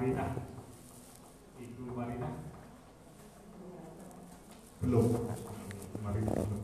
Marina. 0.00 0.24
Ibu 1.60 1.92
Marina. 1.92 2.28
Belum. 4.80 5.06
Marina 6.00 6.32
belum. 6.40 6.62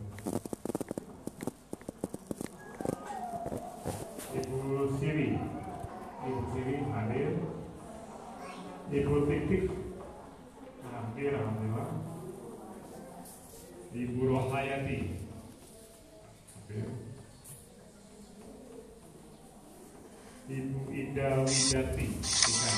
Ibu 4.40 4.56
Siri. 4.96 5.36
Ibu 6.24 6.40
Siri 6.48 6.76
hadir. 6.96 7.30
Ibu 8.88 9.14
Titik 9.28 9.68
hadir 10.88 11.32
alhamdulillah. 11.36 11.88
Ibu 13.92 14.20
Rohayati 14.32 14.98
hadir. 16.56 16.88
Ibu 20.46 20.80
Ida 20.94 21.42
Widati 21.42 22.06
bukan 22.06 22.75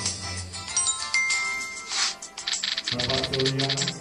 Bapak 3.39 3.98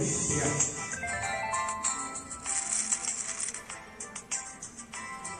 Setia 0.00 0.48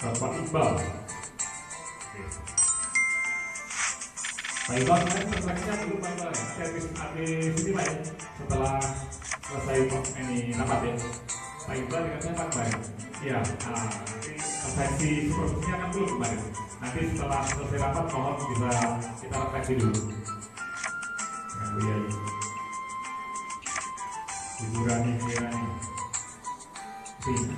Bapak 0.00 0.32
Iqbal. 0.36 0.68
Oke. 0.76 2.20
Pak 4.64 4.74
Iqbal 4.80 5.00
kemarin 5.00 5.28
Pak 5.44 5.56
Iqbal 5.60 6.12
ya? 6.16 6.32
Habis, 6.60 6.84
habis 6.92 7.52
ini 7.56 7.70
Pak 7.72 7.84
ya. 7.84 7.96
Setelah 8.40 8.76
selesai 9.44 9.78
ini 10.20 10.52
rapat 10.56 10.80
ya. 10.88 10.92
Pak 11.64 11.74
Iqbal 11.80 12.00
dikasih 12.04 12.30
apa 12.32 12.44
kemarin? 12.52 12.80
Iya, 13.20 13.36
nah, 13.68 13.88
nanti 13.92 14.32
refleksi 14.40 15.28
prosesnya 15.28 15.74
kan 15.76 15.88
belum 15.92 16.08
kemarin 16.16 16.40
Nanti 16.80 17.00
setelah 17.12 17.40
selesai 17.44 17.78
rapat 17.80 18.04
mohon 18.12 18.36
bisa 18.48 18.70
kita 19.20 19.36
refleksi 19.36 19.72
dulu. 19.76 20.00
Dengan 21.48 21.68
Bu 21.76 21.80
Yayu 21.84 22.19
Durani, 24.80 25.20
running. 25.20 25.80
Peace. 27.22 27.49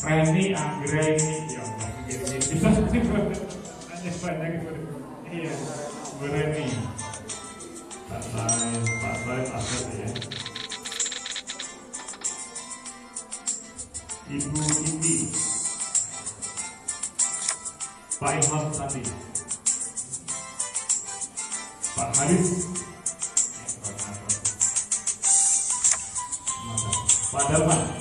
Reni 0.00 0.56
Anggreni 0.56 1.52
ya 1.52 1.60
Allah. 1.60 1.90
Bisa 2.40 2.70
nanya 2.72 3.00
banyak 4.24 4.64
iya 5.28 5.52
Bu 6.16 6.24
Reni 6.32 6.64
Pak 8.08 8.22
Said 8.24 8.84
Pak 9.04 9.52
Asad 9.52 9.84
ya. 10.00 10.08
Ibu 14.32 14.62
Indi 14.88 15.28
Pak 18.16 18.32
Imam 18.40 18.64
Sandi 18.72 19.04
Pak 21.92 22.08
Haris 22.16 22.79
Pak 27.48 27.99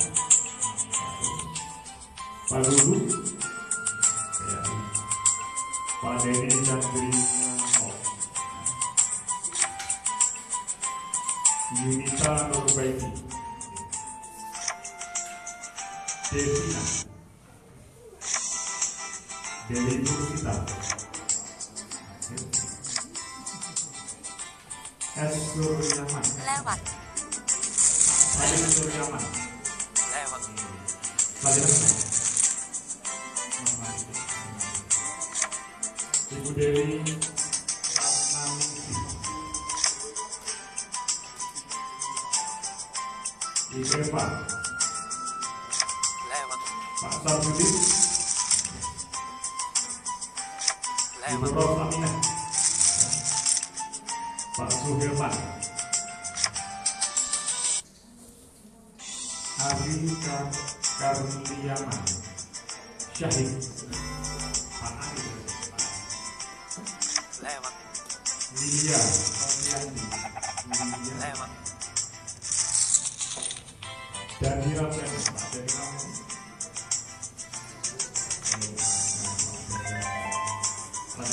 Ayu 81.20 81.28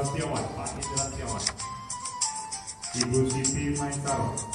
Setiawan 0.00 0.44
Pak 0.56 0.68
Hendra 0.72 1.04
Setiawan 1.12 1.44
Ibu 2.96 3.18
Siti 3.28 3.76
Maitaro 3.76 4.49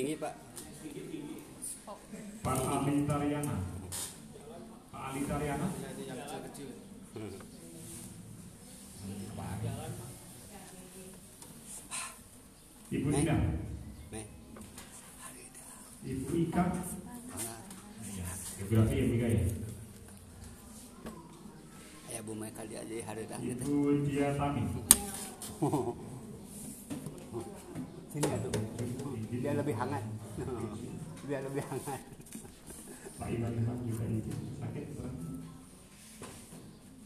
Tinggi-tinggi 0.00 0.16
Pak. 0.16 0.32
Pak 2.40 2.56
Ali 2.56 3.04
Tariana 3.04 3.56
Pak 4.88 5.02
Ali 5.12 5.20
Tariana 5.28 5.68
Ibu 12.90 13.08
Nek. 13.12 13.20
Tina 13.20 13.36
Nih, 14.08 14.24
Ibu 16.08 16.28
Ika 16.48 16.64
geografi 18.56 18.96
ya 18.96 19.04
Ika 19.04 19.28
ya 19.28 19.42
Ayah 22.08 22.22
Bu 22.24 22.32
Meka 22.40 22.64
dia 22.64 22.80
jadi 22.88 23.04
hari 23.04 23.28
dah 23.28 23.36
gitu. 23.36 23.68
Ibu 23.68 24.08
Dia 24.08 24.32
Tami 24.32 24.64
Sini 28.10 28.26
ya 28.26 28.40
tuh. 28.48 28.69
Dia 29.40 29.56
lebih 29.56 29.72
hangat. 29.72 30.04
Biar 31.24 31.40
lebih 31.48 31.64
hangat. 31.64 32.00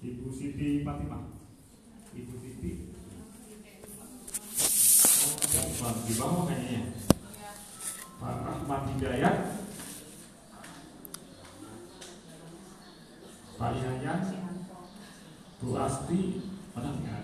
Ibu 0.03 0.29
Siti 0.35 0.83
Fatimah. 0.83 1.31
Ibu 2.11 2.35
Siti. 2.43 2.73
Oh, 5.85 5.95
di 6.05 6.13
bawah 6.19 6.43
kayaknya. 6.51 6.83
Pak 8.19 8.35
Rahmat 8.43 8.83
Hidayat. 8.91 9.37
Pak 13.55 13.71
Yayan 13.79 14.21
Bu 15.63 15.79
Asti. 15.79 16.43
Mana 16.75 16.99
ada 16.99 17.15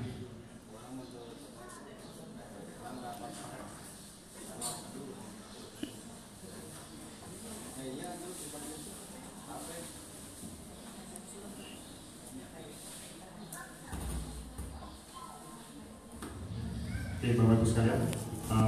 Oke, 17.21 17.37
Bapak 17.37 17.53
Ibu 17.53 17.67
sekalian, 17.69 18.00
kita 18.09 18.61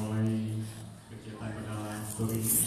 mulai 0.00 0.32
kegiatan 1.12 1.50
pada 1.60 1.76
story 2.08 2.40
ini 2.40 2.64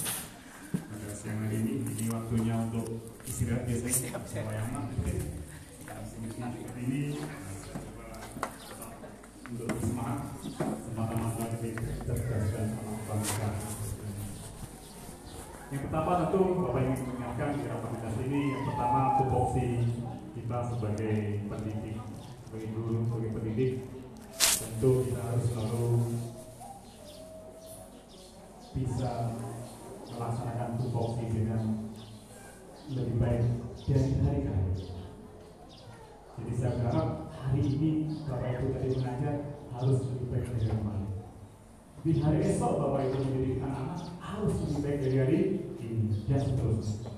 pada 0.69 1.10
siang 1.18 1.42
hari 1.42 1.66
ini. 1.66 1.81
Ini 1.81 2.06
waktunya 2.13 2.62
untuk 2.62 3.10
istirahat 3.25 3.66
biasanya. 3.66 4.21
Wayang 4.21 4.69
Hari 6.45 6.81
ini 6.86 7.25
untuk 9.50 9.66
bersemangat 9.66 10.45
semata-mata 10.61 11.44
lebih 11.57 11.73
cerdas 12.06 12.45
dan 12.54 12.78
anak 12.78 13.02
bangsa. 13.09 13.50
Yang 15.73 15.81
pertama 15.90 16.11
tentu 16.21 16.42
Bapak 16.69 16.81
ingin 16.85 17.00
mengingatkan 17.02 17.50
di 17.57 17.66
rapat 17.66 17.92
ini 18.30 18.42
yang 18.54 18.64
pertama 18.69 19.00
tupoksi 19.18 19.90
kita 20.37 20.57
sebagai 20.69 21.18
pendidik, 21.50 21.97
sebagai 22.45 22.69
guru, 22.78 23.09
sebagai 23.09 23.31
pendidik 23.42 23.74
tentu 24.61 25.06
kita 25.06 25.21
harus 25.21 25.45
selalu 25.50 25.85
bisa 28.71 29.11
melaksanakan 30.09 30.69
tupoksi 30.80 31.26
dengan 31.28 31.92
lebih 32.90 33.18
baik 33.19 33.44
dari 33.85 34.11
hari 34.21 34.40
ke 34.42 34.52
hari. 34.52 34.74
Jadi 36.42 36.52
saya 36.57 36.71
berharap 36.80 37.09
hari 37.30 37.61
ini 37.61 37.92
Bapak 38.26 38.50
Ibu 38.57 38.66
tadi 38.74 38.90
mengajar 38.95 39.35
harus 39.76 40.00
lebih 40.07 40.28
baik 40.30 40.45
dari 40.50 40.66
kemarin. 40.69 41.09
Di 42.02 42.11
hari 42.18 42.40
esok 42.42 42.74
Bapak 42.80 43.02
Ibu 43.06 43.18
mendidik 43.21 43.57
anak-anak 43.61 44.00
harus 44.18 44.54
lebih 44.66 44.80
baik 44.81 45.00
dari 45.04 45.18
hari 45.21 45.40
ini 45.83 46.26
dan 46.26 46.42
seterusnya. 46.42 47.11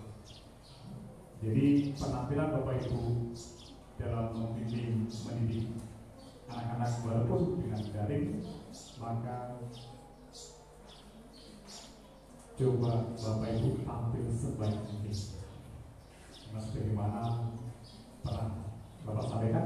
Jadi 1.43 1.91
penampilan 2.33 2.65
Bapak 2.65 2.75
Ibu 2.89 3.01
dalam 4.01 4.25
membimbing 4.33 5.05
mendidik 5.05 5.69
anak-anak 6.49 6.91
walaupun 7.05 7.61
dengan 7.61 7.81
daring 7.93 8.41
maka 8.97 9.61
coba 12.57 12.93
Bapak 13.13 13.49
Ibu 13.53 13.69
tampil 13.85 14.25
sebaik 14.33 14.81
mungkin. 14.81 15.17
Mas 16.49 16.65
bagaimana 16.73 17.21
pernah 18.25 18.49
Bapak 19.05 19.25
sampaikan 19.29 19.65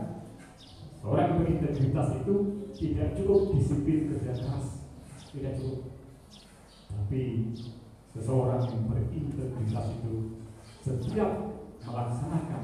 orang 1.08 1.24
yang 1.24 1.38
berintegritas 1.40 2.20
itu 2.20 2.36
tidak 2.76 3.16
cukup 3.16 3.56
disiplin 3.56 4.12
kerja 4.12 4.44
keras 4.44 4.84
tidak 5.32 5.56
cukup 5.56 5.88
tapi 6.92 7.24
seseorang 8.12 8.60
yang 8.68 8.84
berintegritas 8.92 9.88
itu 10.04 10.36
setiap 10.84 11.57
melaksanakan 11.88 12.64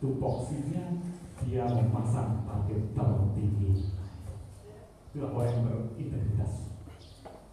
tupoksinya 0.00 0.84
dia 1.44 1.64
memasang 1.68 2.42
target 2.48 2.82
tertinggi 2.96 3.92
itulah 5.12 5.30
orang 5.36 5.52
yang 5.52 5.62
berintegritas. 5.68 6.72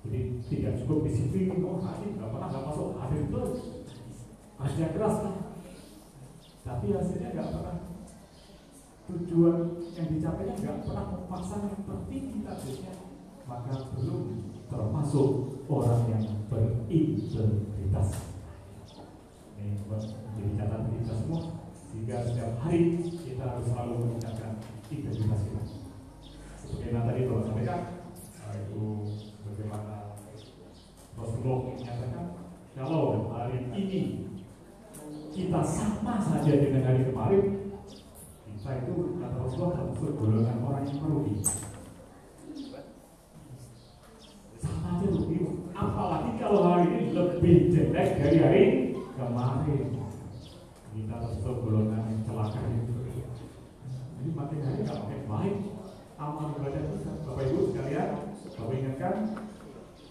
Jadi 0.07 0.19
tidak 0.47 0.73
cukup 0.79 0.97
disiplin 1.03 1.59
oh 1.59 1.83
hari 1.83 2.15
nggak 2.15 2.31
pernah 2.31 2.47
nggak 2.47 2.65
masuk 2.71 2.95
hari 2.95 3.27
itu 3.27 3.41
kerja 4.59 4.85
keras 4.95 5.15
kan 5.19 5.35
tapi 6.63 6.85
hasilnya 6.95 7.29
nggak 7.35 7.51
pernah. 7.51 7.77
Tujuan 9.09 9.57
yang 9.97 10.07
dicapai 10.13 10.53
nggak 10.55 10.85
pernah 10.85 11.05
memasang 11.11 11.67
tertinggi 11.83 12.45
targetnya 12.45 12.93
maka 13.49 13.73
belum 13.97 14.53
termasuk 14.69 15.29
orang 15.65 16.01
yang 16.13 16.25
berintegritas 16.47 18.28
ini 19.59 19.75
buat 19.85 20.03
menjadi 20.07 20.51
catatan 20.63 20.91
kita 20.95 21.13
semua 21.19 21.41
sehingga 21.91 22.15
setiap 22.23 22.51
hari 22.63 22.79
kita 23.03 23.43
harus 23.43 23.65
selalu 23.67 23.93
meningkatkan 24.07 24.51
integritas 24.87 25.41
kita. 25.43 25.61
Sebagaimana 26.63 27.05
tadi 27.11 27.21
Bapak 27.27 27.43
sampaikan 27.45 27.81
itu 28.57 28.83
bagaimana 29.45 29.95
Rasulullah 31.19 31.59
menyatakan 31.75 32.25
kalau 32.73 33.29
hari 33.35 33.57
ini 33.75 34.01
kita 35.35 35.61
sama 35.61 36.17
saja 36.23 36.53
dengan 36.57 36.81
hari 36.87 37.01
kemarin 37.11 37.43
kita 38.47 38.69
itu 38.85 38.93
kata 39.19 39.37
Rasulullah 39.37 39.73
termasuk 39.77 40.13
golongan 40.17 40.57
orang 40.65 40.83
yang 40.87 40.97
merugi 41.03 41.35
sama 44.59 44.87
aja 44.99 45.07
rugi 45.07 45.37
apalagi 45.71 46.31
kalau 46.41 46.59
hari 46.67 46.85
ini 46.91 47.05
lebih 47.15 47.55
jelek 47.71 48.09
dari 48.19 48.37
hari 48.41 48.63
kemarin 49.19 49.85
kita 50.95 51.15
termasuk 51.19 51.55
golongan 51.61 52.07
yang 52.07 52.21
celaka 52.23 52.59
itu. 52.71 52.95
Jadi 54.19 54.29
makin 54.31 54.59
hari 54.63 54.79
nggak 54.87 54.99
makin 55.03 55.21
baik 55.27 55.55
amal 56.19 56.51
ibadah 56.51 56.83
kita 56.83 57.11
Bapak 57.23 57.43
Ibu 57.47 57.59
sekalian 57.71 58.09
Bapak 58.59 58.75
ingatkan 58.75 59.15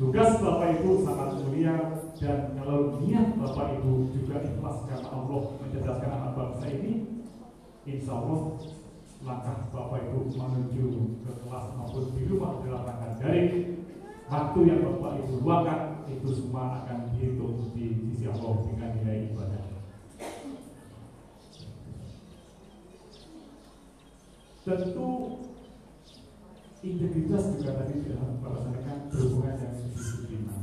tugas 0.00 0.30
Bapak 0.40 0.68
Ibu 0.80 0.90
sangat 1.04 1.30
mulia 1.44 1.76
dan 2.16 2.38
kalau 2.56 2.96
niat 3.04 3.36
Bapak 3.36 3.76
Ibu 3.76 3.92
juga 4.16 4.40
ikhlas 4.40 4.88
karena 4.88 5.08
Allah 5.12 5.40
mencerdaskan 5.60 6.10
anak 6.16 6.32
bangsa 6.32 6.64
ini 6.72 6.92
Insya 7.84 8.12
Allah 8.16 8.40
langkah 9.20 9.56
Bapak 9.68 10.00
Ibu 10.08 10.32
menuju 10.32 10.84
ke 11.28 11.32
kelas 11.44 11.66
maupun 11.76 12.04
di 12.16 12.22
rumah 12.24 12.56
dalam 12.64 12.88
rangka 12.88 13.08
daring 13.20 13.52
waktu 14.28 14.58
yang 14.68 14.80
Bapak 14.84 15.24
Ibu 15.24 15.34
luangkan 15.40 15.80
itu 16.08 16.28
semua 16.36 16.84
akan 16.84 17.16
dihitung 17.16 17.72
di 17.72 17.96
sisi 17.96 18.28
Allah 18.28 18.60
dengan 18.68 18.90
nilai 19.00 19.32
ibadah. 19.32 19.64
Tentu 24.68 25.08
integritas 26.84 27.44
juga 27.56 27.70
tadi 27.80 27.92
sudah 28.04 28.20
Bapak 28.44 28.60
sampaikan 28.68 28.96
berhubungan 29.08 29.56
dengan 29.56 29.72
disiplinan. 29.80 30.60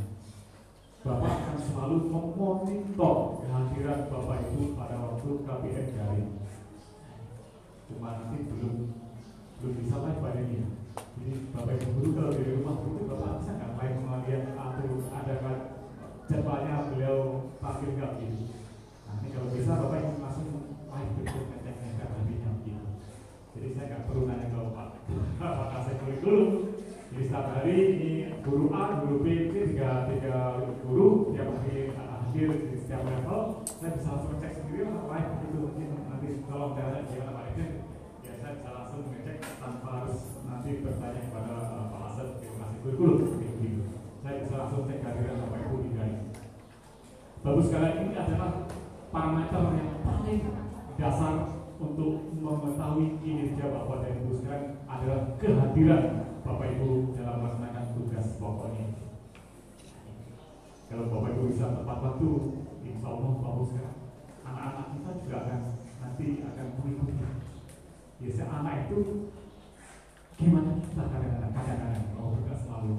Bapak 1.01 1.31
akan 1.33 1.57
selalu 1.57 1.97
memonitor 2.13 3.17
kehadiran 3.41 3.99
Bapak 4.13 4.37
Ibu 4.53 4.77
pada 4.77 4.95
waktu 5.01 5.29
KPN 5.41 5.87
daring. 5.97 6.31
Cuma 7.89 8.09
nanti 8.17 8.37
belum 8.45 8.75
belum 9.61 9.73
live 9.89 10.21
pada 10.21 10.41
ini. 10.41 10.84
Jadi 11.15 11.31
Bapak 11.55 11.73
Ibu 11.79 11.89
guru 11.95 12.09
kalau 12.13 12.31
dari 12.35 12.51
rumah 12.59 12.75
itu 12.83 13.03
Bapak 13.07 13.31
bisa 13.39 13.51
nggak 13.55 13.71
live 13.79 13.97
melihat 14.03 14.43
atau 14.59 14.95
ada 15.15 15.33
kan 15.39 15.57
jadwalnya 16.27 16.75
beliau 16.91 17.17
tampil 17.63 17.89
nggak 17.95 18.11
gitu. 18.19 18.43
Nanti 19.07 19.27
kalau 19.31 19.47
bisa 19.55 19.71
Bapak 19.79 19.97
Ibu 20.03 20.13
langsung 20.19 20.47
live 20.91 21.11
itu 21.23 21.39
ngecek-ngecek 21.39 22.09
habisnya 22.11 22.51
gitu. 22.67 22.87
Jadi 23.55 23.67
saya 23.73 23.85
nggak 23.87 24.03
perlu 24.11 24.21
nanya 24.27 24.45
ke 24.51 24.57
Bapak. 24.59 24.87
Bapak 25.39 25.67
kasih 25.71 25.95
kurikulum. 26.03 26.49
Jadi 27.15 27.23
setiap 27.31 27.47
hari 27.55 27.75
ini 27.95 28.11
guru 28.43 28.75
A, 28.75 28.99
guru 28.99 29.23
B, 29.23 29.25
ini 29.31 29.71
tiga 29.71 30.03
tiga 30.11 30.59
guru 30.83 31.31
tiap 31.31 31.47
hari 31.63 31.95
hadir 31.95 32.51
di 32.67 32.75
setiap 32.75 33.07
level. 33.07 33.63
Saya 33.79 33.95
bisa 33.95 34.09
langsung 34.11 34.35
cek 34.43 34.51
sendiri 34.51 34.91
lah 34.91 35.07
live 35.07 35.31
itu 35.47 35.57
mungkin 35.63 35.87
nanti 36.11 36.27
kalau 36.43 36.75
ada 36.75 37.07
gimana 37.07 37.31
Pak 37.39 37.45
Edin, 37.55 37.71
ya 38.27 38.33
saya 38.35 38.59
bisa 38.59 38.69
langsung 38.75 39.07
ngecek 39.07 39.37
tanpa 39.63 39.89
harus 40.03 40.34
nanti 40.65 40.81
bertanya 40.81 41.21
kepada 41.29 41.53
uh, 41.61 41.85
Pak 41.93 42.01
Asep 42.09 42.41
yang 42.41 42.57
kasih 42.57 42.77
kurikulum 42.81 43.37
itu. 43.37 43.85
Saya 44.25 44.41
bisa 44.41 44.53
langsung 44.57 44.89
cek 44.89 44.97
kehadiran 44.97 45.45
Bapak 45.45 45.61
Ibu 45.61 45.75
di 45.85 45.89
dalam. 45.93 46.33
Bagus 47.45 47.65
sekali 47.69 47.89
ini 48.01 48.17
adalah 48.17 48.65
parameter 49.13 49.61
yang 49.77 50.01
paling 50.01 50.41
dasar 50.97 51.33
untuk 51.77 52.33
mengetahui 52.33 53.21
kinerja 53.21 53.65
Bapak 53.77 53.97
dan 54.01 54.25
Ibu 54.25 54.31
sekalian 54.41 54.65
adalah 54.89 55.37
kehadiran 55.37 56.03
Bapak 56.41 56.67
Ibu 56.73 57.13
dalam 57.13 57.45
melaksanakan 57.45 57.85
tugas 57.93 58.27
pokoknya. 58.41 58.85
Kalau 60.89 61.13
Bapak 61.13 61.29
Ibu 61.29 61.41
bisa 61.53 61.77
tepat 61.77 61.97
waktu, 62.01 62.29
insya 62.81 63.07
Allah 63.13 63.31
bagus 63.37 63.69
kan. 63.77 63.93
Anak-anak 64.49 64.87
kita 64.97 65.09
juga 65.21 65.35
akan 65.45 65.59
nanti 66.01 66.25
akan 66.41 66.65
mengikuti. 66.81 67.13
Biasanya 68.17 68.53
anak 68.65 68.75
itu 68.89 69.29
gimana 70.35 70.71
kita 70.83 71.03
kadang-kadang, 71.07 71.53
kadang-kadang, 71.55 72.05
oh 72.19 72.35
tidak 72.43 72.59
selalu. 72.59 72.93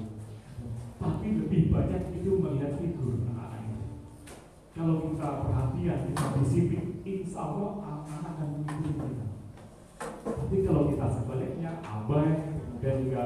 Tapi 0.97 1.27
lebih 1.37 1.61
banyak 1.69 2.03
itu 2.17 2.31
melihat 2.41 2.81
figur 2.81 3.21
anak-anak 3.29 3.61
itu. 3.69 3.85
Kalau 4.73 4.95
kita 5.05 5.27
perhatian, 5.45 5.99
kita 6.09 6.25
disiplin, 6.41 6.85
insya 7.05 7.39
Allah 7.45 7.71
anak-anak 7.85 8.31
akan 8.33 8.47
mengikuti 8.57 8.89
kita. 8.97 9.25
Tapi 10.25 10.55
kalau 10.65 10.81
kita 10.89 11.05
sebaliknya 11.13 11.71
abai 11.85 12.29
dan 12.81 12.95
juga 13.05 13.23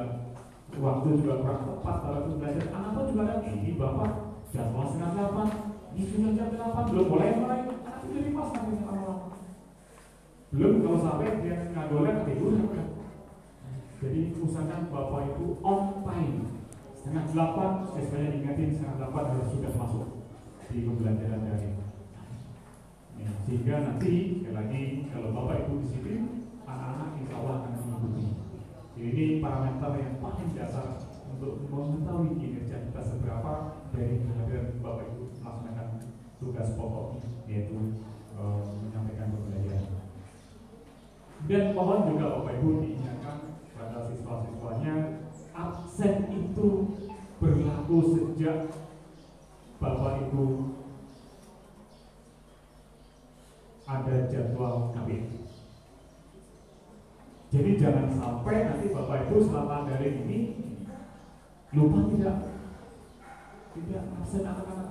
waktu 0.75 1.07
juga 1.19 1.33
kurang 1.43 1.61
tepat 1.67 1.97
itu 2.03 2.31
belajar, 2.39 2.65
anak 2.75 2.91
pun 2.95 3.03
juga 3.11 3.21
ada 3.27 3.35
ini 3.47 3.69
bapak 3.79 4.11
jadwal 4.51 4.85
setengah 4.91 5.11
delapan, 5.15 5.47
ini 5.95 6.03
sudah 6.07 6.31
jam 6.35 6.47
delapan 6.51 6.83
belum 6.91 7.07
boleh 7.07 7.29
mulai, 7.39 7.59
anak 7.87 7.99
itu 8.03 8.11
jadi 8.19 8.29
pas 8.35 8.47
nanti 8.51 8.83
lama 8.83 9.13
Belum 10.51 10.73
kalau 10.83 10.99
sampai 10.99 11.39
dia 11.39 11.55
ngagolet 11.71 12.17
tidur 12.27 12.59
kan. 12.75 13.00
Jadi 14.01 14.33
usahakan 14.41 14.89
bapak 14.89 15.37
itu 15.37 15.61
on 15.61 16.01
time. 16.01 16.37
Setengah 16.97 17.25
delapan, 17.29 17.71
saya 17.85 18.03
sekali 18.09 18.41
ingatin 18.41 18.73
setengah 18.73 18.97
delapan 18.97 19.23
harus 19.33 19.49
sudah 19.53 19.73
masuk 19.77 20.07
di 20.73 20.79
pembelajaran 20.85 21.41
dari 21.45 21.69
Ya, 23.21 23.29
sehingga 23.45 23.75
nanti 23.85 24.41
sekali 24.41 24.55
lagi 24.57 24.83
kalau 25.13 25.29
bapak 25.29 25.69
ibu 25.69 25.85
disiplin 25.85 26.49
anak-anak 26.65 27.21
insya 27.21 27.35
Allah 27.37 27.55
akan 27.61 27.71
mengikuti. 27.77 28.25
Jadi 28.97 29.07
ini 29.13 29.25
parameter 29.37 29.91
yang 30.01 30.15
paling 30.17 30.49
dasar 30.57 30.97
untuk 31.29 31.69
mengetahui 31.69 32.41
kinerja 32.41 32.89
kita 32.89 33.01
seberapa 33.05 33.53
dari 33.93 34.25
kehadiran 34.25 34.81
bapak 34.81 35.05
ibu 35.13 35.29
melaksanakan 35.37 35.87
tugas 36.41 36.69
pokok 36.73 37.21
yaitu 37.45 37.77
eh, 38.33 38.61
menyampaikan 38.81 39.29
pembelajaran. 39.37 39.85
Dan 41.45 41.63
mohon 41.77 42.09
juga 42.09 42.25
bapak 42.41 42.53
ibu 42.57 42.69
diingatkan 42.81 43.37
pada 43.77 43.97
siswa-siswanya 44.09 44.95
absen 45.53 46.15
itu 46.29 46.69
berlaku 47.37 47.97
sejak 48.17 48.69
ibu 50.31 50.71
ada 53.83 54.15
jadwal 54.31 54.95
kawin. 54.95 55.27
Jadi 57.51 57.71
jangan 57.75 58.07
sampai 58.15 58.63
nanti 58.63 58.95
Bapak 58.95 59.27
Ibu 59.27 59.43
selama 59.43 59.83
dari 59.91 60.23
ini 60.23 60.39
lupa 61.75 62.07
tidak 62.07 62.37
tidak 63.75 64.03
absen 64.23 64.47
anak-anak. 64.47 64.87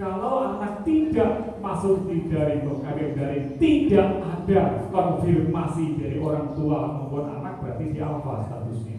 Kalau 0.00 0.56
anak 0.56 0.88
tidak 0.88 1.60
masuk 1.60 2.08
di 2.08 2.32
dari 2.32 2.64
KBM 2.64 3.12
dari 3.12 3.40
tidak 3.60 4.08
ada 4.24 4.88
konfirmasi 4.88 6.00
dari 6.00 6.16
orang 6.16 6.56
tua 6.56 6.96
maupun 6.96 7.28
anak 7.28 7.60
berarti 7.60 7.92
di 7.92 8.00
alfa 8.00 8.48
statusnya. 8.48 8.91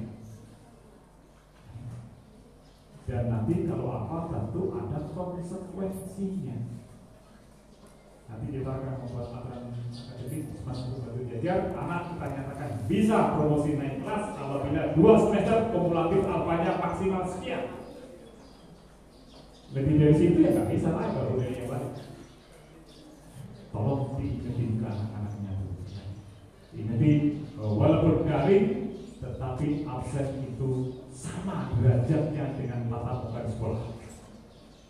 Dan 3.03 3.23
nanti 3.27 3.67
kalau 3.67 3.87
apa 3.91 4.31
tentu 4.31 4.71
ada 4.79 4.99
konsekuensinya. 5.11 6.57
Nanti 8.31 8.45
kita 8.49 8.71
akan 8.71 8.93
membuat 9.03 9.27
aturan 9.35 9.63
akademik 9.75 10.43
masuk 10.63 11.03
batu 11.03 11.21
jajar 11.27 11.75
anak 11.75 12.15
kita 12.15 12.25
nyatakan 12.31 12.71
bisa 12.87 13.17
promosi 13.35 13.75
naik 13.75 14.01
kelas 14.01 14.25
apabila 14.39 14.81
dua 14.95 15.13
semester 15.19 15.57
kumulatif 15.75 16.21
alfanya 16.23 16.71
maksimal 16.79 17.23
sekian. 17.27 17.63
Lebih 19.75 19.95
dari 19.99 20.15
situ 20.15 20.37
ya 20.39 20.55
nggak 20.55 20.69
bisa 20.71 20.89
lah 20.95 21.11
kalau 21.11 21.35
yang 21.43 21.67
baik 21.67 21.91
tolong 23.73 24.15
diingetin 24.21 24.85
anak-anaknya 24.85 25.53
ingetin 26.77 27.21
walaupun 27.57 28.21
daring 28.29 28.93
tetapi 29.17 29.67
absen 29.89 30.27
itu 30.45 30.69
sama 31.23 31.71
derajatnya 31.79 32.59
dengan 32.59 32.91
mata 32.91 33.23
muka 33.23 33.47
sekolah 33.47 33.95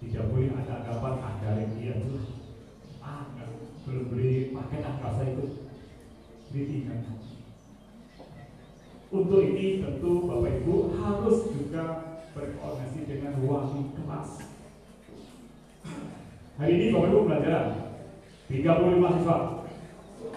tidak 0.02 0.26
boleh 0.34 0.50
ada 0.58 0.82
anggapan 0.82 1.14
ah 1.22 1.34
daring 1.46 1.78
dia 1.78 1.94
dulu 2.02 2.26
ah 3.06 3.30
belum 3.86 4.10
beli 4.10 4.50
paket 4.50 4.82
angkasa 4.82 5.24
itu 5.30 5.46
ditinggal. 6.50 7.22
Untuk 9.14 9.46
ini 9.46 9.86
tentu 9.86 10.26
Bapak 10.26 10.58
Ibu 10.62 10.98
harus 10.98 11.38
juga 11.54 12.18
berkoordinasi 12.34 13.06
dengan 13.06 13.46
wali 13.46 13.94
kelas. 13.94 14.30
Hari 16.58 16.72
ini 16.74 16.86
Bapak 16.90 17.10
Ibu 17.14 17.20
belajar 17.30 17.64
35 18.50 19.16
siswa. 19.22 19.38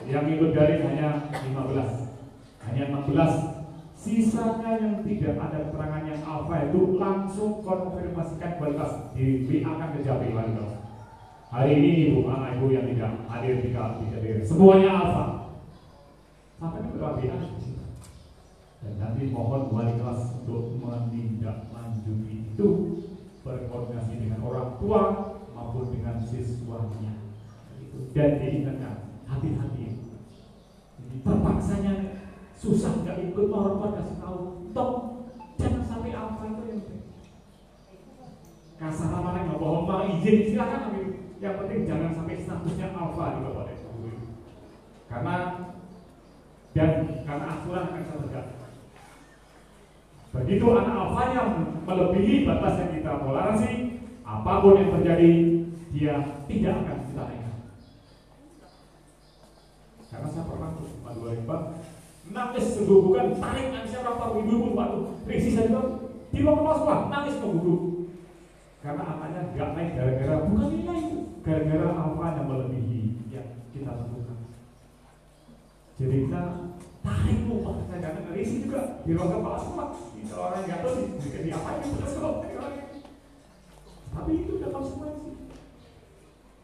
Yang 0.07 0.25
ikut 0.39 0.51
daring 0.53 0.83
hanya 0.93 1.09
15. 1.33 2.69
Hanya 2.69 2.85
16. 2.93 3.56
Sisanya 3.97 4.77
yang 4.77 5.01
tidak 5.03 5.35
ada 5.41 5.67
keterangan 5.67 6.05
yang 6.05 6.21
alfa 6.23 6.69
itu 6.69 7.01
langsung 7.01 7.65
konfirmasikan 7.65 8.61
kualitas 8.61 9.11
di 9.17 9.49
WA 9.49 9.73
kan 9.81 9.97
ke 9.97 10.05
kelas. 10.05 10.73
Hari 11.49 11.71
ini 11.81 11.91
ibu, 12.13 12.29
anak 12.29 12.61
ibu 12.61 12.77
yang 12.77 12.85
tidak 12.93 13.25
hadir 13.33 13.65
tidak 13.65 13.97
tidak 14.05 14.21
hadir, 14.21 14.37
semuanya 14.45 14.91
alfa. 14.93 15.25
Sampai 16.61 16.85
berapa 16.93 17.19
WA 17.19 17.39
dan 18.87 19.03
nanti 19.03 19.33
mohon 19.35 19.73
wali 19.75 19.99
kelas 19.99 20.39
untuk 20.39 20.79
menindaklanjuti 20.79 22.55
itu 22.55 22.69
berkoordinasi 23.43 24.15
dengan 24.23 24.47
orang 24.47 24.79
tua 24.79 25.03
maupun 25.51 25.91
dengan 25.91 26.23
siswanya. 26.23 27.19
Dan 28.15 28.39
diingatkan 28.41 29.19
hati-hati. 29.27 29.99
Jadi 31.01 31.17
terpaksanya 31.25 31.95
susah 32.57 32.93
nggak 33.05 33.33
ikut 33.33 33.47
orang 33.53 33.95
kasih 33.97 34.17
tahu. 34.21 34.41
Toh 34.73 34.91
jangan 35.57 35.83
sampai 35.85 36.13
apa 36.13 36.43
itu 36.49 36.63
yang 36.69 36.83
kasar 38.77 39.09
mana 39.09 39.41
nggak 39.49 39.61
bohong 39.61 39.85
mau 39.89 40.05
izin 40.05 40.53
silakan 40.53 40.81
tapi 40.89 41.01
yang 41.41 41.57
penting 41.61 41.81
jangan 41.89 42.11
sampai 42.13 42.45
statusnya 42.45 42.93
alfa 42.93 43.37
di 43.37 43.41
bawah 43.45 43.65
karena 45.07 45.37
dan 46.77 46.91
karena 47.25 47.47
aturan 47.57 47.89
akan 47.89 48.05
tertegak 48.05 48.47
Begitu 50.37 50.67
anak 50.69 50.97
alfanya 51.01 51.43
melebihi 51.89 52.45
batas 52.45 52.77
yang 52.77 52.93
kita 52.93 53.25
toleransi, 53.25 53.73
apa 54.21 54.53
pun 54.61 54.77
yang 54.77 54.93
terjadi, 54.93 55.33
dia 55.97 56.45
tidak 56.45 56.75
akan 56.85 56.99
kita 57.09 57.23
naikkan. 57.25 57.57
Karena 60.13 60.29
saya 60.29 60.45
pernah 60.45 60.71
Dua 61.17 61.33
Limba, 61.33 61.57
nangis 62.31 62.67
sungguh 62.75 62.99
bukan 63.07 63.27
tarik 63.39 63.67
nangisnya 63.71 64.03
berapa 64.03 64.25
ribu 64.39 64.55
pun 64.63 64.73
Pak 64.75 64.89
Riksi 65.27 65.51
saja 65.55 65.81
di 66.31 66.39
ruang 66.43 66.63
kelas 66.63 66.79
sekolah 66.83 67.01
nangis 67.11 67.37
mengguguk. 67.41 67.81
Karena 68.83 69.03
anaknya 69.03 69.41
nggak 69.55 69.71
naik 69.75 69.91
gara-gara 69.99 70.35
bukan 70.47 70.67
nilai 70.71 71.03
gara-gara 71.43 71.89
alfanya 71.91 72.43
melebihi 72.47 73.03
yang 73.35 73.49
kita 73.75 73.93
tentukan. 73.95 74.39
Jadi 75.97 76.17
kita 76.29 76.43
tarik 77.03 77.39
lu 77.47 77.57
Pak, 77.63 77.75
saya 77.87 77.99
jangan 78.03 78.35
risi 78.35 78.57
juga 78.67 78.81
di 79.03 79.11
ruang 79.15 79.31
kepala 79.31 79.59
sekolah 79.59 79.89
kalau 80.27 80.45
orang 80.51 80.63
nggak 80.67 80.79
tahu 80.83 80.93
di, 81.23 81.29
di 81.47 81.51
apa 81.55 81.69
ini? 81.79 81.87
Terus 81.97 82.15
kok 82.19 82.37
tapi 84.17 84.33
itu 84.43 84.53
udah 84.57 84.71
konsekuensi 84.73 85.31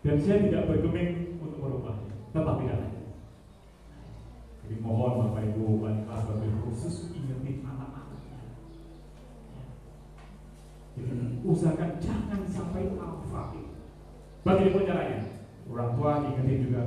dan 0.02 0.16
saya 0.24 0.38
tidak 0.48 0.66
bergeming 0.72 1.36
untuk 1.38 1.60
merubah 1.60 1.96
tetap 2.32 2.56
tidak 2.64 2.80
jadi 4.72 4.88
mohon 4.88 5.28
Bapak 5.28 5.52
Ibu 5.52 5.84
wali 5.84 6.00
kelas 6.08 6.32
wabil 6.32 6.56
khusus 6.64 7.12
ingetin 7.12 7.60
anak-anaknya. 7.60 8.40
Jadi 10.96 11.44
usahakan 11.44 12.00
jangan 12.00 12.40
sampai 12.48 12.96
alfa. 12.96 13.52
Bagaimana 14.40 14.88
caranya 14.88 15.20
orang 15.68 15.92
tua 15.92 16.24
ingetin 16.24 16.64
juga. 16.64 16.82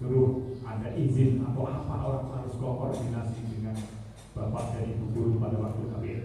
Suruh 0.00 0.56
ada 0.64 0.88
izin 0.96 1.44
atau 1.44 1.68
apa 1.68 1.94
orang 2.00 2.32
harus 2.32 2.56
koordinasi 2.56 3.44
dengan 3.52 3.76
bapak 4.32 4.72
dan 4.72 4.88
ibu 4.96 5.12
guru 5.12 5.36
pada 5.36 5.60
waktu 5.60 5.84
KBR 5.84 6.24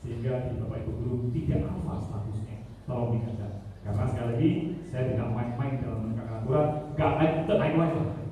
sehingga 0.00 0.48
di 0.48 0.56
bapak 0.56 0.88
ibu 0.88 0.92
guru 1.04 1.16
tidak 1.36 1.68
apa 1.68 2.00
statusnya. 2.00 2.64
Tolong 2.88 3.12
diingatkan. 3.12 3.60
Karena 3.84 4.08
sekali 4.08 4.28
lagi 4.32 4.50
saya 4.88 5.12
tidak 5.12 5.28
main-main 5.36 5.84
dalam 5.84 6.00
menegakkan 6.00 6.40
aturan. 6.40 6.68
Gak 6.96 7.12
naik 7.20 7.32
itu 7.44 7.54
naik 7.60 7.76
lagi 7.76 8.22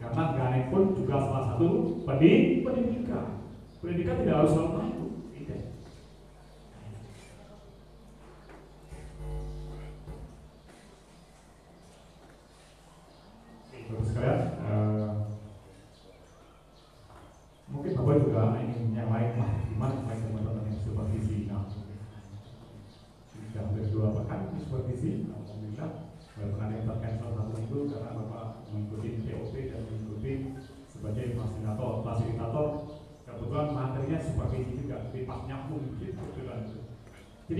karena 0.00 0.22
gak 0.32 0.48
naik 0.50 0.59
pun 0.70 0.94
juga 0.94 1.18
salah 1.18 1.44
satu 1.52 2.00
pendidikan 2.06 3.44
pendidikan 3.82 4.14
tidak 4.22 4.34
harus 4.40 4.50
selalu 4.54 5.19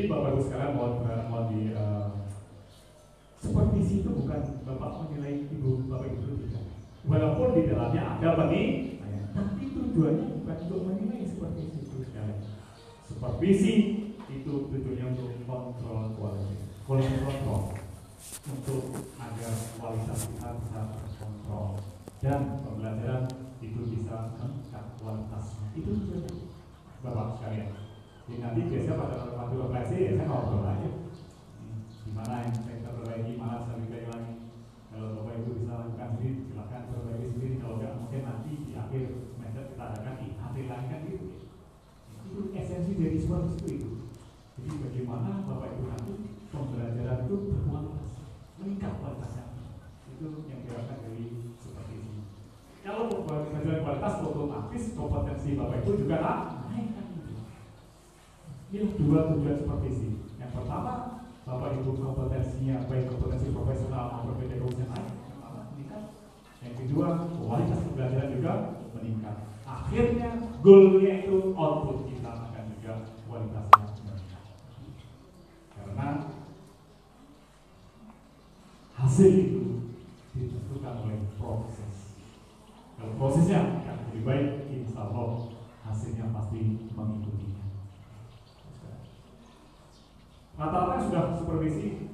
bapak 0.09 0.29
ibu 0.37 0.41
sekarang 0.47 0.71
mau 0.79 1.03
mau 1.29 1.43
di 1.51 1.75
uh, 1.75 2.09
supervisi 3.41 4.05
itu 4.05 4.11
bukan 4.15 4.41
bapak 4.65 4.91
menilai 5.11 5.45
ibu 5.51 5.85
bapak 5.91 6.15
ibu 6.15 6.41
tidak 6.47 6.65
walaupun 7.05 7.57
di 7.57 7.63
dalamnya 7.69 8.03
ada 8.17 8.29
bagi 8.37 8.91
tapi 9.31 9.63
tujuannya 9.71 10.43
bukan 10.43 10.59
untuk 10.67 10.81
menilai 10.91 11.23
seperti 11.27 11.61
itu 11.71 11.97
sekali. 12.03 12.35
Supervisi 13.07 13.75
itu 14.31 14.53
tujuannya 14.71 15.05
untuk 15.15 15.31
kontrol 15.47 16.15
kualitas, 16.15 16.59
kontrol 16.87 17.63
untuk 18.47 18.83
agar 19.19 19.55
kualitas 19.79 20.21
kita 20.31 20.49
bisa 20.63 20.81
terkontrol 20.95 21.69
dan 22.23 22.41
pembelajaran 22.63 23.25
itu 23.63 23.81
bisa 23.91 24.35
meningkat 24.39 24.87
kualitasnya. 24.99 25.67
Itu 25.75 25.91
tujuannya, 25.95 26.35
bapak 27.03 27.27
sekalian. 27.39 27.89
Jadi 28.31 28.38
nanti 28.38 28.61
biasanya 28.71 28.95
pada 28.95 29.16
waktu 29.35 29.55
refleksi 29.59 29.97
ya 30.07 30.12
saya 30.14 30.27
ngobrol 30.31 30.71
aja. 30.71 30.90
Gimana 32.07 32.35
yang 32.47 32.55
saya 32.62 32.90
perbaiki, 32.95 33.33
mana 33.35 33.59
saya 33.66 33.83
lebih 33.83 34.07
lagi. 34.07 34.35
Kalau 34.95 35.19
bapak 35.19 35.35
ibu 35.43 35.51
bisa 35.59 35.75
lakukan 35.75 36.09
sendiri, 36.14 36.47
silakan 36.47 36.83
perbaiki 36.95 37.27
sendiri. 37.35 37.55
Kalau 37.59 37.75
tidak 37.83 37.99
mungkin 37.99 38.23
nanti 38.23 38.53
di 38.62 38.73
akhir 38.79 39.31
kita 39.81 39.97
adakan 39.97 40.16
IHT 40.21 40.57
lain 40.69 40.87
kan 40.93 41.01
gitu 41.09 41.27
itu 42.21 42.40
esensi 42.53 42.93
dari 43.01 43.16
suara 43.16 43.49
itu 43.49 43.66
itu 43.81 43.90
jadi 44.61 44.71
bagaimana 44.77 45.40
bapak 45.49 45.73
ibu 45.73 45.85
nanti 45.88 46.12
pembelajaran 46.53 47.25
itu 47.25 47.37
berkualitas 47.49 48.12
meningkat 48.61 48.93
kualitasnya 49.01 49.45
itu 50.12 50.29
yang 50.53 50.61
diharapkan 50.69 51.01
dari 51.01 51.25
seperti 51.57 51.95
ini 51.97 52.21
kalau 52.85 53.09
pembelajaran 53.09 53.81
kualitas 53.81 54.14
otomatis 54.21 54.85
kompetensi 54.93 55.49
bapak 55.57 55.81
ibu 55.81 55.93
juga 55.97 56.19
gitu 56.21 56.60
ini 58.70 58.87
dua 58.94 59.35
tujuan 59.35 59.56
supervisi 59.59 60.22
yang 60.38 60.50
pertama 60.54 61.26
bapak 61.42 61.83
ibu 61.83 61.98
kompetensinya 61.98 62.87
baik 62.87 63.11
kompetensi 63.11 63.50
profesional 63.50 64.14
maupun 64.14 64.38
pedagogis 64.38 64.78
yang 64.78 64.90
naik 64.94 65.11
meningkat. 65.74 66.02
Yang 66.62 66.74
kedua 66.85 67.06
kualitas 67.35 67.83
pembelajaran 67.83 68.30
juga 68.38 68.52
meningkat. 68.94 69.37
Akhirnya 69.66 70.28
goalnya 70.62 71.12
itu 71.26 71.37
output 71.59 72.06
kita 72.06 72.30
akan 72.30 72.64
juga 72.78 72.92
kualitasnya 73.26 73.87
meningkat. 74.06 74.42
Karena 75.74 76.09
hasil 78.94 79.30
itu 79.35 79.62
ditentukan 80.37 80.94
oleh 81.02 81.18
proses. 81.35 82.14
Kalau 82.94 83.16
prosesnya 83.18 83.83
akan 83.83 83.96
lebih 84.12 84.22
baik 84.22 84.48
insya 84.70 85.09
Allah 85.09 85.50
hasilnya 85.83 86.30
pasti 86.30 86.87
mengikutinya 86.92 87.60
rata-rata 90.61 90.96
sudah 91.09 91.25
supervisi 91.40 92.12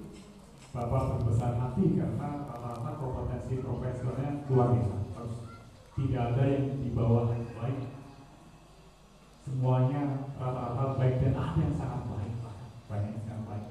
Bapak 0.70 1.18
berbesar 1.18 1.56
hati 1.56 1.96
karena 1.96 2.44
rata-rata 2.44 3.00
kompetensi 3.00 3.64
profesionalnya 3.64 4.44
luar 4.52 4.76
biasa. 4.76 4.96
Terus 5.08 5.34
tidak 5.96 6.22
ada 6.36 6.44
yang 6.52 6.68
di 6.84 6.92
bawah 6.92 7.32
yang 7.32 7.48
baik. 7.56 7.80
Semuanya 9.40 10.28
rata-rata 10.36 11.00
baik 11.00 11.16
dan 11.24 11.32
ada 11.32 11.56
yang 11.64 11.72
sangat 11.80 12.02
baik 12.12 12.34
banyak 12.92 13.08
yang 13.08 13.24
sangat 13.24 13.44
baik. 13.48 13.66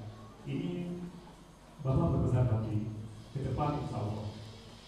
Ini 0.50 0.72
bapak 1.86 2.08
berbesar 2.18 2.50
hati 2.50 2.90
ke 3.38 3.40
depan 3.46 3.78
insya 3.86 4.02
Allah 4.02 4.28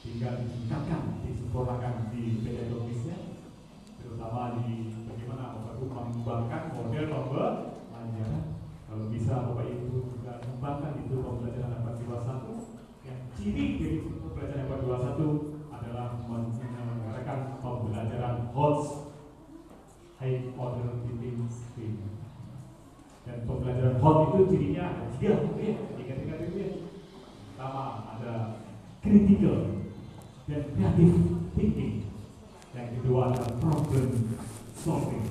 tinggal 0.02 0.34
ditingkatkan 0.42 1.02
disempurnakan 1.22 2.10
di 2.10 2.42
pedagogisnya 2.42 3.38
terutama 4.02 4.58
di 4.58 4.90
bagaimana 5.06 5.54
bapak 5.54 5.86
mengembangkan 5.86 6.64
model 6.74 7.06
pembelajaran 7.14 8.47
kalau 8.88 9.12
bisa 9.12 9.52
bapak 9.52 9.68
ibu 9.68 10.16
juga 10.16 10.40
mengembangkan 10.48 11.04
itu 11.04 11.16
pembelajaran 11.20 11.84
abad 11.84 11.96
21 12.00 13.06
yang 13.06 13.20
ciri 13.36 13.66
dari 13.78 13.98
pembelajaran 14.02 14.66
abad 14.66 14.80
21 15.20 15.76
adalah 15.76 16.08
menyelenggarakan 16.24 17.40
pembelajaran 17.60 18.36
HOTS 18.56 18.84
High 20.18 20.56
Order 20.56 21.04
Teaching 21.04 21.46
Scheme 21.52 22.00
dan 23.28 23.44
pembelajaran 23.44 24.00
HOT 24.00 24.18
itu 24.32 24.40
cirinya 24.56 24.84
ada 24.96 25.06
tiga 25.20 25.44
ya, 25.60 25.76
tiga 26.00 26.14
tiga 26.16 26.36
ya 26.56 26.70
pertama 27.58 28.14
ada 28.14 28.62
critical 29.02 29.82
dan 30.46 30.62
kreatif 30.78 31.12
thinking. 31.58 32.06
Yang 32.78 32.88
kedua 33.02 33.34
ada 33.34 33.50
problem 33.58 34.38
solving. 34.78 35.26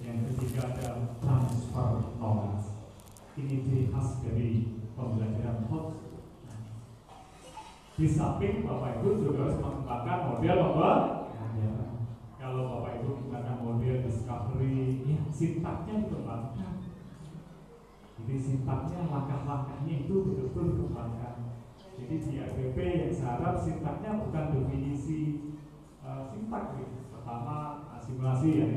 Yang 0.00 0.18
ketiga 0.32 0.72
ada 0.72 0.88
transfer 1.20 2.16
knowledge. 2.16 2.55
Ini 3.36 3.54
ciri 3.60 3.82
khas 3.92 4.24
dari 4.24 4.80
pembelajaran 4.96 5.68
hot. 5.68 5.86
Di 7.96 8.06
samping 8.08 8.64
Bapak 8.64 9.00
Ibu 9.00 9.08
juga 9.24 9.48
harus 9.48 9.60
mengembangkan 9.60 10.18
model 10.28 10.56
Bapak 10.60 11.00
kalau 12.46 12.78
Bapak 12.78 13.02
Ibu 13.02 13.10
menggunakan 13.10 13.58
model 13.58 14.06
discovery, 14.06 15.02
ya 15.02 15.18
sintaknya 15.34 16.06
dikembangkan. 16.06 16.78
Jadi 18.22 18.34
sintaknya 18.38 19.10
langkah-langkahnya 19.10 20.06
itu 20.06 20.14
betul-betul 20.22 20.64
dikembangkan. 20.78 21.58
Jadi 21.98 22.14
di 22.22 22.32
RPP 22.38 22.76
yang 22.78 23.12
saya 23.12 23.42
harap 23.42 23.58
sintaknya 23.58 24.22
bukan 24.22 24.44
definisi 24.54 25.20
uh, 26.06 26.30
sintak 26.30 26.78
gitu. 26.78 27.10
Pertama 27.10 27.82
simulasi 27.98 28.48
ya 28.62 28.68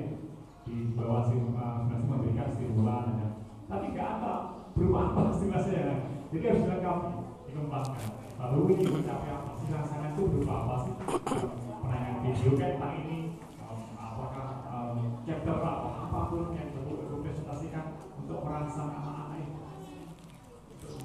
di 0.66 0.76
bawah 0.98 1.30
simulasi 1.30 1.86
memberikan 2.10 2.50
stimulan 2.50 3.22
ya. 3.22 3.30
Tapi 3.70 3.86
nggak 3.94 4.10
ada 4.18 4.34
berupa 4.74 5.00
apa 5.14 5.22
simulasi 5.38 5.72
ya. 5.78 5.94
Jadi 6.34 6.44
harus 6.50 6.62
dilengkapi, 6.66 7.10
dikembangkan. 7.46 8.02
Lalu 8.42 8.60
ini 8.74 8.86
mencapai 8.90 9.30
apa 9.30 9.52
sih 9.62 9.68
rangsangan 9.70 10.12
itu 10.18 10.22
berupa 10.26 10.54
apa 10.66 10.76
sih? 10.84 10.94
Penayangan 11.80 12.18
video 12.26 12.52
kan 12.58 12.70
tentang 12.76 12.94
ini 13.06 13.20
apakah 13.96 14.48
chapter 15.24 15.58
apa 15.62 15.90
apa 16.10 16.20
pun 16.34 16.50
yang 16.58 16.74
dipresentasikan 16.74 17.86
untuk 18.18 18.42
merangsang 18.42 18.90
anak-anak 18.90 19.38
itu 19.46 19.62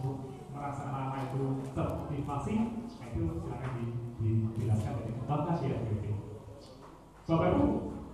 untuk 0.00 0.16
merangsang 0.57 0.88
anak-anak 0.88 1.20
itu 1.29 1.42
termotivasi 1.77 2.55
nah 2.96 3.07
itu 3.12 3.22
silakan 3.44 3.72
di, 3.77 3.85
dijelaskan 4.24 4.92
dari 5.05 5.12
kembangkan 5.12 5.57
di 5.61 5.66
RPP 5.68 6.05
Bapak 7.29 7.48
Ibu 7.53 7.66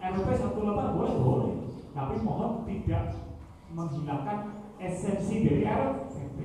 RPP 0.03 0.29
satu 0.35 0.59
lembar 0.67 0.89
boleh 0.99 1.15
boleh 1.15 1.53
tapi 1.95 2.15
mohon 2.27 2.67
tidak 2.67 3.30
menghilangkan 3.71 4.39
esensi 4.81 5.47
dari 5.47 5.63
RPP 5.67 6.39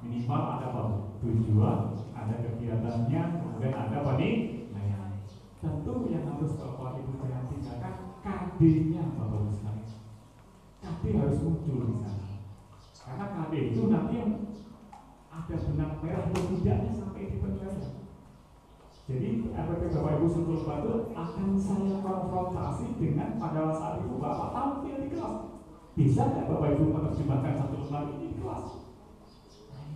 minimal 0.00 0.42
ada 0.58 0.66
apa 0.72 0.82
tujuan 1.20 1.78
ada 2.16 2.34
kegiatannya 2.40 3.22
kemudian 3.38 3.74
ada 3.76 3.96
apa 4.00 4.12
nih 4.16 4.60
tentu 5.60 6.08
yang 6.08 6.24
harus 6.24 6.56
Bapak 6.56 6.96
Ibu 7.04 7.20
jangan 7.20 7.44
tinggalkan 7.52 7.94
KD-nya 8.24 9.04
Bapak 9.12 9.38
Ibu 9.44 9.50
sekalian. 9.52 9.88
KD 10.80 11.04
harus 11.20 11.38
muncul 11.44 11.80
di 11.84 11.96
sana. 12.00 12.28
Karena 13.04 13.26
KD 13.28 13.52
itu 13.72 13.82
nanti 13.92 14.14
yang 14.16 14.32
ada 15.30 15.56
benang 15.56 15.92
merah 16.00 16.24
atau 16.32 16.42
tidaknya 16.48 16.92
sampai 16.96 17.28
di 17.28 17.36
penilaian. 17.44 17.92
Jadi 19.04 19.28
RPP 19.52 19.82
Bapak 19.92 20.12
Ibu 20.16 20.26
Sentul 20.32 20.64
Batu 20.64 20.92
akan 21.12 21.48
saya 21.60 21.94
konfrontasi 22.00 22.86
dengan 22.96 23.36
pada 23.36 23.76
saat 23.76 24.00
itu 24.00 24.16
Bapak 24.16 24.48
tampil 24.56 24.96
di 24.96 25.08
kelas. 25.12 25.49
Bisa 25.98 26.22
nggak 26.22 26.46
Bapak 26.46 26.68
Ibu 26.78 26.84
menerjemahkan 26.94 27.54
satu 27.58 27.74
lembar 27.82 28.04
ini 28.14 28.38
kelas? 28.38 28.64
Nah. 29.74 29.86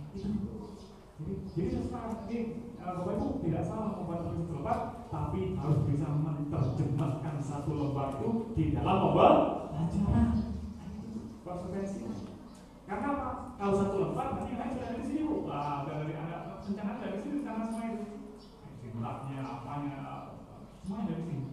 Jadi, 1.15 1.33
jadi 1.55 1.67
sekarang 1.79 2.27
ini 2.27 2.39
Bapak 2.75 3.15
Ibu 3.15 3.27
tidak 3.39 3.63
salah 3.63 3.95
membuat 3.95 4.27
satu 4.27 4.41
lembar, 4.51 4.79
tapi 5.07 5.55
harus 5.55 5.79
bisa 5.87 6.07
menerjemahkan 6.11 7.35
satu 7.39 7.71
lembar 7.71 8.19
itu 8.19 8.29
di 8.53 8.63
dalam 8.75 8.97
pembelajaran. 9.07 10.27
Konsekuensinya. 11.45 12.11
Karena 12.85 13.07
apa? 13.15 13.29
Kalau 13.55 13.73
satu 13.79 13.95
lembar, 13.97 14.27
nanti 14.35 14.53
lain 14.53 14.71
sudah 14.75 14.89
dari 14.91 15.03
sini 15.07 15.21
bu. 15.25 15.47
Ah, 15.47 15.87
dari 15.87 16.13
anda 16.13 16.59
rencana 16.59 17.01
dari 17.01 17.17
sini 17.23 17.37
karena 17.41 17.65
semua 17.71 17.87
itu. 17.87 18.05
Simulaknya, 18.83 19.41
apanya, 19.41 19.97
semuanya 20.83 21.05
dari 21.07 21.23
sini. 21.23 21.45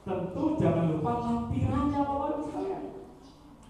Tentu 0.00 0.44
jangan 0.58 0.84
lupa 0.92 1.12
lampirannya 1.22 2.00
Bapak 2.02 2.28
Ibu 2.34 2.42
sekalian. 2.50 2.84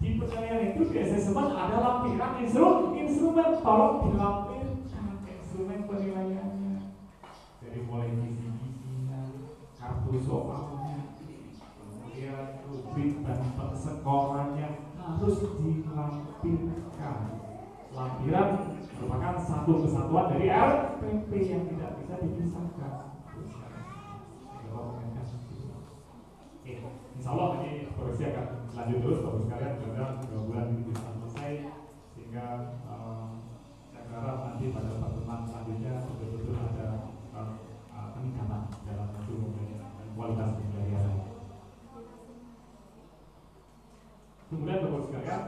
Di 0.01 0.17
penilaian 0.17 0.73
itu 0.73 0.89
di 0.89 0.97
assessment 0.97 1.53
ada 1.53 1.77
lampiran 1.77 2.41
instrumen, 2.41 2.97
instrumen 3.05 3.61
tolong 3.61 4.09
dilampirkan 4.09 5.21
instrumen 5.29 5.85
penilaiannya 5.85 6.89
dari 7.61 7.79
mulai 7.85 8.09
visi-visinya, 8.09 9.21
kartu 9.77 10.17
soalnya, 10.25 11.13
kemudian 11.77 12.65
rubrik 12.65 13.21
dan 13.21 13.39
persekorannya 13.53 14.67
harus 14.97 15.37
dilampirkan. 15.61 17.17
Lampiran 17.93 18.49
merupakan 18.97 19.35
satu 19.37 19.85
kesatuan 19.85 20.33
dari 20.33 20.49
RPP 20.49 21.29
yang 21.45 21.63
tidak 21.69 22.01
bisa 22.01 22.15
dipisahkan. 22.25 23.11
Insya 27.21 27.37
Allah 27.37 27.61
ini 27.61 27.85
koreksi 27.93 28.33
akan 28.33 28.47
lanjut 28.73 28.97
terus 28.97 29.21
mudah 29.81 30.21
dua 30.29 30.41
bulan 30.45 30.65
ini 30.73 30.81
bisa 30.93 31.09
selesai 31.17 31.53
sehingga 32.13 32.77
um, 32.85 33.41
saya 33.89 34.05
harap 34.13 34.37
nanti 34.45 34.69
pada 34.69 35.01
pertemuan 35.01 35.41
selanjutnya 35.47 35.93
betul-betul 36.05 36.55
ada 36.59 36.87
uh, 37.33 37.51
uh, 37.89 38.07
peningkatan 38.13 38.63
dalam 38.85 39.07
mutu 39.17 39.57
dan 39.57 40.07
kualitas 40.13 40.49
pembelajaran. 40.59 41.17
Kemudian 44.51 44.83
bagus 44.83 45.03
sekalian, 45.07 45.43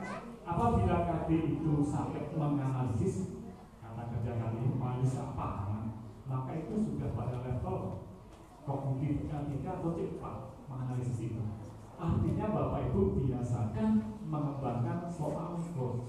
apabila 0.48 0.96
KD 1.04 1.30
itu 1.60 1.72
sampai 1.84 2.24
menganalisis 2.32 3.36
kata 3.84 4.04
kerja 4.16 4.32
kali 4.40 4.56
ini 4.64 4.80
menganalisis 4.80 5.20
pahaman, 5.36 6.08
maka 6.24 6.52
itu 6.56 6.74
sudah 6.80 7.12
pada 7.12 7.44
level 7.44 8.08
kognitif 8.64 9.28
ketika 9.28 9.70
atau 9.84 9.92
cepat 9.92 10.36
menganalisis 10.72 11.20
itu. 11.20 11.44
Artinya 12.00 12.46
Bapak 12.52 12.92
Ibu 12.92 13.28
biasakan 13.28 14.13
goals. 15.20 16.02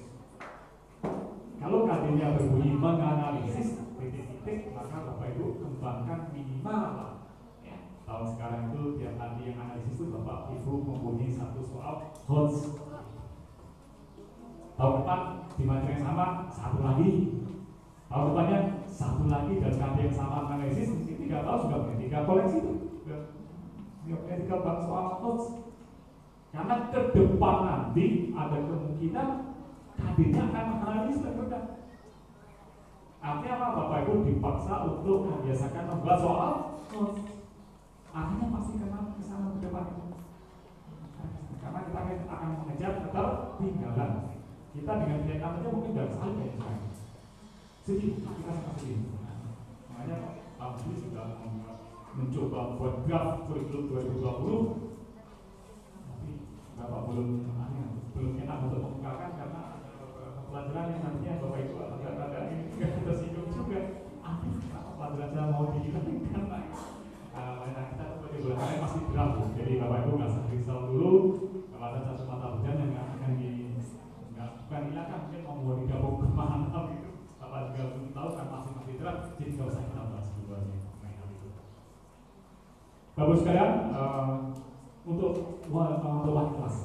Kalau 1.61 1.89
KD-nya 1.89 2.37
berbunyi 2.37 2.77
menganalisis 2.77 3.81
titik-titik, 3.97 4.73
maka 4.77 5.01
Bapak 5.01 5.33
Ibu 5.37 5.61
kembangkan 5.61 6.29
minimal 6.33 7.25
ya. 7.65 7.77
Tahun 8.05 8.27
sekarang 8.37 8.63
itu 8.69 9.01
tiap 9.01 9.15
tadi 9.17 9.41
yang 9.49 9.59
analisis 9.65 9.97
itu 9.97 10.05
Bapak 10.13 10.53
Ibu 10.53 10.73
mempunyai 10.85 11.33
satu 11.33 11.61
soal 11.65 11.95
goals. 12.29 12.81
Tahun 14.75 14.93
depan 15.01 15.21
di 15.55 15.65
materi 15.65 15.93
yang 15.97 16.05
sama 16.05 16.27
satu 16.53 16.79
lagi. 16.85 17.11
Tahun 18.11 18.25
depannya 18.31 18.59
satu 18.85 19.25
lagi 19.27 19.53
dan 19.63 19.75
KD 19.79 19.97
yang 20.11 20.17
sama 20.17 20.37
analisis 20.53 20.93
mungkin 20.93 21.17
tiga 21.17 21.39
tahun 21.47 21.59
sudah 21.65 21.79
punya 21.87 21.97
tiga 22.05 22.19
koleksi 22.29 22.57
itu. 22.61 22.73
Punya 24.05 24.35
tiga 24.37 24.57
bank 24.61 24.79
soal 24.85 25.07
goals. 25.23 25.64
Karena 26.55 26.87
ke 26.87 27.01
depan 27.11 27.57
nanti 27.67 28.31
ada 28.31 28.57
kemungkinan 28.63 29.29
KD-nya 29.99 30.43
akan 30.47 30.65
mengalami 30.71 31.13
berbeda. 31.19 31.61
Artinya 33.19 33.55
apa? 33.59 33.69
Bapak 33.75 33.99
Ibu 34.07 34.15
dipaksa 34.23 34.75
untuk 34.87 35.27
membiasakan 35.27 35.85
membuat 35.91 36.19
soal 36.23 36.53
Artinya 38.15 38.47
pasti 38.55 38.73
kena 38.79 38.99
ke 39.19 39.23
sana 39.27 39.59
ke 39.59 39.67
depan 39.67 39.87
Karena 41.59 41.79
kita 41.83 42.01
akan 42.31 42.51
mengejar 42.63 42.93
ketertinggalan. 43.03 44.13
Kita 44.75 44.93
dengan 45.03 45.19
pilihan 45.27 45.55
aja 45.59 45.69
mungkin 45.71 45.93
sekali 45.95 46.33
kayak 46.39 46.55
misalnya. 46.55 46.91
Sedih, 47.83 48.15
kita 48.23 48.53
seperti 48.55 48.87
ini. 48.95 49.09
Makanya 49.91 50.17
tahun 50.55 50.75
ini 50.87 50.97
sudah 51.03 51.27
mencoba 52.15 52.61
buat 52.79 52.95
draft 53.11 53.51
kurikulum 53.51 53.91
2020 53.91 54.94
Bapak 56.85 57.09
belum 57.09 57.29
belum 58.13 58.33
enak 58.45 58.59
untuk 58.69 58.81
mengungkapkan 58.85 59.41
karena 59.41 59.63
pelajaran 60.53 60.93
yang 60.93 61.01
nantinya 61.01 61.41
Bapak 61.41 61.59
Ibu 61.65 61.77
agak 61.81 62.13
ada 62.29 62.41
ini 62.53 62.69
juga 62.77 62.87
kita 62.93 63.13
singgung 63.17 63.49
juga. 63.57 63.81
Aduh, 64.21 64.53
pelajaran 65.01 65.31
saya 65.33 65.47
mau 65.49 65.73
dihilangkan. 65.73 66.45
Nah, 66.45 67.85
kita 67.89 68.05
sebagai 68.13 68.41
belakangan 68.45 68.79
masih 68.85 69.03
draft, 69.09 69.37
jadi 69.57 69.73
Bapak 69.81 69.99
Ibu 70.05 70.11
nggak 70.13 70.29
usah 70.29 70.45
risau 70.53 70.81
dulu. 70.93 71.13
Kalau 71.73 71.87
ada 71.89 72.01
satu 72.05 72.23
mata 72.29 72.47
pelajaran 72.53 72.77
yang 72.85 72.91
nggak 72.93 73.07
akan 73.17 73.33
di 73.41 73.51
nggak 74.37 74.51
bukan 74.61 74.83
hilangkan 74.93 75.19
mungkin 75.25 75.41
mau 75.41 75.57
mau 75.57 75.75
digabung 75.81 76.17
ke 76.21 76.29
mana 76.37 76.81
gitu. 76.93 77.11
Bapak 77.41 77.61
juga 77.73 77.83
belum 77.97 78.09
tahu 78.13 78.29
kan 78.37 78.47
masih 78.53 78.73
masih 78.77 78.95
draft, 79.01 79.25
jadi 79.41 79.51
nggak 79.57 79.69
usah 79.73 79.83
kita 79.89 80.03
bahas 80.13 80.29
dulu 80.37 80.53
aja. 80.53 80.79
Bapak 83.15 83.37
sekalian, 83.41 83.73
uh, 83.95 84.29
untuk 85.05 85.61
wali, 85.69 86.01
kelas. 86.57 86.77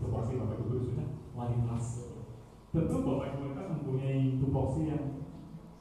Tupoksi 0.00 0.32
Bapak 0.40 0.56
Ibu 0.58 0.74
sudah 0.80 1.08
wali 1.36 1.56
kelas. 1.60 1.86
Tentu 2.72 2.96
Bapak 3.04 3.26
Ibu 3.36 3.52
kan 3.52 3.66
mempunyai 3.76 4.40
tupoksi 4.40 4.88
yang 4.88 5.04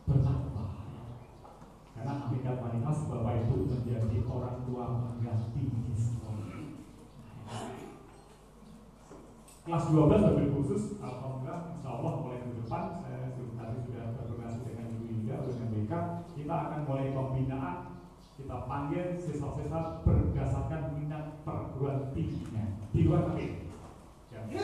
bertakwa. 0.04 0.68
Karena 1.96 2.14
hakikat 2.28 2.56
wali 2.60 2.78
kelas 2.84 3.00
Bapak 3.08 3.34
Ibu 3.48 3.56
menjadi 3.72 4.18
orang 4.28 4.58
tua 4.68 4.84
mengganti 4.92 5.64
di 5.64 5.96
sekolah. 5.96 6.48
Kelas 9.62 9.86
12 9.94 10.28
lebih 10.36 10.48
khusus, 10.58 11.00
Alhamdulillah, 11.00 11.72
Insya 11.72 11.90
Allah 11.96 12.14
mulai 12.20 12.44
ke 12.44 12.52
depan 12.60 12.84
saya 13.00 13.32
tadi 13.32 13.78
sudah 13.88 14.04
berkoordinasi 14.18 14.60
dengan 14.68 14.86
Ibu 14.90 15.06
Indah 15.08 15.40
dengan 15.48 15.68
BK 15.72 15.94
kita 16.36 16.56
akan 16.56 16.80
mulai 16.90 17.08
pembinaan 17.14 17.91
kita 18.42 18.58
panggil 18.66 19.14
siswa-siswa 19.22 20.02
berdasarkan 20.02 20.98
minat 20.98 21.46
perguruan 21.46 22.10
tingginya 22.18 22.82
di 22.90 23.06
luar 23.06 23.30
negeri. 23.30 23.70
Jadi 24.34 24.58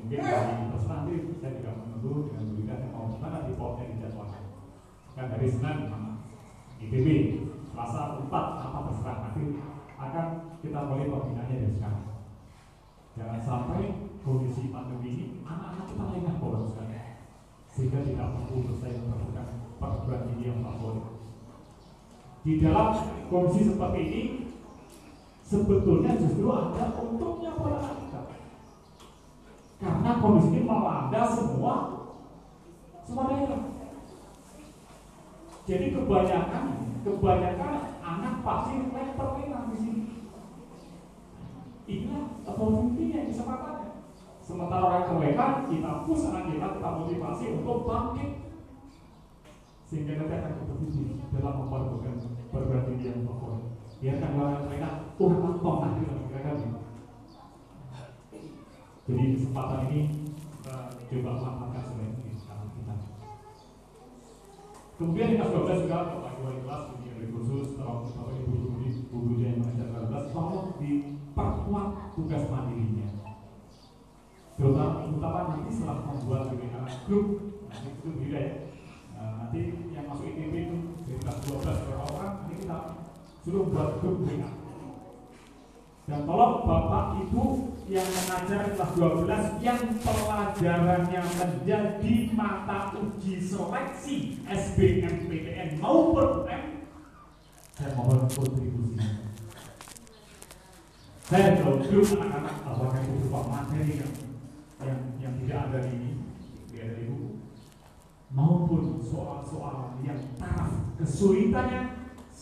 mungkin 0.00 0.20
dari 0.24 0.64
terus 0.72 0.86
nanti 0.88 1.14
saya 1.36 1.52
juga 1.60 1.72
menunggu 1.76 2.32
dengan 2.32 2.44
berita 2.56 2.74
yang 2.80 2.92
mau 2.96 3.12
gimana 3.12 3.44
di 3.44 3.52
di 3.52 3.84
dijadwalkan. 3.92 4.44
Kan 5.12 5.26
dari 5.36 5.46
Senin 5.52 5.78
IPB 6.80 7.08
Selasa 7.68 8.24
4 8.24 8.32
apa 8.32 8.78
terserah 8.88 9.18
nanti 9.28 9.44
akan 10.00 10.26
kita 10.64 10.78
mulai 10.88 11.12
pembinaannya 11.12 11.60
dari 11.60 11.74
sekarang. 11.76 12.04
Jangan 13.20 13.40
sampai 13.44 13.82
kondisi 14.24 14.72
pandemi 14.72 15.08
ini 15.12 15.26
anak-anak 15.44 15.84
kita 15.92 16.04
lengah 16.08 16.36
bolos 16.40 16.72
sekali 16.72 16.96
sehingga 17.68 18.00
tidak 18.00 18.32
mampu 18.32 18.64
saya 18.80 18.96
melakukan 19.04 19.46
perguruan 19.76 20.24
tinggi 20.32 20.48
yang 20.48 20.64
favorit. 20.64 21.17
Di 22.48 22.64
dalam 22.64 22.96
kondisi 23.28 23.68
seperti 23.68 24.00
ini 24.08 24.22
sebetulnya 25.44 26.16
justru 26.16 26.48
ada 26.48 26.96
untungnya 26.96 27.52
pada 27.52 27.92
kita. 28.00 28.20
Karena 29.76 30.16
kondisi 30.16 30.56
ini 30.56 30.64
melanda 30.64 31.28
semua 31.28 31.74
semua 33.04 33.28
daerah. 33.28 33.68
Jadi 35.68 35.92
kebanyakan 35.92 36.64
kebanyakan 37.04 37.72
anak 38.00 38.40
pasti 38.40 38.72
lempar-lempar 38.80 39.68
di 39.68 39.76
sini. 39.76 40.04
Inilah 41.84 42.24
opportunity-nya, 42.48 43.28
kesempatannya. 43.28 44.08
Sementara 44.40 44.84
orang 44.88 45.20
mereka, 45.20 45.68
kita 45.68 46.08
push 46.08 46.32
kita, 46.32 46.66
kita 46.80 46.88
motivasi 46.96 47.44
untuk 47.60 47.84
bangkit. 47.84 48.37
Sehingga 49.88 50.20
nanti 50.20 50.34
akan 50.36 50.52
kompetisi 50.60 51.16
dalam 51.32 51.54
memperbaiki 51.64 52.28
perguruan 52.52 52.84
tinggi 52.84 53.08
yang 53.08 53.24
favorit. 53.24 53.64
Biarkan 53.98 54.36
orang 54.36 54.68
mereka, 54.68 54.88
oh 55.16 55.32
kantong 55.32 55.78
nanti 55.80 56.00
mereka 56.06 56.50
Jadi 59.08 59.24
kesempatan 59.40 59.80
ini 59.88 60.00
kita 60.60 60.76
coba 60.92 61.30
manfaatkan 61.40 61.82
sebaik 61.88 62.12
mungkin 62.12 62.36
kita. 62.76 62.94
Kemudian 65.00 65.32
yang 65.32 65.48
ke-12 65.48 65.88
juga 65.88 65.98
Ibu 66.12 66.60
kelas 66.68 66.82
ini 66.92 67.08
lebih 67.16 67.30
khusus 67.40 67.66
kalau 67.80 68.04
Bapak 68.04 68.36
Ibu 68.36 68.52
guru 68.52 68.84
guru 69.08 69.34
yang 69.40 69.64
mengajar 69.64 69.88
kelas 69.88 70.28
tolong 70.36 70.76
diperkuat 70.76 71.88
tugas 72.20 72.44
mandirinya. 72.52 73.08
Terutama, 74.60 75.06
terutama 75.08 75.38
nanti 75.54 75.70
setelah 75.72 75.98
membuat 76.04 76.42
bagaimana 76.52 76.90
grup, 77.08 77.26
nanti 77.70 77.88
itu 77.88 78.08
beda 78.12 78.40
ya. 78.42 78.54
Nah, 79.16 79.32
nanti 79.40 79.60
yang 79.96 80.04
masuk 80.04 80.26
ITB 80.28 80.54
itu 80.68 80.76
dari 81.08 81.18
kelas 81.22 81.38
12 81.48 81.84
berapa 81.88 82.04
orang, 82.12 82.32
nanti 82.44 82.54
kita 82.60 82.78
suruh 83.48 83.72
buat 83.72 84.04
grup 84.04 84.28
WA. 84.28 84.52
Dan 86.04 86.28
tolong 86.28 86.68
Bapak 86.68 87.16
Ibu 87.24 87.44
yang 87.88 88.04
mengajar 88.04 88.76
kelas 88.76 88.92
12 88.92 89.64
yang 89.64 89.80
pelajarannya 90.04 91.22
menjadi 91.24 92.14
mata 92.36 92.92
uji 92.92 93.40
seleksi 93.40 94.44
SBMPTN 94.44 95.80
maupun 95.80 96.44
UM 96.44 96.64
saya 97.72 97.90
mohon 97.96 98.28
kontribusi 98.28 99.00
saya 101.32 101.64
grup 101.64 102.08
anak-anak 102.20 102.56
apakah 102.60 103.00
itu 103.00 103.12
berupa 103.24 103.40
materi 103.48 104.04
yang 104.04 104.12
yang, 104.84 105.00
yang 105.16 105.32
tidak 105.40 105.58
ada 105.72 105.78
di 105.88 105.92
ini 105.96 106.12
tidak 106.68 106.82
ada 106.84 106.94
di 107.00 107.04
buku 107.08 107.30
maupun 108.36 109.00
soal-soal 109.00 109.96
yang 110.04 110.20
taraf 110.36 110.92
kesulitannya 111.00 111.97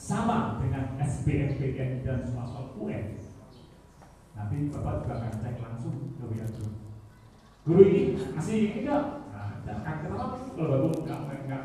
sama 0.07 0.63
dengan 0.63 0.95
SBMPTN 1.03 2.07
dan 2.07 2.23
soal-soal 2.23 2.79
UN 2.79 3.19
Nanti 4.39 4.71
Bapak 4.71 5.03
juga 5.03 5.15
akan 5.19 5.33
cek 5.43 5.57
langsung 5.59 6.15
ke 6.15 6.23
WA 6.31 6.47
Guru. 6.47 6.71
Guru 7.67 7.83
ini 7.83 8.03
masih 8.37 8.79
enggak? 8.79 9.27
Nah, 9.35 9.65
jangan 9.67 9.97
kenapa 10.07 10.25
kalau 10.55 10.93
Bapak 10.95 11.03
enggak 11.03 11.21
enggak 11.43 11.63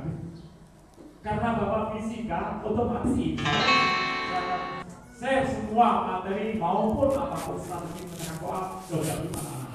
karena 1.21 1.49
Bapak 1.53 1.83
fisika 1.93 2.65
otomatis 2.65 3.37
share 5.13 5.45
semua 5.45 5.87
materi 6.01 6.57
maupun 6.57 7.13
apa 7.13 7.37
pun 7.37 7.61
strategi 7.61 8.09
menekan 8.09 8.37
soal 8.41 8.63
sudah 8.89 9.17
di 9.21 9.29
mana 9.29 9.69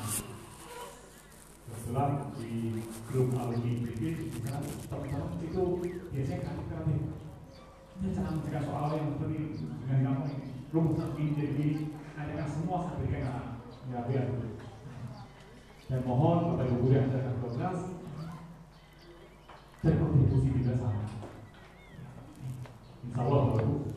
Kebetulan 1.66 2.10
di 2.34 2.82
grup 3.06 3.30
alumni 3.38 3.72
sana 4.42 4.58
teman-teman 4.90 5.38
itu 5.38 5.64
biasanya 6.10 6.42
kan 6.42 6.56
kreatif. 6.66 7.25
Ini 7.96 8.12
cara 8.12 8.28
mencegah 8.28 8.62
soal 8.64 8.92
yang 8.92 9.08
seperti 9.16 9.56
dengan 9.56 10.00
kamu 10.04 10.24
rumus 10.68 11.00
ini 11.16 11.32
jadi 11.32 11.68
tanyakan 12.12 12.48
semua 12.52 12.84
sampai 12.84 13.08
ke 13.08 13.18
ya 13.86 14.00
biar 14.04 14.26
dan 15.86 16.02
mohon 16.02 16.58
kepada 16.58 16.66
ibu 16.66 16.90
yang 16.90 17.06
ada 17.14 17.38
12 17.38 17.96
berkontribusi 19.86 20.48
tidak 20.50 20.76
sama. 20.82 21.06
Insya 23.06 23.20
Allah 23.22 23.40
Bapak 23.54 23.96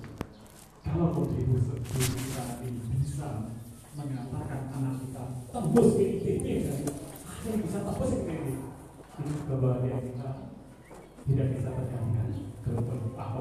kalau 0.86 1.08
kontribusi 1.18 1.82
kita 1.82 2.44
ini 2.62 2.82
bisa 3.02 3.50
mengantarkan 3.98 4.62
anak 4.70 4.96
kita 5.02 5.24
tembus 5.50 5.98
ke 5.98 6.04
ITB 6.22 6.46
dan 6.70 6.78
akhirnya 7.26 7.58
bisa 7.66 7.80
tembus 7.82 8.12
ke 8.14 8.22
ITB. 8.22 8.48
Ini 9.20 9.32
kebahagiaan 9.50 10.02
kita 10.06 10.30
tidak 11.26 11.48
bisa 11.58 11.70
tergantikan. 11.74 12.28
Ke 12.60 12.70
apa 13.18 13.40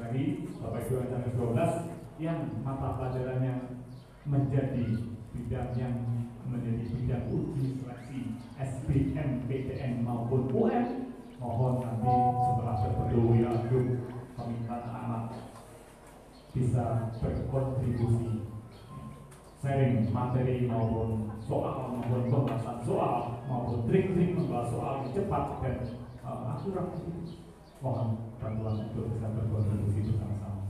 lagi 0.00 0.50
Bapak 0.58 0.90
Ibu 0.90 0.94
yang 1.06 1.22
12 1.38 2.22
yang 2.22 2.38
mata 2.66 2.98
pelajarannya 2.98 3.54
menjadi 4.26 4.86
bidang 5.34 5.70
yang 5.78 5.94
menjadi 6.46 6.84
bidang 6.94 7.24
uji 7.30 7.78
seleksi 7.82 8.20
SBM, 8.58 9.42
maupun 10.06 10.50
UN 10.54 11.10
mohon 11.42 11.82
nanti 11.82 12.14
setelah 12.46 12.76
berpedowi 12.86 13.38
agung 13.42 13.88
permintaan 14.38 14.90
anak 14.94 15.24
bisa 16.54 17.10
berkontribusi. 17.18 18.46
Sharing 19.64 20.12
materi 20.12 20.68
maupun 20.68 21.32
soal 21.48 21.96
maupun 21.96 22.28
pembahasan 22.28 22.84
soal 22.84 23.40
maupun 23.48 23.88
trik-trik 23.88 24.36
membahas 24.36 24.68
soal 24.68 24.94
cepat 25.08 25.44
dan 25.64 25.76
uh, 26.20 26.52
akurat. 26.52 26.88
Mohon 27.80 28.08
bantuan 28.44 28.76
untuk 28.92 29.08
bisa 29.16 29.32
berkontribusi 29.32 30.00
bersama-sama. 30.12 30.68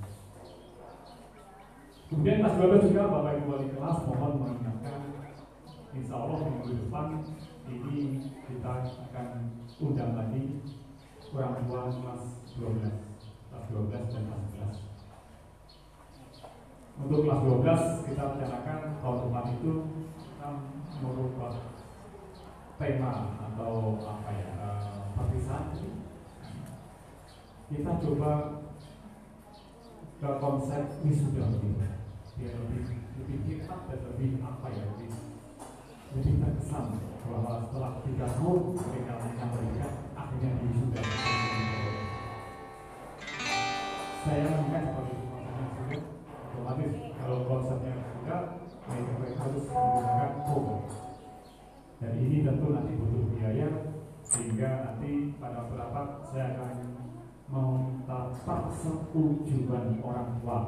Kemudian 2.06 2.38
kelas 2.38 2.54
12 2.62 2.88
juga 2.94 3.10
Bapak 3.10 3.32
Ibu 3.42 3.50
Wali 3.50 3.68
kelas 3.74 3.98
mohon 4.06 4.32
mengingatkan 4.38 5.00
Insya 5.94 6.14
Allah 6.14 6.38
minggu 6.46 6.70
depan 6.86 7.06
ini 7.66 7.98
kita 8.46 8.72
akan 8.86 9.26
undang 9.82 10.12
lagi 10.14 10.62
kurang 11.30 11.66
tua 11.66 11.90
kelas 11.90 12.22
12 12.54 12.82
kelas 13.50 13.64
12 13.70 13.90
dan 13.90 14.22
kelas 14.30 14.42
11 16.94 17.02
untuk 17.02 17.26
kelas 17.26 17.40
12 17.42 18.06
kita 18.10 18.22
bicarakan 18.34 18.78
tahun 19.02 19.18
depan 19.26 19.46
itu 19.58 19.72
kita 20.18 20.48
merubah 21.02 21.54
tema 22.78 23.38
atau 23.38 23.98
apa 24.02 24.30
ya 24.34 24.50
uh, 24.62 25.14
perpisahan 25.18 25.74
kita 27.64 27.92
coba 27.96 28.32
ke 30.20 30.30
konsep 30.36 30.84
wisuda 31.00 31.48
lebih 31.48 31.72
biar 32.36 32.54
lebih 32.60 32.82
lebih 33.16 33.38
dekat 33.48 33.80
dan 33.88 34.00
lebih 34.12 34.36
apa 34.44 34.68
ya 34.68 34.84
lebih 34.84 35.10
lebih 36.12 36.34
terkesan 36.44 36.86
bahwa 37.24 37.64
setelah 37.64 38.04
tiga 38.04 38.26
tahun 38.36 38.60
mereka 38.76 39.12
mereka 39.16 39.44
mereka 39.48 39.86
akhirnya 40.12 40.50
di 40.60 40.64
wisuda. 40.76 41.00
Saya 44.24 44.44
melihat 44.60 44.84
sebagai 44.92 45.16
semuanya 45.20 45.64
sudah 45.72 46.00
otomatis 46.52 46.92
kalau 47.16 47.38
konsepnya 47.48 47.94
sudah 47.96 48.40
mereka 48.84 49.12
mereka 49.16 49.40
harus 49.40 49.64
menggunakan 49.72 50.32
home 50.48 50.72
dan 52.00 52.12
ini 52.20 52.36
tentu 52.44 52.66
nanti 52.76 52.92
butuh 52.92 53.24
biaya 53.32 53.68
sehingga 54.24 54.70
nanti 54.84 55.32
pada 55.40 55.68
beberapa 55.68 56.00
saya 56.28 56.56
akan 56.56 56.93
meminta 57.48 58.18
persetujuan 58.44 60.00
orang 60.00 60.28
tua. 60.40 60.58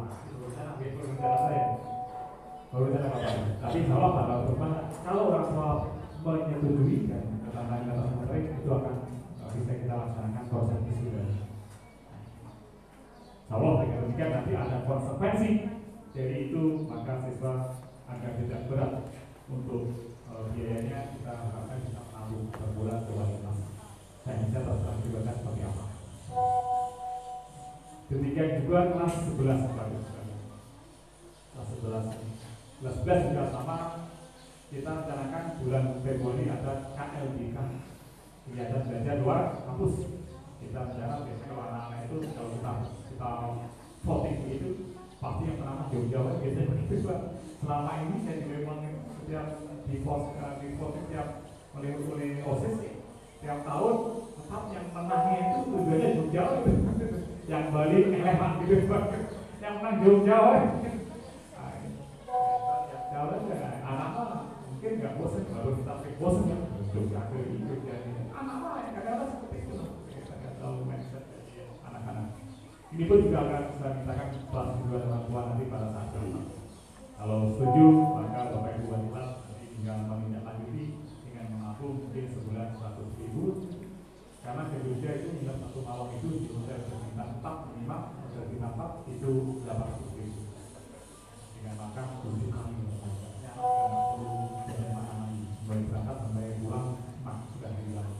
Saya. 1.16 1.64
Tapi 3.62 3.78
kalau 3.88 4.10
berubah. 4.12 4.72
Kalau 5.06 5.22
orang 5.32 5.48
tua 5.54 5.70
menyetujui 6.26 7.06
dan 7.06 7.24
ketentuan 7.46 7.86
kata 7.86 8.02
menteri 8.18 8.40
itu 8.50 8.68
akan 8.68 8.96
bisa 9.56 9.72
kita 9.78 9.94
laksanakan 9.94 10.44
proses 10.50 10.80
wisuda. 10.90 11.22
Kalau 13.46 13.80
demikian 13.80 14.30
nanti 14.34 14.52
ada 14.58 14.82
konsekuensi 14.84 15.50
dari 16.12 16.50
itu 16.50 16.84
maka 16.90 17.22
siswa 17.24 17.78
akan 18.10 18.32
tidak 18.42 18.60
berat 18.66 18.92
untuk 19.46 20.10
uh, 20.26 20.50
biayanya 20.50 21.14
kita 21.14 21.30
harapkan 21.30 21.78
bisa 21.86 22.00
menanggung 22.10 22.50
per 22.50 22.68
bulan 22.74 23.06
dua 23.06 23.24
teknisnya 24.26 24.60
terserah 24.66 24.96
juga 25.06 25.18
kan 25.22 25.34
seperti 25.38 25.62
apa 25.62 25.85
demikian 28.06 28.62
juga 28.62 28.78
kelas 28.94 29.14
11 29.34 29.76
bagus 29.76 30.04
kelas 31.56 31.68
11 31.80 32.36
kelas 32.80 32.96
11 33.02 33.28
juga 33.32 33.44
sama. 33.50 33.76
Kita 34.66 34.90
rencanakan 34.90 35.44
bulan 35.62 35.84
Februari 36.02 36.44
ada 36.50 36.90
KLBK 36.98 37.56
kegiatan 38.44 38.82
belajar 38.82 39.16
luar 39.22 39.42
kampus. 39.62 39.94
Kita 40.58 40.78
rencana 40.90 41.22
biasanya 41.22 41.46
kalau 41.48 41.62
anak-anak 41.70 42.00
itu 42.04 42.16
kalau 42.34 42.50
kita 42.50 42.72
kita 43.14 43.28
voting 44.02 44.38
itu 44.50 44.68
pasti 45.16 45.42
yang 45.48 45.58
pertama 45.62 45.82
jauh-jauh 45.88 46.34
biasanya 46.42 46.70
begitu 46.74 46.94
Pak. 47.06 47.20
selama 47.56 47.92
ini 48.04 48.16
saya 48.22 48.36
juga 48.44 48.56
memang 48.62 48.80
setiap 49.16 49.46
di 49.88 49.96
di 50.60 50.68
voting 50.76 51.06
tiap 51.08 51.28
oleh 51.78 51.90
oleh 51.96 52.30
osis 52.44 52.74
tiap 53.40 53.58
tahun 53.64 53.96
tetap 54.46 54.70
yang 54.70 54.86
menangnya 54.94 55.38
itu 55.42 55.58
tujuannya 55.66 56.08
jauh-jauh 56.14 56.62
yang 57.50 57.64
Bali 57.74 57.98
elevan 58.14 58.50
gitu 58.62 58.86
Pak. 58.86 59.02
yang 59.58 59.74
menang 59.82 59.96
jauh-jauh 60.06 60.54
Nah, 61.58 61.74
yang 61.82 63.04
jauh 63.10 63.30
aja 63.42 63.56
anak 63.82 64.10
mungkin 64.70 64.92
nggak 65.02 65.14
bosan 65.18 65.50
baru 65.50 65.70
kita 65.82 65.94
bosan 66.22 66.44
ya 66.46 66.58
jauh-jauh 66.94 67.42
ikut 67.58 67.78
jadi 67.82 68.10
anak 68.38 68.56
mah 68.62 68.74
kadang-kadang 68.86 69.30
seperti 69.34 69.56
itu 69.66 69.78
kita 70.14 70.34
nggak 70.38 70.54
tahu 70.62 70.74
mindset 70.86 71.24
anak-anak 71.82 72.26
ini 72.94 73.02
pun 73.10 73.18
juga 73.18 73.38
akan 73.50 73.62
saya 73.82 73.90
mintakan 73.98 74.28
kelas 74.30 74.70
dua 74.78 74.98
orang 75.10 75.22
tua 75.26 75.40
nanti 75.42 75.64
pada 75.66 75.86
saat 75.90 76.08
itu. 76.14 76.38
Kalau 77.16 77.38
setuju, 77.52 77.86
maka 78.14 78.40
Bapak 78.54 78.72
Ibu 78.78 78.86
wanita 78.92 79.24
tinggal 79.74 79.98
menindaklanjuti 80.06 80.84
dengan 81.26 81.46
mengaku 81.52 81.86
mungkin. 82.06 82.35
Karena 84.46 84.62
Indonesia 84.70 85.10
itu 85.10 85.28
nginep 85.34 85.58
satu 85.58 85.78
malam 85.82 86.06
itu 86.14 86.28
di 86.38 86.48
hotel 86.54 86.86
berbintang 86.86 87.42
empat 87.42 87.56
minimal 87.66 88.14
hotel 88.14 88.44
bintang 88.46 88.72
empat 88.78 88.90
itu 89.10 89.30
delapan 89.66 89.90
ratus 89.90 90.10
ribu. 90.14 90.42
Dengan 91.58 91.74
makan 91.82 92.06
tujuh 92.22 92.50
kali 92.54 92.74
karena 92.78 93.98
perlu 94.70 94.86
makanan 94.94 95.30
mulai 95.66 95.82
berangkat 95.90 96.16
sampai 96.22 96.62
pulang 96.62 96.88
sudah 97.26 97.72
hilang. 97.74 98.10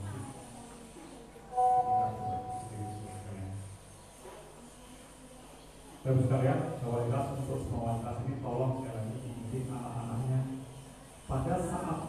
Dan 6.03 6.15
sekalian, 6.23 6.59
kualitas 6.83 7.25
untuk 7.39 7.59
semua 7.67 8.03
ini 8.03 8.33
tolong 8.43 8.83
sekali 8.83 8.95
lagi 8.99 9.17
dididik 9.23 9.71
anak-anaknya 9.71 10.39
pada 11.23 11.55
saat 11.55 11.99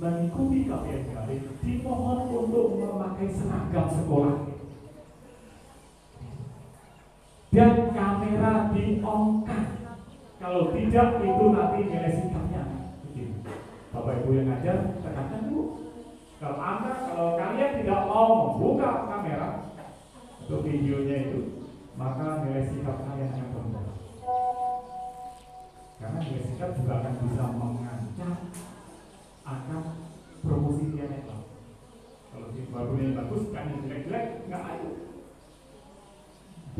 mengikuti 0.00 0.64
KPMKD 0.64 1.30
dimohon 1.60 2.20
untuk 2.32 2.66
memakai 2.80 3.28
seragam 3.36 3.86
sekolah. 3.92 4.36
Dan 7.52 7.92
kamera 7.92 8.72
di 8.72 9.04
on 9.04 9.44
kalau 10.40 10.72
tidak 10.72 11.20
itu 11.20 11.44
nanti 11.52 11.80
nilai 11.84 12.12
sikapnya. 12.16 12.62
Begini 13.04 13.44
Bapak 13.92 14.24
Ibu 14.24 14.30
yang 14.40 14.46
ngajar 14.48 14.76
tekankan 15.04 15.40
dulu. 15.52 15.64
Kalau 16.40 16.56
anda 16.56 16.92
kalau 17.12 17.36
kalian 17.36 17.72
tidak 17.84 18.00
mau 18.08 18.56
membuka 18.56 19.04
kamera 19.04 19.68
untuk 20.40 20.64
videonya 20.64 21.16
itu 21.28 21.40
maka 22.00 22.48
nilai 22.48 22.64
sikap 22.72 23.04
kalian 23.04 23.36
akan 23.36 23.48
berubah. 23.52 23.86
Karena 26.00 26.18
nilai 26.24 26.42
sikap 26.48 26.70
juga 26.80 26.92
akan 27.04 27.14
bisa 27.20 27.44
mengancam 27.52 28.32
akan 29.50 29.82
promosi 30.40 30.94
dia 30.94 31.06
netral 31.10 31.42
kalau 32.30 32.46
si 32.54 32.60
barunya 32.70 33.18
bagus 33.18 33.50
kan 33.50 33.66
yang 33.66 33.82
jelek-jelek 33.82 34.26
nggak 34.46 34.62
ayo 34.62 34.90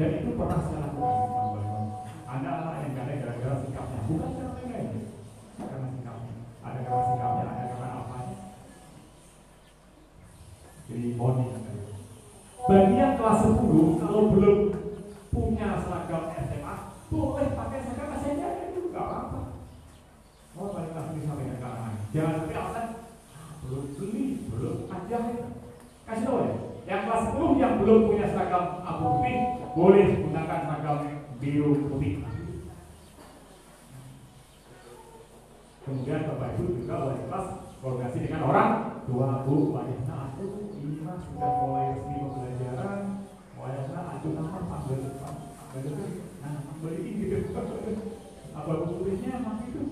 dan 0.01 0.17
itu 0.17 0.33
pernah 0.33 0.65
saya 0.65 0.79
lakukan. 0.81 1.13
Teman-teman 1.29 1.85
ada 2.25 2.49
anak 2.57 2.75
yang 2.81 2.93
gara-gara 2.97 3.55
sikapnya. 3.61 4.01
Bukan 4.09 4.31
karena 4.33 4.77
ini 4.81 5.01
karena 5.61 5.87
sikapnya 5.93 6.35
ada 6.65 6.79
karena 6.81 7.03
sikapnya 7.05 7.45
ada 7.45 7.65
karena 7.69 7.89
apa 8.01 8.17
jadi 10.89 11.09
mohon 11.15 11.35
diingat. 11.39 11.65
bagi 12.67 12.95
yang 12.97 13.15
kelas 13.19 13.39
10 13.45 14.01
kalau 14.03 14.23
belum 14.33 14.59
punya 15.31 15.69
seragam 15.85 16.23
SMA 16.35 16.75
boleh 17.11 17.49
pakai 17.55 17.79
seragam 17.85 18.11
SMA 18.21 18.49
itu 18.73 18.81
nggak 18.91 19.05
apa-apa 19.05 19.41
mau 20.57 20.73
balik 20.75 20.93
lagi 20.97 21.21
sampaikan 21.25 21.59
ke 21.61 21.67
anak 21.67 21.95
jangan 22.15 22.35
sampai 22.43 22.57
alasan 22.59 22.87
"Ah, 23.33 23.51
belum 23.65 23.85
beli 23.97 24.25
belum 24.51 24.77
aja 24.91 25.19
kasih 26.09 26.25
tahu 26.27 26.39
ya 26.43 26.55
yang 26.91 27.01
kelas 27.07 27.23
10 27.39 27.63
yang 27.63 27.75
belum 27.79 28.01
punya 28.11 28.27
seragam 28.35 28.65
abu 28.83 29.05
putih 29.19 29.37
boleh 29.79 30.07
gunakan 30.27 30.61
seragam 30.67 30.99
biru 31.39 31.71
putih 31.87 32.15
kemudian 35.81 36.23
bapak 36.29 36.55
ibu 36.55 36.65
juga 36.83 36.95
wali 37.03 37.19
kelas 37.27 37.47
koordinasi 37.83 38.19
dengan 38.29 38.43
orang 38.47 38.71
tua 39.09 39.43
bu 39.43 39.75
wanita 39.75 40.15
aku 40.35 40.71
ini 40.79 41.03
mas 41.03 41.19
sudah 41.25 41.51
mulai 41.67 41.99
resmi 41.99 42.17
pembelajaran 42.21 43.01
wayangnya 43.59 44.01
aduh 44.07 44.33
nama 44.37 44.61
panggil 44.71 45.01
panggil 45.19 45.95
nah 46.45 46.55
panggil 46.63 46.93
ini 47.01 47.11
gitu 47.27 47.37
apa 48.55 48.73
putihnya 48.87 49.35
mas 49.43 49.61
itu 49.67 49.83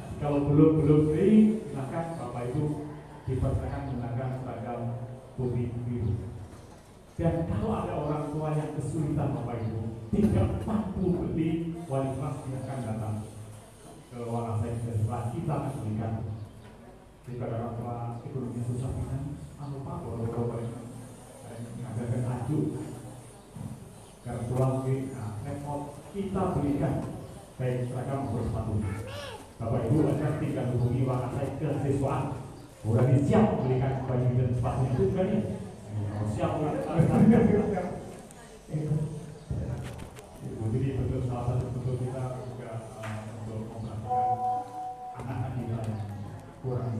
Nah, 0.00 0.16
kalau 0.16 0.48
belum 0.48 0.80
belum 0.80 1.00
beli 1.12 1.60
silakan 1.68 2.04
bapak 2.16 2.42
ibu 2.52 2.88
dipersilakan 3.28 3.80
menggunakan 3.88 4.28
seragam 4.40 4.80
biru. 5.48 6.12
Dan 7.16 7.34
kalau 7.48 7.70
ada 7.72 7.94
orang 7.96 8.24
tua 8.32 8.48
yang 8.56 8.72
kesulitan 8.76 9.36
bapak 9.36 9.60
ibu 9.64 9.82
tidak 10.12 10.64
mampu 10.64 11.04
beli 11.20 11.76
wali 11.88 12.10
kelas 12.16 12.36
silakan 12.44 12.78
datang. 12.84 13.16
Ke 14.10 14.16
ruangan 14.26 14.56
saya 14.60 14.72
di 14.74 14.92
sebelah 14.98 15.22
kita 15.30 15.52
akan 15.54 15.72
belikan 15.80 16.12
jika 17.30 17.46
ada 17.46 17.56
orang 17.62 17.74
tua 17.78 17.96
ekonominya 18.26 18.62
susah 18.66 18.90
kan 18.90 19.22
anu 19.62 19.86
pak 19.86 19.96
kalau 20.02 20.26
kalau 20.34 20.58
ngajarkan 21.78 22.22
aju 22.26 22.58
karena 24.26 24.42
pulang 24.50 24.74
ke 24.82 24.94
nah, 25.14 25.32
repot. 25.46 25.80
Kita 26.10 26.42
belikan 26.58 26.94
baik 27.54 27.86
seragam 27.86 28.26
maupun 28.26 28.50
sepatu. 28.50 28.74
Bapak 29.62 29.80
Ibu 29.86 29.98
Anda 30.10 30.40
tinggal 30.42 30.74
hubungi 30.74 31.06
wakil 31.06 31.30
saya 31.38 31.48
ke 31.54 31.68
siswaan 32.80 33.12
Udah 33.12 33.20
siap 33.28 33.60
belikan 33.60 34.08
baju 34.08 34.28
dan 34.40 34.50
sepatu 34.56 34.84
itu 34.88 35.04
kan 35.12 35.26
ya 35.28 35.40
siap 36.32 36.50
udah 36.56 36.72
Ibu 40.40 40.64
jadi 40.70 40.88
betul 40.96 41.20
salah 41.28 41.44
satu 41.50 41.66
bentuk 41.76 41.96
kita 42.00 42.40
juga 42.40 42.72
eh, 43.02 43.16
untuk 43.42 43.60
memperhatikan 43.68 44.30
anak-anak 45.18 45.52
kita 45.58 45.78
yang 45.84 46.00
kurang 46.64 46.96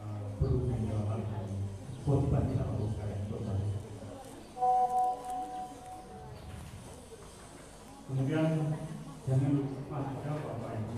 eh, 0.00 0.20
dalam 0.40 1.04
hal 1.10 1.20
ini 1.20 1.56
kewajiban 2.06 2.42
kita 2.48 2.64
untuk 2.70 2.88
sekalian. 2.94 3.20
Kemudian 8.06 8.46
jangan 9.26 9.50
lupa 9.58 9.98
juga 10.08 10.32
Bapak 10.40 10.70
Ibu 10.78 10.96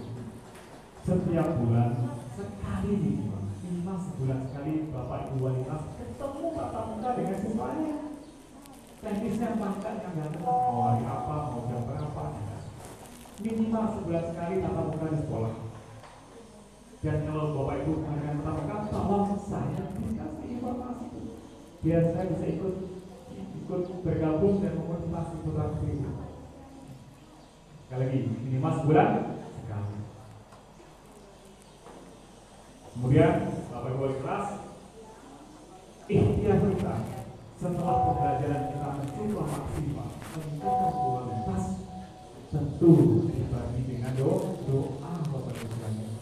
setiap 1.08 1.48
bulan 1.56 1.90
sekali 2.36 2.92
minimal 3.00 3.37
minimal 3.68 4.00
sebulan 4.00 4.40
sekali 4.48 4.88
Bapak 4.88 5.28
Ibu 5.28 5.36
wanita 5.44 5.76
ketemu 6.00 6.44
tatap 6.56 6.84
muka 6.88 7.08
dengan 7.20 7.36
siswanya 7.36 7.96
teknisnya 9.04 9.48
bahkan 9.60 9.94
yang 10.00 10.14
datang 10.16 10.42
mau 10.42 10.88
hari 10.88 11.04
apa 11.04 11.36
mau 11.52 11.60
jam 11.68 11.84
berapa 11.84 12.22
ya. 12.32 12.58
minimal 13.44 13.84
sebulan 13.92 14.24
sekali 14.32 14.54
tatap 14.64 14.84
muka 14.88 15.06
di 15.12 15.18
sekolah. 15.20 15.54
Dan 16.98 17.16
kalau 17.28 17.44
Bapak 17.60 17.76
Ibu 17.84 17.92
mengadakan 18.00 18.40
tatap 18.40 18.56
muka 18.56 18.76
tolong 18.88 19.36
saya 19.36 19.82
dikasih 20.00 20.46
informasi 20.48 21.06
biar 21.84 22.02
saya 22.16 22.24
bisa 22.32 22.46
ikut 22.48 22.74
ikut 23.36 23.82
bergabung 24.00 24.64
dan 24.64 24.80
memotivasi 24.80 25.44
putra 25.44 25.76
putri 25.76 26.00
sekali 27.84 28.00
lagi 28.00 28.20
minimal 28.48 28.72
sebulan 28.80 29.08
sekali. 29.60 29.96
Kemudian 32.96 33.57
Kelas 33.78 34.58
ikhtiar 36.10 36.58
kita 36.66 36.94
setelah 37.62 37.96
pembelajaran 38.10 38.62
kita 38.74 38.88
mencoba 38.90 39.42
maksimal 39.54 40.10
meningkatkan 40.18 40.92
kualitas 40.98 41.64
tentu 42.50 42.94
dibagi 43.30 43.80
dengan 43.86 44.12
doa 44.18 44.50
doa 44.66 45.12
sekalian. 45.54 46.14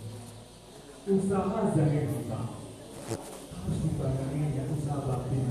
Usaha 1.08 1.58
zahir 1.72 2.04
kita 2.12 2.40
harus 3.56 3.78
dibarengi 3.80 4.52
dengan 4.52 4.66
usaha 4.76 5.00
batin 5.00 5.42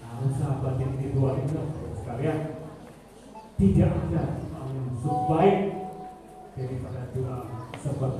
nah, 0.00 0.16
usaha 0.24 0.54
batin 0.64 0.90
itu 0.96 1.20
adalah 1.20 1.68
sekalian. 1.92 2.38
Tidak 3.60 3.90
ada 4.08 4.24
yang 4.48 4.96
sebaik 4.96 5.58
daripada 6.56 7.00
doa 7.12 7.36
sepertiga 7.76 8.19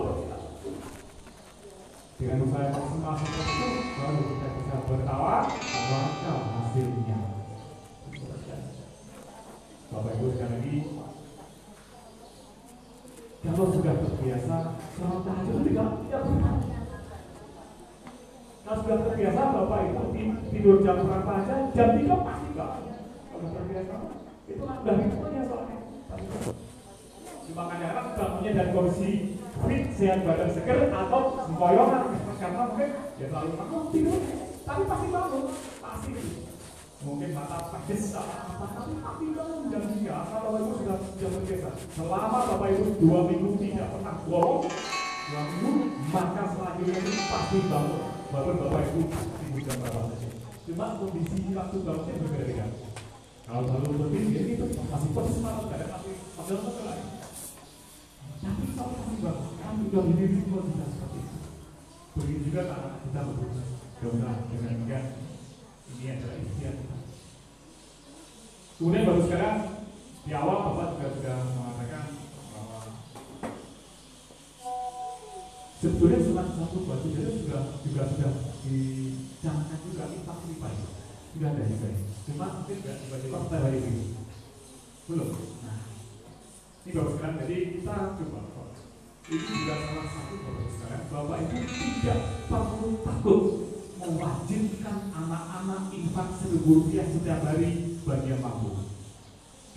yang 2.31 2.47
maksimal 2.47 3.15
seperti 3.19 3.43
itu, 3.43 3.69
baru 3.99 4.19
kita 4.23 4.47
bisa 4.55 4.75
bertawa, 4.87 5.51
maka 5.51 6.33
hasilnya. 6.47 7.19
Bapak 9.91 10.11
Ibu 10.15 10.27
sekali 10.31 10.51
lagi, 10.55 10.75
kalau 13.43 13.67
sudah 13.75 13.95
terbiasa, 13.99 14.57
sholat 14.95 15.19
tahajud 15.27 15.59
tidak 15.67 15.89
tidak 16.07 16.21
benar. 16.31 16.55
Kalau 18.63 18.77
sudah 18.79 18.97
terbiasa, 19.03 19.41
Bapak 19.51 19.79
Ibu 19.91 20.01
tidur 20.55 20.75
jam 20.87 21.03
berapa 21.03 21.31
aja, 21.43 21.55
jam 21.75 21.89
3 21.99 22.15
pasti 22.23 22.47
enggak. 22.55 22.71
Kalau 23.27 23.47
terbiasa, 23.51 23.95
itu 24.47 24.61
kan 24.63 24.77
udah 24.79 24.95
hitungnya 24.95 25.43
soalnya. 25.51 25.77
Cuma 27.51 27.67
kadang-kadang 27.67 28.07
bangunnya 28.15 28.51
dari 28.55 28.71
kondisi 28.71 29.11
fit, 29.67 29.83
sehat 29.99 30.23
badan 30.23 30.49
seger, 30.55 30.87
atau 30.87 31.21
sempoyongan. 31.43 32.20
Karena 32.41 32.73
mungkin 32.73 32.89
ya 33.21 33.25
terlalu 33.29 33.53
bangun 33.53 33.83
tidur, 33.93 34.21
tapi 34.65 34.81
pasti 34.89 35.07
bangun, 35.13 35.45
pasti. 35.77 36.11
Mungkin 37.01 37.29
mata 37.37 37.57
pedes, 37.69 38.17
apa, 38.17 38.57
tapi 38.57 38.93
pasti 38.97 39.25
bangun 39.37 39.69
jam 39.69 39.83
3. 39.85 40.25
Kalau 40.25 40.49
Ibu 40.57 40.71
sudah 40.81 40.97
sudah 41.05 41.29
terbiasa. 41.37 41.69
Selama 41.93 42.39
Bapak 42.49 42.67
Ibu 42.73 42.85
dua 42.97 43.19
minggu 43.29 43.49
tidak 43.61 43.93
pernah 43.93 44.15
bolong, 44.25 44.65
dua 45.29 45.41
minggu, 45.53 45.71
maka 46.09 46.43
selanjutnya 46.49 46.97
itu 46.97 47.11
pasti 47.29 47.57
bangun. 47.69 48.01
Walaupun 48.33 48.55
Bapak 48.57 48.81
Ibu 48.89 48.99
ibu 49.21 49.57
jam 49.61 49.77
berapa 49.77 50.01
saja. 50.09 50.29
Cuma 50.65 50.85
kondisi 50.97 51.37
waktu 51.53 51.77
bangunnya 51.85 52.13
berbeda-beda. 52.25 52.65
Kalau 53.45 53.61
terlalu 53.69 53.93
berdiri, 54.01 54.33
ya 54.33 54.41
gitu, 54.49 54.65
masih 54.89 55.09
pedes 55.13 55.37
malam, 55.45 55.69
kadang 55.69 55.93
masih 55.93 56.53
betul 56.57 56.83
lain. 56.89 57.05
Tapi 58.41 58.63
kalau 58.73 58.93
kami 58.97 59.15
bangun, 59.21 59.53
kami 59.61 59.81
sudah 59.93 60.03
itu. 60.25 61.10
Begitu 62.11 62.51
juga 62.51 62.61
anak 62.67 63.07
kita 63.07 63.21
berusaha. 63.23 63.71
Mudah-mudahan 64.01 64.49
dengan 64.49 64.71
demikian 64.75 65.05
ini 65.93 66.05
adalah 66.11 66.35
ikhtiar. 66.41 66.75
Kemudian 68.81 69.05
baru 69.05 69.21
sekarang 69.29 69.57
di 70.25 70.31
awal 70.33 70.57
Bapak 70.65 70.87
juga 70.97 71.07
sudah 71.13 71.37
mengatakan 71.53 72.05
bahwa 72.49 72.81
sebetulnya 75.77 76.19
surat 76.25 76.47
satu 76.57 76.77
batu 76.89 77.07
itu 77.13 77.45
juga 77.45 77.77
juga 77.85 78.03
sudah 78.09 78.31
dicanangkan 78.65 79.79
juga 79.85 80.03
impak 80.11 80.37
lipat 80.49 80.73
sudah 81.31 81.49
ada 81.53 81.63
juga. 81.63 81.89
Cuma 82.27 82.45
mungkin 82.59 82.75
tidak 82.81 82.95
tiba-tiba 83.05 83.37
hari 83.53 83.79
ini 83.85 84.05
belum. 85.07 85.29
Nah, 85.63 85.79
ini 86.83 86.89
baru 86.91 87.09
sekarang 87.15 87.37
jadi 87.45 87.55
kita 87.79 87.95
coba 88.19 88.50
ini 89.29 89.37
juga 89.37 89.75
salah 89.85 90.07
satu 90.09 90.33
bapak 90.41 90.67
sekarang 90.73 91.03
bapak 91.13 91.37
itu 91.45 91.57
tidak 91.69 92.19
perlu 92.49 92.89
takut 93.05 93.41
mewajibkan 94.01 94.97
anak-anak 95.13 95.93
infak 95.93 96.27
seribu 96.41 96.69
rupiah 96.81 97.05
setiap 97.05 97.45
hari 97.45 98.01
bagi 98.01 98.33
yang 98.33 98.41
mampu. 98.41 98.89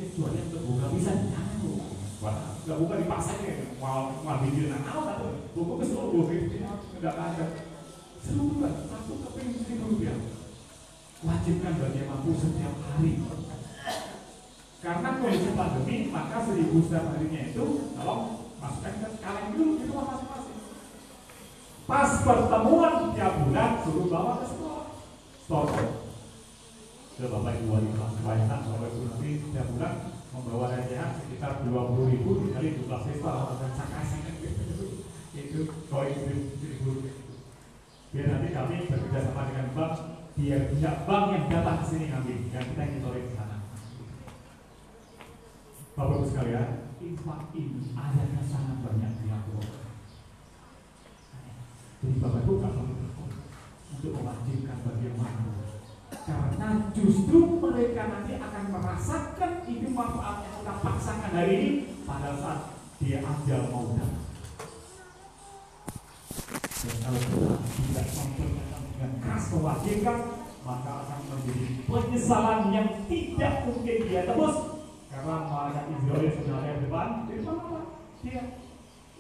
Kecuali 0.01 0.41
yang 0.41 0.49
terbuka 0.49 0.87
bisa 0.97 1.13
jangan 1.29 1.61
wah 2.25 2.57
nggak 2.65 2.79
buka 2.81 2.95
di 2.97 3.05
pasarnya 3.05 3.53
mau 3.77 4.17
mau 4.25 4.41
bikin 4.41 4.73
anak 4.73 4.97
atau 4.97 5.45
buku 5.53 5.73
ke 5.77 5.85
seluruh 5.93 6.25
tidak 6.97 7.15
ada. 7.21 7.47
Seluruh 8.25 8.65
satu 8.89 9.13
keping 9.29 9.61
seribu 9.61 9.85
rupiah. 9.93 10.17
Wajibkan 11.25 11.77
bagi 11.77 12.01
yang 12.01 12.09
mampu 12.09 12.33
setiap 12.33 12.75
hari. 12.81 13.13
Karena 14.81 15.09
kondisi 15.21 15.53
pandemi 15.53 15.97
maka 16.09 16.37
seribu 16.49 16.81
setiap 16.81 17.13
harinya 17.13 17.41
itu 17.53 17.65
kalau 17.93 18.44
masukkan 18.65 18.95
ke 18.97 19.09
kaleng 19.21 19.49
dulu 19.53 19.73
itu 19.77 19.93
masing-masing. 19.93 20.61
Pas 21.85 22.11
pertemuan 22.25 23.13
tiap 23.13 23.35
bulan 23.45 23.71
suruh 23.85 24.07
bawa 24.09 24.33
ke 24.41 24.47
sekolah. 24.49 24.85
Store 25.45 25.69
ke 27.15 27.25
bapak 27.31 27.53
ibu 27.61 27.77
wali 27.77 27.93
kelas 27.93 28.17
banyak 28.25 28.61
bapak 28.73 28.89
ibu 28.91 29.01
nanti 29.07 29.29
setiap 29.39 29.67
bulan 29.77 29.93
membawa 30.35 30.67
hadiah 30.73 31.15
sekitar 31.15 31.63
dua 31.63 31.93
puluh 31.93 32.11
ribu 32.11 32.43
dikali 32.43 32.75
dua 32.81 33.07
siswa 33.07 33.55
orang 33.55 33.71
cakasih 33.71 34.19
itu 35.35 35.61
koin 35.87 36.17
seribu 36.59 37.07
biar 38.11 38.27
nanti 38.35 38.49
kami 38.51 38.91
bekerja 38.91 39.31
sama 39.31 39.47
dengan 39.47 39.69
bank 39.79 39.95
biar 40.35 40.61
tidak 40.75 40.97
bank 41.07 41.25
yang 41.31 41.45
datang 41.53 41.79
ke 41.79 41.85
sini 41.87 42.05
ngambil 42.11 42.39
dan 42.51 42.65
kita 42.67 42.85
sore 42.99 43.21
ke 43.23 43.31
sana. 43.37 43.57
Bapak 45.95 46.15
ibu 46.19 46.27
sekalian 46.27 46.69
infak 47.03 47.41
ini 47.57 47.95
ayatnya 47.97 48.43
sangat 48.47 48.79
banyak 48.83 49.13
di 49.23 49.27
Al-Quran 49.33 49.83
jadi 52.05 52.17
bapak 52.21 52.41
ibu 52.45 52.53
gak 52.61 52.73
perlu 52.77 52.97
untuk 53.95 54.13
mewajibkan 54.21 54.79
bagi 54.85 55.05
yang 55.09 55.17
mampu 55.17 55.65
karena 56.25 56.69
justru 56.97 57.39
mereka 57.61 58.03
nanti 58.09 58.33
akan 58.41 58.65
merasakan 58.73 59.53
itu 59.69 59.89
manfaat 59.93 60.37
yang 60.47 60.55
kita 60.63 60.75
paksakan 60.81 61.31
hari 61.37 61.53
ini 61.59 61.71
pada 62.09 62.33
saat 62.39 62.61
dia 63.03 63.21
ajal 63.21 63.61
mau 63.69 63.93
datang. 63.93 64.25
Dan 66.85 66.97
kalau 67.01 67.21
kita 67.21 67.57
tidak 67.65 68.07
memperkenalkan 68.13 68.81
dengan 68.93 69.11
keras 69.21 69.45
mewajibkan, 69.53 70.19
maka 70.65 70.91
akan 71.05 71.21
menjadi 71.29 71.67
penyesalan 71.85 72.61
yang 72.73 72.89
tidak 73.09 73.55
mungkin 73.69 73.97
dia 74.09 74.23
tebus. 74.25 74.74
Karena 75.15 75.35
malaikat 75.47 75.87
Israel 75.95 76.31
sudah 76.35 76.57
ada 76.59 76.75
di 76.75 76.83
depan, 76.91 77.09
di 77.31 77.35
depan 77.39 77.55
apa? 77.55 77.81
Dia 78.27 78.43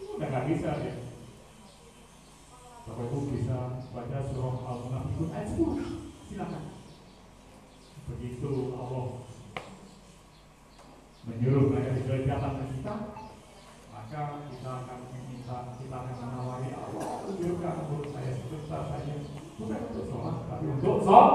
udah 0.03 0.27
nggak 0.27 0.47
bisa 0.51 0.69
dia. 0.83 0.95
Bapak 2.85 3.05
Ibu 3.07 3.19
bisa 3.31 3.59
baca 3.95 4.19
surah 4.27 4.57
Al-Munafikun 4.59 5.31
ayat 5.31 5.49
10. 5.55 6.27
Silakan 6.27 6.75
begitu 8.05 8.77
Allah 8.77 9.25
menyuruh 11.25 11.73
mereka 11.73 11.97
Israel 11.97 12.29
datang 12.29 12.55
ke 12.61 12.65
kita 12.77 12.95
maka 13.89 14.21
kita 14.53 14.71
akan 14.85 14.99
meminta 15.09 15.59
kita 15.81 15.97
akan 15.97 16.17
menawari 16.21 16.71
Allah 16.77 17.25
tunjukkan 17.25 17.75
menurut 17.89 18.09
saya 18.13 18.31
sebentar 18.37 18.83
saja 18.93 19.15
bukan 19.57 19.81
untuk 19.89 20.05
sholat 20.13 20.37
tapi 20.53 20.65
untuk 20.69 20.97
sholat 21.01 21.33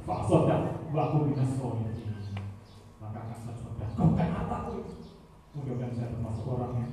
Faksoda 0.00 0.46
dan 0.48 0.60
waktu 0.90 1.18
minas 1.30 1.54
akan 1.54 2.09
saya 4.00 4.32
sodakokan 4.32 4.32
apa 4.32 4.56
mudah-mudahan 5.52 5.92
saya 5.92 6.08
termasuk 6.16 6.46
orang 6.48 6.72
yang 6.80 6.92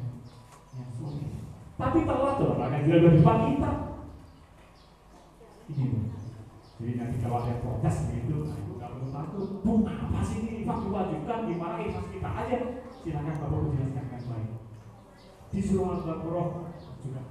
yang 0.76 0.90
sulit 0.92 1.32
tapi 1.78 2.00
telat 2.04 2.36
loh 2.44 2.54
akan 2.60 2.82
dia 2.84 2.98
di 3.00 3.08
depan 3.16 3.38
kita 3.48 3.72
ini 5.72 5.88
jadi 6.78 6.94
nanti 6.94 7.18
kalau 7.26 7.42
ada 7.42 7.58
protes 7.58 8.06
begitu, 8.06 8.54
itu 8.54 8.72
nggak 8.78 8.92
perlu 8.94 9.10
takut. 9.10 9.50
Bu, 9.66 9.82
apa 9.82 10.22
sih 10.22 10.46
ini 10.46 10.62
infak 10.62 10.86
diwajibkan? 10.86 11.50
Dimarahi 11.50 11.90
pas 11.90 12.06
kita 12.06 12.30
aja. 12.30 12.60
Silakan 13.02 13.34
Bapak 13.34 13.60
menjelaskan 13.66 14.04
dengan 14.06 14.22
baik. 14.30 14.52
Di 15.50 15.60
surah 15.66 15.98
Al-Baqarah 15.98 16.50
juga 17.02 17.22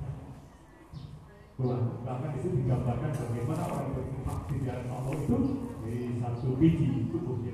bahkan 2.05 2.37
itu 2.37 2.49
digambarkan 2.53 3.11
bagaimana 3.17 3.63
orang 3.65 3.97
berinfak 3.97 4.39
di 4.45 4.57
jalan 4.61 4.93
Allah 4.93 5.15
itu 5.17 5.39
dari 5.81 6.01
satu 6.21 6.49
biji 6.61 7.09
menjadi 7.09 7.46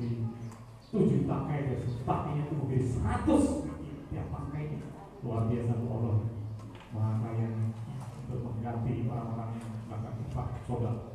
tujuh 0.93 1.25
tangkai 1.25 1.73
dan 1.73 1.81
takainya 2.05 2.43
itu 2.45 2.55
menjadi 2.61 2.87
seratus. 2.87 3.45
Tiap 4.13 4.27
tangkai 4.29 4.65
luar 5.25 5.49
biasa 5.49 5.73
Allah. 5.81 6.17
Maha 6.93 7.13
kaya. 7.25 7.49
Untuk 8.29 8.39
mengganti 8.45 9.09
orang-orang 9.09 9.61
yang 9.61 9.73
melakukan 9.89 10.15
infak 10.25 10.47
saudara 10.65 11.13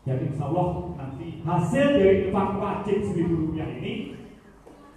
jadi 0.00 0.32
insya 0.32 0.48
Allah 0.48 0.96
nanti 0.96 1.44
hasil 1.44 1.86
dari 1.92 2.32
infak 2.32 2.56
wajib 2.56 2.98
seribu 3.04 3.34
rupiah 3.46 3.68
ini 3.68 4.16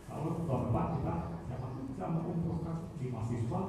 kalau 0.07 0.39
depan 0.47 0.95
kita 0.95 1.15
siapa 1.43 1.67
bisa 1.75 2.05
mengumpulkan 2.07 2.77
di 2.97 3.11
mahasiswa. 3.11 3.61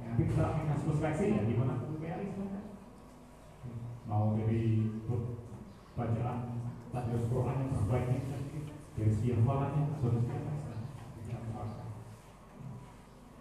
Nanti 0.00 0.22
kita 0.24 0.40
akan 0.40 0.78
seleksi 0.80 1.36
ya 1.36 1.40
gimana 1.44 1.84
UPR 1.84 2.20
mau 4.08 4.32
dari 4.40 4.88
bacaan 5.92 6.55
tajwid 6.96 7.28
Quran 7.28 7.60
yang 7.60 7.72
terbaiknya 7.76 8.20
dari 8.96 9.10
segi 9.12 9.36
hafalannya 9.36 9.82
atau 10.00 10.08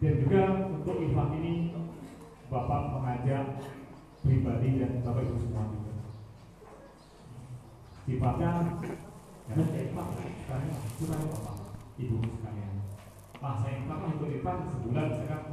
dan 0.04 0.14
juga 0.20 0.42
untuk 0.76 0.96
infak 1.00 1.30
ini 1.40 1.72
Bapak 2.46 2.94
mengajak 2.94 3.58
pribadi 4.22 4.78
dan 4.78 5.02
Bapak 5.02 5.24
Ibu 5.24 5.36
semua 5.40 5.66
juga. 5.72 5.94
Sifatnya 8.06 8.50
karena 9.50 9.64
saya 9.66 9.82
ikhlas, 9.88 10.10
karena 10.46 10.74
suka 11.00 11.16
Bapak 11.16 11.56
Ibu 11.98 12.16
sekalian. 12.22 12.74
Pak 13.40 13.54
saya 13.64 13.74
ikhlas 13.82 14.02
untuk 14.14 14.30
Irfan 14.30 14.58
sebulan 14.68 15.08
misalkan 15.10 15.44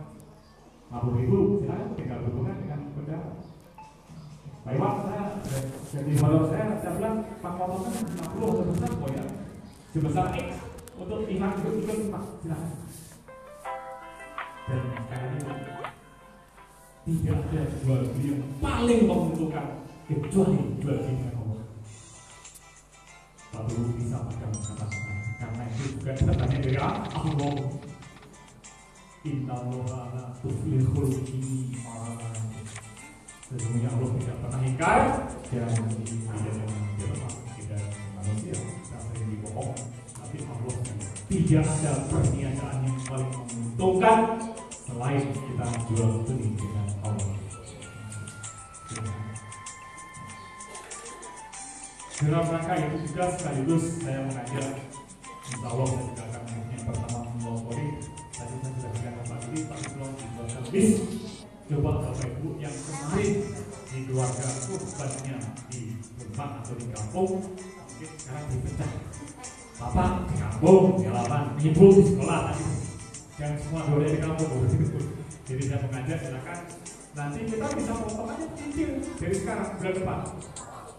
50 0.93 1.21
ribu, 1.25 1.39
silakan 1.65 1.97
tinggal 1.97 2.19
berhubungan 2.21 2.57
dengan 2.61 2.81
benda. 2.93 3.19
Pak 4.63 4.95
saya 5.03 5.27
jadi 5.91 6.13
kalau 6.23 6.47
saya 6.47 6.79
saya 6.79 6.95
bilang 6.95 7.19
Pak 7.43 7.53
Wawan 7.59 7.83
kan 7.91 8.07
50 8.39 8.63
sebesar 8.63 8.91
kok 8.95 9.11
ya 9.11 9.25
sebesar 9.91 10.27
X 10.39 10.49
untuk 10.95 11.27
iman 11.27 11.51
itu 11.59 11.69
ikut 11.83 11.99
Pak 12.15 12.23
silakan. 12.39 12.73
Dan 14.71 14.81
ini 17.03 17.19
tidak 17.27 17.43
ada 17.51 17.63
jual 17.83 18.01
beli 18.15 18.39
yang 18.39 18.47
paling 18.63 19.01
menguntungkan 19.11 19.83
kecuali 20.07 20.79
jual 20.79 20.97
beli 21.03 21.27
Allah. 21.35 21.61
Guru 23.67 23.91
bisa 23.99 24.23
pada 24.23 24.47
mengatakan 24.47 25.19
karena 25.43 25.63
itu 25.75 25.83
juga 25.99 26.11
datangnya 26.15 26.59
dari 26.63 26.79
Allah. 26.79 27.59
Inna 29.27 29.55
Allah 29.59 30.03
la 30.15 30.25
tuflihul 30.39 31.11
iman. 31.19 32.62
Sesungguhnya 33.53 33.93
Allah 33.93 34.09
tidak 34.17 34.37
pernah 34.41 34.61
ingkar 34.65 35.01
dan 35.53 35.69
tidak 35.77 36.57
yang 36.57 36.73
tidak 37.61 37.81
manusia 38.17 38.57
tidak 38.57 39.13
yang 39.13 39.29
dibohong 39.29 39.77
tapi 40.17 40.37
Allah 40.49 40.75
tidak 41.29 41.65
ada 41.69 41.93
perniagaan 42.09 42.79
yang 42.89 42.99
paling 43.05 43.29
menguntungkan 43.29 44.19
selain 44.73 45.25
kita 45.37 45.67
jual 45.85 46.25
beli 46.25 46.49
dengan 46.57 46.89
Allah. 47.05 47.37
Dalam 52.25 52.45
rangka 52.49 52.75
itu 52.81 52.97
juga 53.13 53.25
sekaligus 53.37 53.85
saya 54.01 54.25
mengajak 54.33 54.81
Insya 55.53 55.67
Allah 55.69 55.87
saya 55.93 56.05
juga 56.09 56.23
akan 56.25 56.43
yang 56.73 56.85
pertama 56.89 57.21
melopori 57.37 58.01
Tadi 58.33 58.55
saya 58.63 58.73
sudah 58.79 58.91
bilang 58.97 59.17
ini 59.53 59.61
Pak 59.69 59.79
Ibu 59.83 60.05
dibuatkan 60.17 60.63
bis 60.73 60.89
Coba 61.73 62.05
Bapak 62.05 62.29
Ibu 62.29 62.61
yang 62.61 62.77
kemarin 62.85 63.49
di 63.89 63.99
keluarga 64.05 64.45
korbannya 64.45 65.37
di 65.73 65.97
rumah 66.21 66.61
atau 66.61 66.77
di 66.77 66.85
kampung 66.93 67.41
Mungkin 67.49 68.11
sekarang 68.21 68.45
dipecah. 68.53 68.93
Bapak 69.81 70.11
di 70.29 70.35
kampung, 70.37 71.01
di 71.01 71.09
halaman, 71.09 71.57
Ibu 71.57 71.85
di 71.97 72.03
sekolah 72.13 72.39
tadi. 72.53 72.65
Jangan 73.41 73.57
semua 73.57 73.81
dua 73.89 74.05
di 74.05 74.21
kampung. 74.21 74.53
Jadi 75.49 75.63
saya 75.65 75.81
mengajak 75.89 76.19
silakan. 76.21 76.59
Nanti 77.17 77.39
kita 77.49 77.67
bisa 77.73 77.93
potong 78.05 78.29
aja 78.29 78.47
cicil 78.53 78.91
dari 79.17 79.33
sekarang 79.33 79.69
bulan 79.81 79.95
depan. 79.97 80.19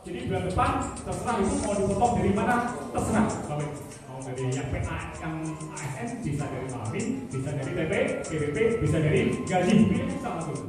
Jadi 0.01 0.19
bulan 0.25 0.43
depan 0.49 0.71
terserah 1.05 1.35
itu 1.37 1.55
mau 1.61 1.73
dipotong 1.77 2.13
dari 2.17 2.31
mana 2.33 2.55
terserah 2.89 3.25
Bapak 3.29 3.61
Ibu 3.61 3.77
dari 4.23 4.43
yang 4.55 4.69
PA 4.71 4.97
yang 5.19 5.35
ASN 5.75 6.23
bisa 6.23 6.45
dari 6.47 6.67
Malawi 6.71 7.01
bisa 7.27 7.49
dari 7.51 7.71
TP 7.75 7.93
PPP 8.23 8.57
bisa 8.79 8.97
dari 9.03 9.21
gaji. 9.43 9.73
Pilih 9.91 10.07
bisa 10.07 10.27
langsung 10.31 10.59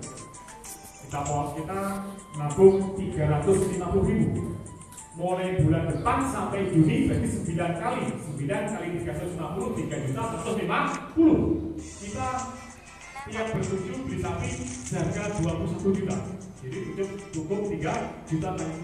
kita 1.05 1.19
mau 1.31 1.55
kita 1.55 1.81
nabung 2.35 2.77
350 2.99 4.11
ribu. 4.11 4.43
Mulai 5.15 5.63
bulan 5.63 5.87
depan 5.95 6.27
sampai 6.27 6.75
Juni 6.75 7.07
berarti 7.07 7.29
9 7.47 7.55
kali 7.79 8.03
9 8.35 8.75
kali 8.75 8.87
350 9.07 9.79
3 9.87 10.07
juta 10.11 10.23
150 10.43 11.79
kita 11.79 12.29
tiap 13.25 13.47
bertujuh 13.57 13.97
beli 14.05 14.19
sapi 14.19 14.51
harga 14.91 15.23
21 15.39 15.97
juta. 16.03 16.17
Jadi 16.59 16.79
cukup 16.91 17.11
cukup 17.31 17.61
3 17.71 18.27
juta 18.27 18.51
kali 18.59 18.77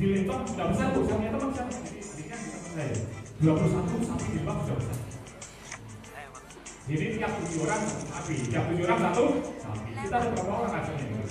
di 0.00 0.06
Lembang 0.16 0.48
sudah 0.48 0.66
besar 0.72 0.96
tuh 0.96 1.04
sapinya 1.04 1.36
teman 1.36 1.50
saya 1.52 1.68
jadi 1.68 2.00
adiknya 2.00 2.36
di 2.40 2.48
teman 2.48 2.72
saya 2.72 3.19
21 3.40 4.04
sapi 4.04 4.36
di 4.36 4.44
Lembang 4.44 4.68
sudah 4.68 4.76
besar 4.76 5.00
jadi 6.84 7.16
tiap 7.16 7.40
tujuh 7.40 7.64
orang 7.64 7.88
satu 7.88 8.04
sapi 8.12 8.36
tiap 8.52 8.68
tujuh 8.68 8.84
orang 8.84 9.00
satu 9.00 9.40
sapi 9.64 9.96
kita 9.96 10.12
ada 10.12 10.28
berapa 10.28 10.52
orang 10.60 10.76
acaranya 10.76 11.08
ini 11.08 11.24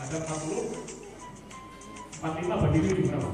ada 0.00 0.16
40 0.24 2.24
45 2.24 2.48
berdiri 2.64 2.96
di 2.96 3.04
berapa 3.04 3.28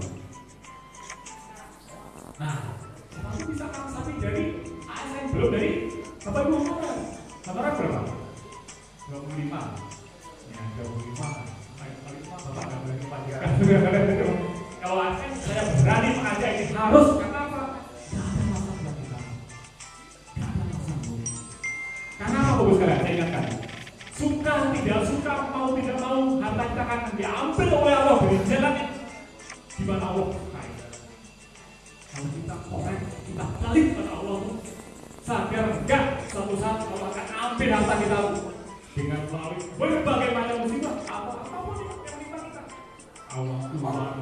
nah 2.43 2.83
tapi 3.15 3.47
bisa 3.47 3.71
kan 3.71 3.87
sapi 3.95 4.19
dari 4.19 4.59
ASN 4.91 5.31
belum 5.31 5.55
dari 5.55 5.71
Bapak 6.27 6.51
Ibu 6.51 6.67
Saudara 6.67 6.99
Saudara 7.47 7.79
berapa? 7.79 8.03
25 9.07 9.55
ya 10.51 10.59
25 10.83 11.15
Bapak 11.15 11.47
nggak 12.59 12.79
berani 12.83 13.07
pagi 13.07 13.31
kalau 14.83 14.99
ASN 14.99 15.31
saya 15.47 15.63
berani 15.79 16.11
mengajak 16.19 16.59
ini 16.59 16.75
harus 16.75 17.23
karena 17.23 17.40
Bagus 22.61 22.77
sekalian? 22.77 23.01
Saya 23.01 23.13
ingatkan. 23.17 23.45
Suka 24.13 24.55
tidak 24.77 25.01
suka 25.09 25.35
mau 25.49 25.73
tidak 25.73 25.97
mau 25.97 26.37
harta 26.45 26.65
kita 26.69 26.83
akan 26.85 27.01
diambil 27.17 27.69
oleh 27.73 27.95
Allah 27.97 28.17
dari 28.21 28.39
jalan 28.45 28.75
di 29.81 29.83
mana 29.89 30.05
Allah 30.13 30.27
sukai. 30.29 30.69
Kalau 32.13 32.29
kita 32.37 32.57
korek, 32.69 33.01
kita 33.01 33.45
balik 33.65 33.87
pada 33.97 34.13
Allah 34.13 34.37
sadar 35.25 35.65
enggak 35.73 36.05
suatu 36.29 36.55
saat 36.61 36.85
Allah 36.85 37.09
akan 37.09 37.27
ambil 37.33 37.69
harta 37.81 37.95
kita 37.97 38.19
dengan 38.93 39.21
melalui 39.25 39.61
berbagai 39.81 40.31
macam 40.37 40.57
musibah 40.69 40.95
apa 41.09 41.33
apa 41.41 41.57
pun 41.65 41.75
yang 41.81 41.89
menimpa 41.97 42.39
kita. 42.45 42.63
Allah 43.41 43.59
Tuhan 43.73 44.17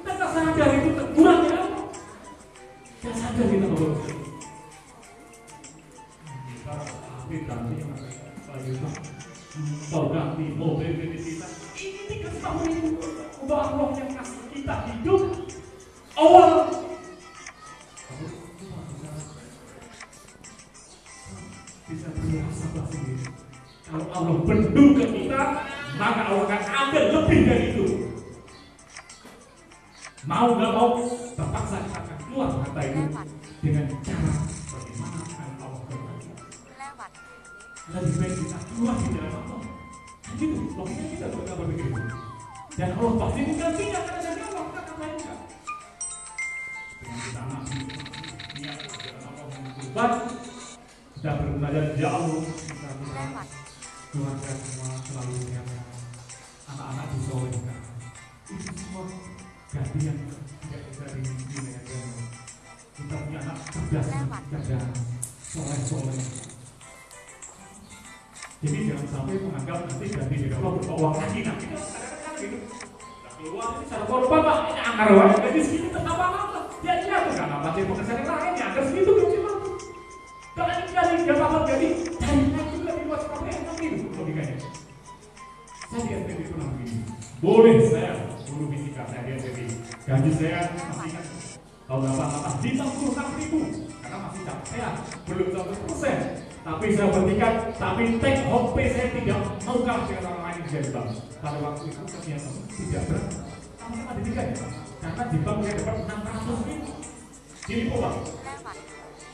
kita 0.00 0.12
tak 0.16 0.30
sadar 0.32 0.68
itu 0.80 0.88
kurangnya 1.12 1.56
apa? 1.60 1.80
Tidak 3.04 3.14
sadar 3.20 3.46
kita 3.52 3.68
bahwa 3.68 4.23
Kau 9.88 10.12
ganti 10.12 10.44
mobil 10.60 10.92
dari 10.92 11.16
kita 11.16 11.48
Ini 11.72 12.00
dikasih 12.04 12.40
tahu 12.44 12.58
itu 12.68 13.00
Ubah 13.40 13.60
Allah 13.72 13.88
yang 13.96 14.12
kasih 14.12 14.44
kita 14.52 14.74
hidup 14.92 15.22
Awal 16.20 16.50
Bisa 21.88 22.08
bermuasabah 22.12 22.84
sendiri 22.92 23.24
Kalau 23.88 24.06
Allah 24.12 24.36
bendung 24.44 24.90
ke 24.92 25.04
kita 25.08 25.40
Maka 25.96 26.22
Allah 26.28 26.44
akan 26.44 26.62
ambil 26.68 27.04
lebih 27.08 27.40
dari 27.48 27.66
itu 27.72 27.86
mau 30.24 30.56
nggak 30.56 30.72
mau 30.72 30.96
terpaksa 31.36 31.84
kita 31.84 32.00
akan 32.00 32.16
keluar 32.24 32.48
harta 32.48 32.80
itu 32.80 33.02
dengan 33.60 33.84
cara 34.00 34.53
Lebih 37.84 38.16
baik 38.16 38.34
kita 38.40 38.58
keluar 38.64 38.96
di 38.96 39.12
jalan 39.12 39.32
Allah. 39.44 39.60
Begitu, 40.32 40.56
logika 40.72 41.04
kita 41.04 41.26
berkata 41.36 41.62
begitu. 41.68 42.00
Dan 42.80 42.90
Allah 42.96 43.12
pasti 43.20 43.40
menggantinya 43.44 44.00
karena 44.08 44.20
dari 44.24 44.40
Allah 44.40 44.64
kita 44.64 44.80
akan 44.80 44.96
lainkan. 45.04 45.38
Dengan 46.96 47.18
kita 47.20 47.42
nafsu, 47.44 47.80
niat 48.56 48.78
jalan 48.88 49.22
Allah 49.28 49.46
berubah, 49.52 50.10
kita 51.12 51.30
bermunajat 51.36 51.86
ya 52.00 52.08
Allah, 52.08 52.40
kita 52.40 52.88
berdoa 52.88 53.42
keluarga 54.08 54.50
semua 54.64 54.88
selalu 55.04 55.34
sehat, 55.44 55.66
anak-anak 56.72 57.06
disolehkan. 57.12 57.80
Itu 58.48 58.72
semua 58.80 59.02
gantian 59.76 60.16
tidak 60.64 60.80
bisa 60.88 61.04
dimiliki 61.12 61.56
dengan. 61.60 61.84
Kita 62.96 63.16
punya 63.28 63.40
anak 63.44 63.58
cerdas, 63.68 64.06
cerdas, 64.08 64.84
soleh, 65.44 65.80
soleh. 65.84 66.53
Jadi 68.64 68.78
jangan 68.88 69.08
sampai 69.12 69.36
menganggap 69.44 69.78
nanti 69.84 70.06
ganti 70.08 70.34
dari 70.40 70.54
Allah 70.56 70.70
berupa 70.72 70.94
uang 70.96 71.14
lagi. 71.20 71.40
Nah 71.44 71.54
kita 71.60 71.76
kadang-kadang 71.76 72.36
gitu. 72.40 72.56
Nah, 72.64 73.32
keluar 73.36 73.68
ini 73.76 73.84
cara 73.92 74.04
korban 74.08 74.40
pak, 74.40 74.56
ini 74.72 74.80
anggar 74.80 75.08
wae, 75.12 75.36
jadi 75.36 75.60
segitu 75.60 75.88
tetap 75.92 76.16
apa 76.16 76.48
Ya 76.80 76.92
iya, 77.00 77.16
bukan 77.28 77.48
apa 77.48 77.68
sih 77.76 77.84
pekerjaan 77.84 78.18
yang 78.24 78.28
lain 78.40 78.52
ya, 78.56 78.64
anggar 78.72 78.84
segitu 78.88 79.10
gaji 79.20 79.38
pak. 79.44 79.56
Kalau 80.56 80.72
ini 80.72 80.92
dari 80.96 81.16
dia 81.28 81.34
enak 83.44 83.76
gitu 83.84 84.06
logikanya. 84.16 84.56
Saya 85.92 86.00
di 86.00 86.12
SPB 86.24 86.40
itu 86.48 86.54
begini. 86.56 86.96
Boleh 87.44 87.76
saya 87.84 88.12
guru 88.48 88.64
fisika 88.72 89.02
saya 89.12 89.22
di 89.28 89.30
SPB. 89.36 89.58
Gaji 90.08 90.30
saya 90.40 90.58
masih 90.72 91.04
ingat 91.12 91.24
tahun 91.84 92.00
berapa? 92.00 92.50
Di 92.64 92.70
66 92.80 93.40
ribu 93.44 93.60
karena 94.00 94.16
masih 94.24 94.40
capek 94.48 94.92
belum 95.28 95.48
100 95.52 95.84
persen. 95.84 96.18
Tapi 96.64 96.96
saya 96.96 97.12
bertikat, 97.12 97.54
tapi 97.76 98.02
take 98.24 98.40
home 98.48 98.72
pay 98.72 98.88
saya 98.88 99.12
tidak 99.12 99.36
kalah 99.60 100.00
dengan 100.08 100.32
orang 100.32 100.42
lain 100.48 100.60
di 100.64 100.90
bank. 100.90 101.08
Pada 101.44 101.58
waktu 101.60 101.82
itu 101.92 102.02
ternyata 102.08 102.48
tidak 102.72 103.02
berat. 103.04 103.32
Sama-sama 103.76 104.12
tiga 104.24 104.42
ya, 104.48 104.66
karena 105.04 105.22
di 105.28 105.38
bank 105.44 105.58
saya 105.60 105.74
dapat 105.76 105.96
600 106.08 106.68
ribu. 106.68 106.90
Jadi 107.68 107.82
apa? 107.92 108.10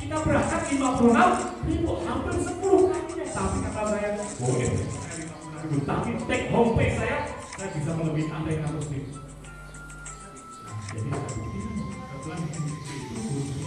kita 0.01 0.17
berangkat 0.25 0.61
56 0.81 1.69
ribu 1.69 1.91
hampir 2.09 2.35
10 2.41 2.57
kalinya 2.89 3.25
tapi 3.37 3.57
kata 3.69 3.83
saya 3.85 4.09
boleh 4.41 4.69
saya 4.97 5.29
56 5.29 5.61
ribu 5.61 5.77
tapi 5.85 6.09
take 6.25 6.47
home 6.49 6.73
pay 6.73 6.89
saya 6.97 7.17
saya 7.53 7.69
bisa 7.77 7.91
melebihi 7.93 8.33
anda 8.33 8.49
yang 8.49 8.65
harus 8.65 8.87
nih 8.89 9.05
jadi 10.91 11.11
kebetulan 11.13 12.41
itu 12.49 13.60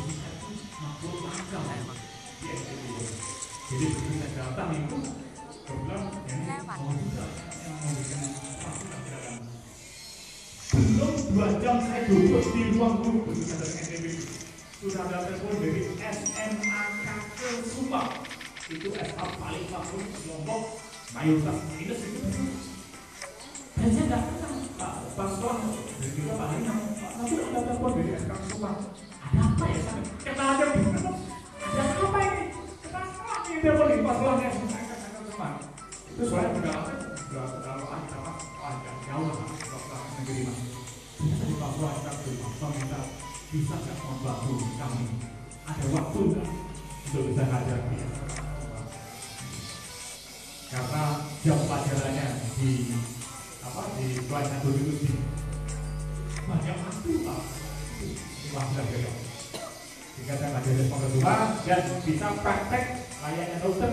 jadi 3.73 3.89
begitu 3.89 4.29
datang 4.37 4.69
itu 4.77 4.97
kebetulan 5.65 6.01
ini 6.29 6.57
mau 6.61 6.93
yang 6.93 8.29
belum 10.73 11.13
dua 11.33 11.47
jam 11.57 11.77
saya 11.81 12.05
duduk 12.05 12.45
di 12.53 12.61
ruang 12.77 13.01
guru 13.01 13.19
begitu 13.33 13.53
dari 13.57 13.73
NTB 13.81 14.05
sudah 14.77 15.01
ada 15.09 15.25
telepon 15.25 15.57
dari 15.57 15.81
SMA 15.89 16.81
ke 17.33 17.49
Subang 17.65 18.09
itu 18.69 18.87
SMA 18.93 19.25
paling 19.41 19.65
favorit 19.65 20.11
Lombok 20.29 20.61
mayoritas 21.17 21.57
minus 21.73 22.01
itu. 22.05 22.19
Dan 23.73 23.89
saya 23.89 24.05
nggak 24.05 24.21
kenal 24.21 24.53
Pak 24.77 24.93
Paslon 25.17 25.57
dan 25.97 26.09
juga 26.13 26.31
Pak 26.37 26.47
Pak 26.61 27.25
ada 27.25 27.59
telepon 27.65 27.91
dari 27.97 28.11
SK 28.21 28.31
Subang 28.53 28.77
ada 29.17 29.39
apa 29.41 29.65
ya 29.65 29.79
sampai 29.81 30.05
kenal 30.21 30.47
aja 30.61 31.32
telepon 33.63 33.87
di 33.87 34.43
ya 34.43 34.51
Subang 35.23 35.55
itu 36.13 36.23
soalnya 36.27 36.51
sudah 36.51 36.75
sudah 37.15 37.45
terlalu 37.63 37.85
akhir 37.87 38.11
apa 38.19 38.31
agak 38.59 38.95
jauh 39.07 39.23
lah 39.31 39.47
dokter 39.47 39.99
negeri 40.19 40.41
mas 40.51 40.59
ternyata 41.15 41.43
di 41.47 41.55
Papua 41.55 41.89
SK 41.95 42.07
Subang 42.27 42.71
minta 42.75 43.01
bisa 43.55 43.75
nggak 43.79 43.97
membantu 44.03 44.53
kami? 44.75 45.05
Ada 45.63 45.85
waktu 45.95 46.19
nggak 46.27 46.49
untuk 47.07 47.23
bisa 47.31 47.43
dia 47.47 48.07
karena 50.73 51.03
jam 51.45 51.59
pelajarannya 51.63 52.27
di 52.59 52.71
apa 53.63 53.81
di 53.95 54.07
satu 54.27 54.69
itu 54.75 54.93
di 55.07 55.11
banyak 56.43 56.77
waktu 56.83 57.09
pak. 57.23 57.41
Wah 58.53 58.65
belajar 58.75 59.13
jika 60.13 60.33
saya 60.35 60.49
ngajarin 60.51 60.87
pengetahuan 60.91 61.49
dan 61.63 61.81
bisa 62.03 62.27
praktek 62.43 63.12
layaknya 63.23 63.57
dokter. 63.63 63.91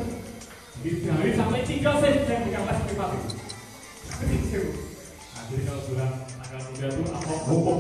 Jadi 0.80 0.90
sehari 1.06 1.30
sampai 1.38 1.62
tiga 1.62 1.90
set 2.02 2.14
saya 2.26 2.38
bukan 2.42 2.62
kelas 2.66 2.80
privat 2.88 3.10
itu. 3.14 3.28
Nah 5.30 5.42
jadi 5.46 5.62
kalau 5.66 5.82
bulan 5.86 6.10
tanggal 6.26 6.62
tiga 6.74 6.86
itu 6.90 7.02
apa? 7.14 7.34
Bobok 7.46 7.76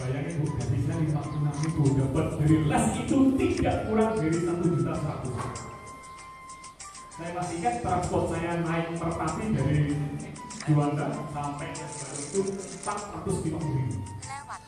bayangin 0.00 0.40
bu 0.40 0.46
gak 0.56 0.68
bisa 0.72 0.92
lima 0.96 1.20
enam 1.20 1.54
ribu 1.60 1.82
dapat 1.92 2.26
dari 2.40 2.56
les 2.64 2.86
itu 3.04 3.16
tidak 3.36 3.76
kurang 3.84 4.16
dari 4.16 4.38
satu 4.40 4.64
juta 4.64 4.92
seratus. 4.96 5.34
Saya 7.20 7.30
masih 7.36 7.54
ingat 7.60 7.74
transport 7.84 8.24
saya 8.32 8.64
naik 8.64 8.96
merpati 8.96 9.44
dari 9.52 9.80
Juanda 10.64 11.06
sampai 11.36 11.68
ke 11.76 11.84
Baru 11.84 12.16
itu 12.16 12.40
450 12.80 13.60
ribu. 13.60 13.96
Lewat. 14.24 14.60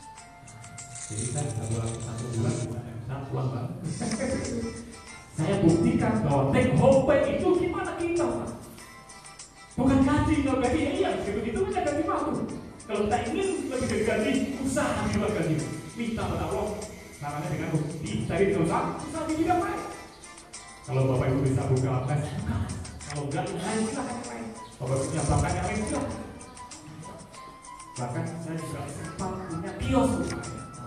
Jadi 1.09 1.25
saya 1.33 1.49
satu 1.49 2.25
bulan 2.37 2.55
pulang 3.29 3.49
bang 3.53 3.69
saya 5.37 5.55
buktikan 5.65 6.13
bahwa 6.25 6.43
take 6.53 6.73
home 6.77 7.01
pay 7.09 7.19
itu 7.37 7.49
gimana 7.57 7.91
kita 7.97 8.25
Pak? 8.25 8.49
bukan 9.73 9.99
gaji 10.05 10.35
kalau 10.45 10.59
gaji. 10.61 10.79
Ya 10.85 10.91
iya 10.93 11.09
gitu 11.25 11.39
gitu 11.41 11.59
aja 11.65 11.81
gaji 11.81 12.03
malu 12.05 12.45
kalau 12.85 12.99
kita 13.09 13.17
ingin 13.31 13.47
lebih 13.73 13.87
dari 13.89 14.03
gaji. 14.05 14.31
Usaha 14.61 15.09
di 15.09 15.17
luar 15.17 15.31
gaji. 15.33 15.55
Minta 15.97 16.23
pada 16.29 16.45
Allah 16.45 16.67
caranya 17.17 17.47
dengan 17.49 17.69
bukti 17.73 18.11
cari 18.29 18.43
di 18.53 18.55
usaha. 18.61 19.01
Di 19.01 19.33
bidang 19.33 19.61
lain 19.65 19.81
kalau 20.83 21.01
bapak 21.15 21.31
ibu 21.31 21.39
bisa 21.47 21.63
buka 21.71 22.03
les 22.11 22.27
buka. 22.35 22.57
Kalau 23.07 23.23
enggak 23.29 23.43
yang 23.47 23.61
lain 23.61 23.81
silahkan 23.87 24.19
lain 24.27 24.45
bapak 24.77 24.97
punya 24.99 25.23
bakat 25.31 25.51
yang 25.53 25.65
lain 25.65 25.79
silahkan 25.87 26.21
bahkan 27.93 28.25
saya 28.41 28.57
juga 28.57 28.81
sempat 28.89 29.31
punya 29.53 29.71
kios 29.77 30.11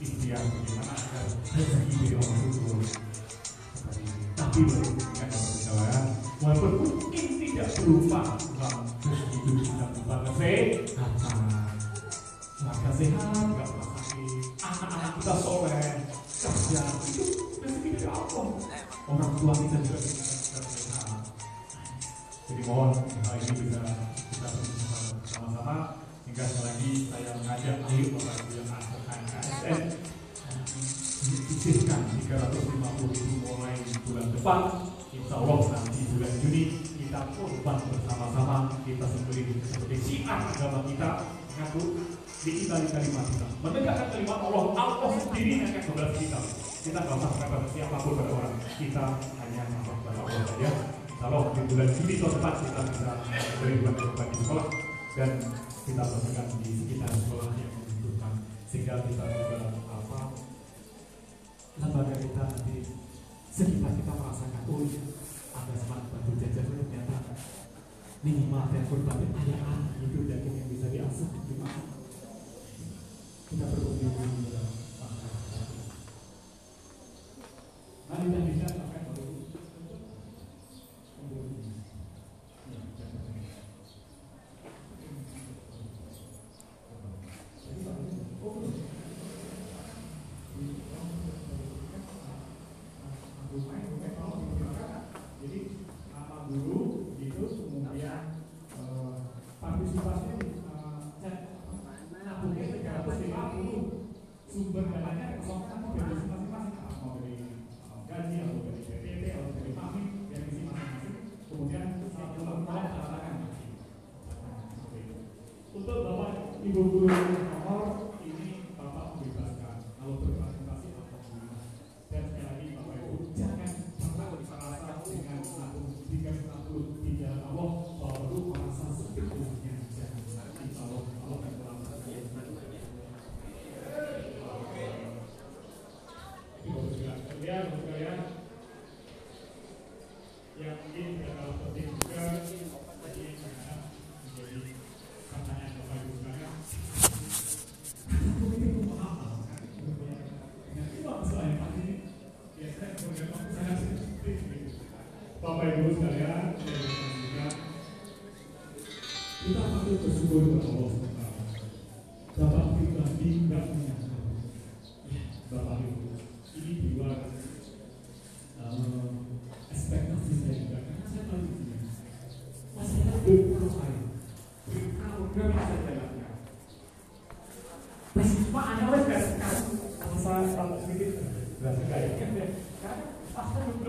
ikhtiar 0.00 0.40
bagaimana 0.40 0.92
agar 0.96 1.24
rezeki 1.54 1.94
dari 2.00 2.14
orang 2.16 2.40
itu 2.48 2.60
tapi 4.36 4.60
berikan 4.64 5.28
kepada 5.28 6.00
walaupun 6.40 6.72
mungkin 6.80 7.24
tidak 7.36 7.68
berupa 7.76 8.20
uang 8.40 8.78
rezeki 9.04 9.36
itu 9.36 9.50
tidak 9.68 9.88
berupa 9.92 10.16
kesehatan 10.24 11.60
keluarga 12.60 12.90
sehat 12.92 13.32
nggak 13.32 13.66
pernah 13.68 13.88
sakit. 13.96 14.44
Anak-anak 14.60 15.12
kita 15.16 15.34
soleh 15.40 15.90
kerja. 16.28 16.82
Itu 17.08 17.24
rezeki 17.64 17.88
dari 17.96 18.06
Allah. 18.08 18.46
Orang 19.08 19.32
tua 19.40 19.52
kita 19.56 19.76
juga 19.80 19.98
kita 20.00 20.60
sehat. 20.60 21.22
Jadi 22.48 22.62
mohon 22.68 22.90
hal 22.96 23.36
ini 23.40 23.52
bisa 23.64 23.80
kita 24.32 24.48
bersama-sama 25.24 25.99
hingga 26.30 26.46
lagi 26.62 27.10
saya 27.10 27.30
mengajak 27.42 27.76
ayo 27.90 28.04
bapak 28.14 28.34
ibu 28.38 28.62
yang 28.62 28.70
akan 28.70 29.20
KSN 29.34 29.80
disisihkan 31.26 32.06
350 32.06 33.18
ribu 33.18 33.34
mulai 33.50 33.74
bulan 34.06 34.26
depan. 34.30 34.60
Insya 35.10 35.34
Allah 35.42 35.58
nanti 35.74 36.06
bulan 36.14 36.32
Juni 36.38 36.62
kita 36.86 37.34
korban 37.34 37.78
bersama-sama 37.82 38.56
kita 38.86 39.06
sembeli 39.10 39.58
seperti 39.58 39.96
siar 39.98 40.54
agama 40.54 40.86
kita. 40.86 41.10
Mengaku 41.50 41.82
di 42.46 42.50
Italia 42.62 42.88
kalimat 42.94 43.26
kita 43.26 43.46
menegakkan 43.66 44.06
kalimat 44.14 44.38
Allah 44.38 44.64
Allah 44.78 45.10
sendiri 45.18 45.66
yang 45.66 45.74
akan 45.74 45.82
membalas 45.82 46.14
kita. 46.14 46.38
Kita 46.86 46.98
nggak 47.10 47.16
usah 47.26 47.30
kepada 47.42 47.66
siapa 47.74 47.96
pun 48.06 48.14
pada 48.14 48.30
orang. 48.38 48.54
Kita 48.78 49.04
hanya 49.18 49.62
masuk 49.66 49.94
kepada 49.98 50.18
Allah 50.22 50.42
saja. 50.46 50.70
Kalau 51.10 51.40
di 51.58 51.62
bulan 51.66 51.88
Juni 51.90 52.14
tahun 52.22 52.32
depan 52.38 52.54
kita 52.54 52.80
bisa 52.86 53.10
beri 53.58 53.74
bulan 53.82 53.94
di 53.98 54.36
sekolah. 54.46 54.66
Dan 55.18 55.30
kita 55.90 56.06
pastikan 56.06 56.46
di 56.62 56.70
sekitar 56.70 57.10
sekolah 57.10 57.50
yang 57.58 57.72
membutuhkan 57.74 58.46
sehingga 58.70 59.02
kita 59.10 59.24
juga 59.26 59.58
apa 59.90 60.20
lembaga 61.82 62.14
kita 62.14 62.42
nanti 62.46 62.76
sekitar 63.50 63.92
kita 63.98 64.12
merasakan 64.14 64.62
oh 64.70 64.86
iya, 64.86 65.02
ada 65.50 65.74
semangat 65.74 66.06
bantu 66.14 66.30
jajan 66.38 66.66
ternyata 66.70 67.16
minimal 68.22 68.70
telepon 68.70 69.00
tapi 69.02 69.24
ada 69.34 69.58
itu 69.98 70.18
daging 70.30 70.54
yang 70.62 70.68
bisa 70.70 70.86
diasuh 70.94 71.29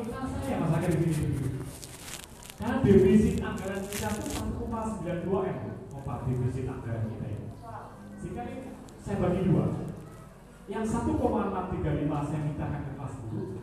belum 0.01 0.81
ya 0.81 0.89
di 0.89 1.13
sini 1.13 1.37
karena 2.61 2.77
defisit 2.85 3.35
anggaran 3.41 3.81
kita 3.89 4.07
itu 4.21 4.29
1,92 4.37 5.33
m 5.33 5.57
apa 5.97 6.13
defisit 6.29 6.65
anggaran 6.69 7.09
kita 7.09 7.25
ini. 7.25 7.47
Sehingga 8.21 8.41
ini 8.45 8.77
saya 9.01 9.17
bagi 9.17 9.41
dua. 9.49 9.65
Yang 10.69 10.83
1,635 10.93 12.29
saya 12.29 12.41
mintakan 12.45 12.81
ke 12.85 12.91
kelas 12.95 13.13
10 13.27 13.61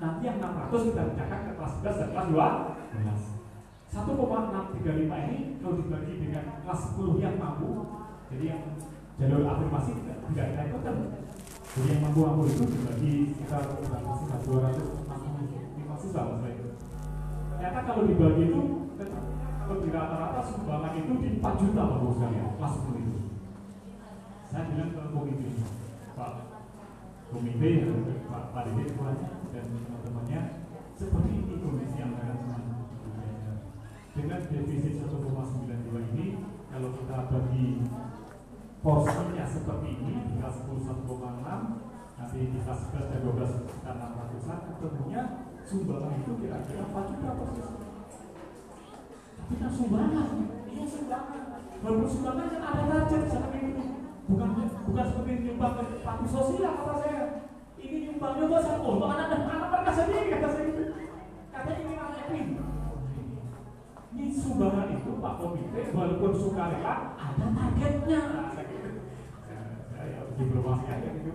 nanti 0.00 0.22
yang 0.24 0.40
600 0.40 0.88
kita 0.90 1.02
mintakan 1.12 1.40
ke 1.44 1.52
kelas 1.60 1.72
11 1.84 2.00
dan 2.00 2.08
kelas 2.16 2.32
12 2.32 3.40
1,635 3.90 5.12
ini 5.28 5.38
kalau 5.60 5.74
dibagi 5.76 6.14
dengan 6.24 6.44
kelas 6.64 6.80
10 6.96 7.20
yang 7.20 7.36
mampu 7.36 7.70
jadi 8.32 8.44
yang 8.56 8.62
jalur 9.20 9.44
afirmasi 9.44 9.92
tidak 10.00 10.46
kita 10.56 10.62
ikutkan 10.72 10.96
jadi 11.76 11.86
yang 11.92 12.00
mampu-mampu 12.08 12.42
itu 12.48 12.64
dibagi 12.64 13.12
sekitar 13.36 13.62
berapa 13.76 14.10
sih 14.16 14.26
265 14.48 15.19
siswa 16.00 16.24
maksudnya 16.24 16.56
itu. 16.56 16.68
Ternyata 17.52 17.78
kalau 17.84 18.02
dibagi 18.08 18.42
itu 18.48 18.60
kalau 19.70 19.86
di 19.86 19.94
rata-rata 19.94 20.42
sumbangan 20.50 20.98
itu 20.98 21.12
di 21.22 21.28
4 21.38 21.60
juta 21.62 21.82
Pak 21.86 21.98
Bos 22.02 22.18
kelas 22.18 22.74
10 22.90 23.06
itu 23.06 23.18
saya 24.50 24.66
bilang 24.66 24.90
ke 24.90 25.02
komite 25.14 25.48
Pak 26.18 26.30
komite 27.30 27.70
Pak 28.26 28.42
Pak 28.50 28.62
Dede 28.66 28.84
dan 29.54 29.64
teman-temannya 29.70 30.40
seperti 30.98 31.30
ini 31.38 31.54
kondisi 31.62 31.98
anggaran 32.02 32.38
dengan 34.10 34.40
defisit 34.42 35.06
1,92 35.06 36.10
ini 36.18 36.26
kalau 36.66 36.90
kita 36.98 37.30
bagi 37.30 37.66
porsinya 38.82 39.46
seperti 39.46 39.88
ini 40.02 40.12
di 40.26 40.34
kelas 40.42 40.66
10 40.66 40.82
1,6 40.82 41.06
nanti 42.18 42.38
di 42.42 42.58
kelas 42.58 42.80
11 42.90 43.06
dan 43.06 43.20
12 43.22 43.54
sekitar 43.54 43.94
600an 44.02 44.58
ketemunya 44.66 45.22
sumbangan 45.68 46.12
itu 46.20 46.32
kira-kira 46.40 46.82
4 46.88 47.10
juta 47.10 47.30
persis 47.36 47.68
tapi 49.36 49.54
kan 49.58 49.70
sumbangan 49.74 50.26
iya 50.70 50.84
sumbangan 50.86 51.42
walaupun 51.82 52.08
sumbangan 52.08 52.46
kan 52.52 52.62
ada 52.62 52.82
target 52.86 53.22
seperti 53.26 53.58
itu 53.74 53.84
bukan 54.30 54.48
bukan 54.86 55.04
seperti 55.10 55.32
nyumbang 55.42 55.72
ke 55.74 55.84
panti 56.06 56.26
sosial 56.30 56.72
kata 56.78 56.94
saya 57.02 57.22
ini 57.80 57.96
nyumbangnya 58.06 58.44
buat 58.46 58.62
saya 58.62 58.78
untuk 58.84 59.08
anak 59.10 59.26
dan 59.32 59.42
anak 59.48 59.68
mereka 59.74 59.92
sendiri 59.96 60.26
kata 60.30 60.48
saya 60.54 60.64
itu 60.70 60.84
katanya 61.50 61.80
ini 61.82 61.94
anak 61.98 62.22
ini 62.30 62.42
ini 64.10 64.24
sumbangan 64.34 64.86
itu 64.94 65.10
Pak 65.18 65.34
Komite 65.38 65.80
walaupun 65.94 66.32
sukarela 66.34 66.94
ada 67.18 67.46
targetnya 67.50 68.20
saya 70.00 70.20
diplomasi 70.38 70.86
aja 70.88 71.08
gitu 71.10 71.30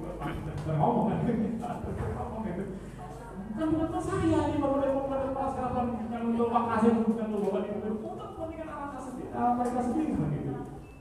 ngomong 0.66 1.06
kan 1.14 1.20
gitu 1.28 2.64
kan 3.56 3.68
bukan 3.72 4.02
saya 4.04 4.24
ini 4.52 4.60
dan 4.60 4.60
bapak 4.60 5.08
dan 5.16 5.32
pas 5.32 5.54
kapan 5.56 5.86
yang 6.12 6.24
untuk 6.36 6.52
makasih 6.52 6.92
bukan 7.08 7.26
untuk 7.32 7.42
bapak 7.48 7.72
ibu 7.72 7.90
untuk 8.04 8.28
kepentingan 8.36 8.68
anak 8.68 9.00
sendiri 9.00 9.32
mereka 9.32 9.80
sendiri 9.80 10.12
begitu 10.12 10.54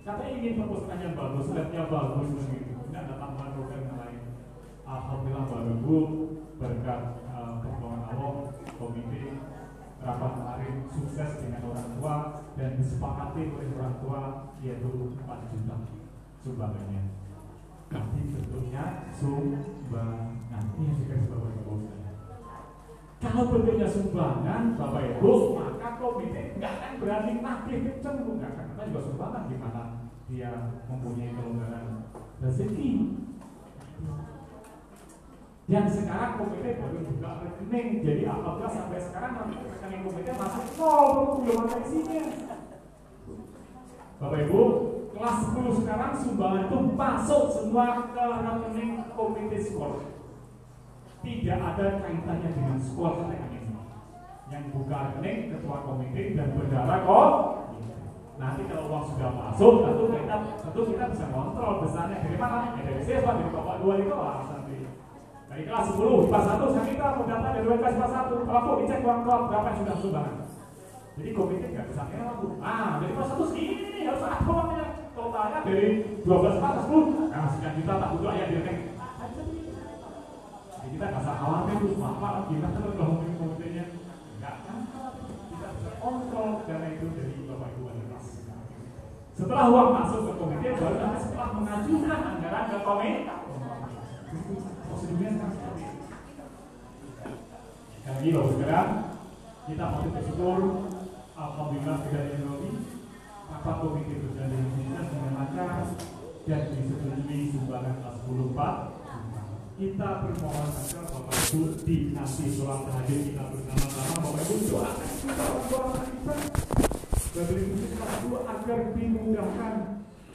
katanya 0.07 0.33
ingin 0.39 0.53
perpustakaan 0.63 1.03
yang 1.03 1.15
bagus 1.19 1.47
labnya 1.51 1.83
bagus 1.91 2.29
begitu 2.31 2.75
tidak 2.95 3.11
ada 3.11 3.15
tambahan 3.19 3.51
program 3.59 3.83
yang 3.91 3.99
lain. 3.99 4.23
Alhamdulillah 4.87 5.45
bapak 5.51 5.67
ibu 5.67 5.99
berkat 6.63 7.01
pertolongan 7.59 8.03
Allah 8.07 8.33
komite 8.79 9.23
rapat 9.99 10.33
kemarin 10.39 10.75
sukses 10.95 11.31
dengan 11.43 11.63
orang 11.75 11.89
tua 11.99 12.15
dan 12.55 12.71
disepakati 12.79 13.43
oleh 13.51 13.69
orang 13.75 13.95
tua 13.99 14.21
yaitu 14.63 15.11
4 15.27 15.51
juta 15.51 15.77
sumbangannya. 16.47 17.03
Nanti 17.91 18.21
bentuknya 18.31 19.11
sumbangan 19.11 20.65
ini 20.79 21.27
bapak 21.27 21.51
ibu 21.67 21.75
kalau 23.25 23.49
bentuknya 23.49 23.89
sumbangan 23.89 24.77
bapak 24.77 25.17
ibu 25.17 25.57
maka 25.57 25.97
komite 25.97 26.61
nggak 26.61 26.73
akan 26.77 26.93
berani 27.01 27.33
nagih 27.41 27.79
kenceng 27.81 28.17
nggak 28.21 28.53
akan. 28.53 28.67
Karena 28.77 28.89
juga 28.93 29.01
sumbangan 29.01 29.43
gimana 29.49 29.83
dia 30.29 30.53
mempunyai 30.85 31.33
kelonggaran. 31.33 32.13
Rezeki 32.45 32.91
yang 35.65 35.89
sekarang 35.89 36.37
komite 36.37 36.71
baru 36.77 36.99
buka 37.01 37.31
rekening. 37.41 37.89
Jadi 38.05 38.23
apabila 38.29 38.69
sampai 38.69 39.01
sekarang 39.01 39.33
rekening 39.49 40.03
komite 40.05 40.33
masih 40.37 40.65
nol 40.77 41.09
belum 41.41 41.57
ada 41.65 41.77
isinya. 41.81 42.25
Bapak 44.21 44.41
Ibu 44.47 44.63
kelas 45.15 45.39
10 45.57 45.81
sekarang 45.81 46.13
sumbangan 46.21 46.67
itu 46.69 46.79
masuk 46.93 47.45
semua 47.49 47.87
ke 48.13 48.25
rekening 48.45 48.93
komite 49.17 49.59
sekolah 49.65 50.14
tidak 51.25 51.59
ada 51.59 51.87
kaitannya 52.05 52.51
dengan 52.53 52.77
sekolah 52.77 53.33
rekening 53.33 53.67
yang 54.53 54.65
buka 54.71 54.97
rekening 55.09 55.57
ketua 55.57 55.77
komite 55.89 56.23
dan 56.37 56.49
bendara 56.53 56.97
kok. 57.03 57.31
Nanti 58.35 58.63
kalau 58.67 58.91
uang 58.91 59.05
sudah 59.15 59.31
masuk 59.31 59.75
tentu 59.87 60.05
kita 60.11 60.37
tentu 60.61 60.81
kita 60.93 61.05
bisa 61.17 61.27
kontrol 61.33 61.81
besarnya. 61.81 62.19
Dari 62.21 62.37
mana? 62.37 62.77
Ya 62.77 62.83
dari 62.85 63.01
siswa 63.01 63.33
dari 63.41 63.51
bapak 63.51 63.77
dua 63.81 63.95
itu 63.97 64.15
lah 64.15 64.39
nanti. 64.45 64.77
Dari 65.55 65.71
kelas 65.71 65.87
10, 65.95 66.35
kelas 66.35 66.45
1 66.51 66.67
saya 66.75 66.83
minta 66.83 67.15
mau 67.15 67.31
data 67.31 67.49
dari 67.55 67.79
kelas 67.79 67.95
kelas 67.95 68.13
1 68.27 68.43
Kalau 68.43 68.75
dicek 68.75 69.07
uang 69.07 69.21
kelas 69.23 69.43
berapa 69.47 69.67
yang 69.71 69.79
sudah 69.79 69.97
sumbangan? 70.03 70.37
Jadi 71.15 71.31
komite 71.31 71.67
nggak 71.71 71.87
bisa 71.95 72.03
ngelak 72.11 72.37
bu 72.43 72.47
Ah, 72.59 72.99
dari 72.99 73.13
kelas 73.15 73.31
1 73.39 73.51
segini 73.55 74.03
harus 74.03 74.25
ada 74.27 74.39
uangnya 74.43 74.87
Totalnya 75.15 75.59
dari 75.63 75.87
12 76.27 76.59
kelas 76.59 76.77
10 76.91 77.31
Nah, 77.31 77.47
sekian 77.55 77.75
juta 77.79 77.93
tak 78.03 78.11
butuh 78.19 78.31
ayah 78.35 78.47
di 78.51 78.55
rekening 78.59 78.94
kita 80.95 81.11
nggak 81.11 81.23
usah 81.27 81.37
khawatir 81.43 81.77
bu 81.83 81.89
Bapak 81.99 82.33
kalau 82.47 82.93
ngomongin 82.95 83.35
komitenya 83.35 83.85
Nggak 84.39 84.55
Kita 85.51 85.69
bisa 85.75 85.91
kontrol 85.99 86.51
karena 86.63 86.87
itu 86.95 87.07
dari 87.19 87.35
Bapak 87.51 87.69
Ibu 87.75 87.83
ada 87.91 88.03
kelas 88.07 88.27
setelah 89.35 89.67
uang 89.67 89.91
masuk 89.99 90.31
ke 90.31 90.33
komite, 90.39 90.79
baru 90.79 90.95
nanti 90.95 91.19
setelah 91.27 91.51
mengajukan 91.59 92.21
anggaran 92.23 92.65
ke 92.71 92.79
komite, 92.87 93.35
prosedurnya 94.87 95.31
seperti 95.51 95.83
itu. 95.91 96.07
Ini 98.15 98.29
loh 98.31 98.47
sekarang 98.55 98.91
kita 99.67 99.85
patut 99.91 100.11
bersyukur 100.15 100.59
Alhamdulillah 101.35 101.97
tidak 102.07 102.25
teknologi 102.31 102.73
rapat 103.51 103.75
komite 103.83 104.15
berjalan 104.23 104.65
dengan 104.71 105.33
lancar 105.35 105.71
dan 106.47 106.63
disetujui 106.71 107.51
sumbangan 107.51 107.95
kelas 108.07 108.17
10 108.23 108.55
kita 109.75 110.09
bermohon 110.23 110.71
agar 110.71 111.03
Bapak 111.11 111.35
Ibu 111.51 111.83
di 111.83 112.15
nanti 112.15 112.47
sholat 112.55 112.87
tahajud 112.87 113.21
kita 113.27 113.43
bersama-sama. 113.51 114.15
Bapak 114.23 114.43
Ibu 114.47 114.65
doakan 114.71 115.09
kita 115.19 115.45
doakan 115.67 116.05
kita 116.15 116.33
Bapak 117.35 117.59
Ibu 117.59 117.75
kelas 117.91 118.13
10 118.23 118.55
agar 118.55 118.79
dimudahkan 118.95 119.75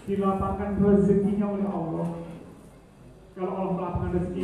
dilapangkan 0.03 0.69
rezekinya 0.83 1.45
oleh 1.55 1.67
Allah. 1.71 2.07
Kalau 3.39 3.53
Allah 3.55 3.71
melapangkan 3.79 4.11
rezeki 4.19 4.43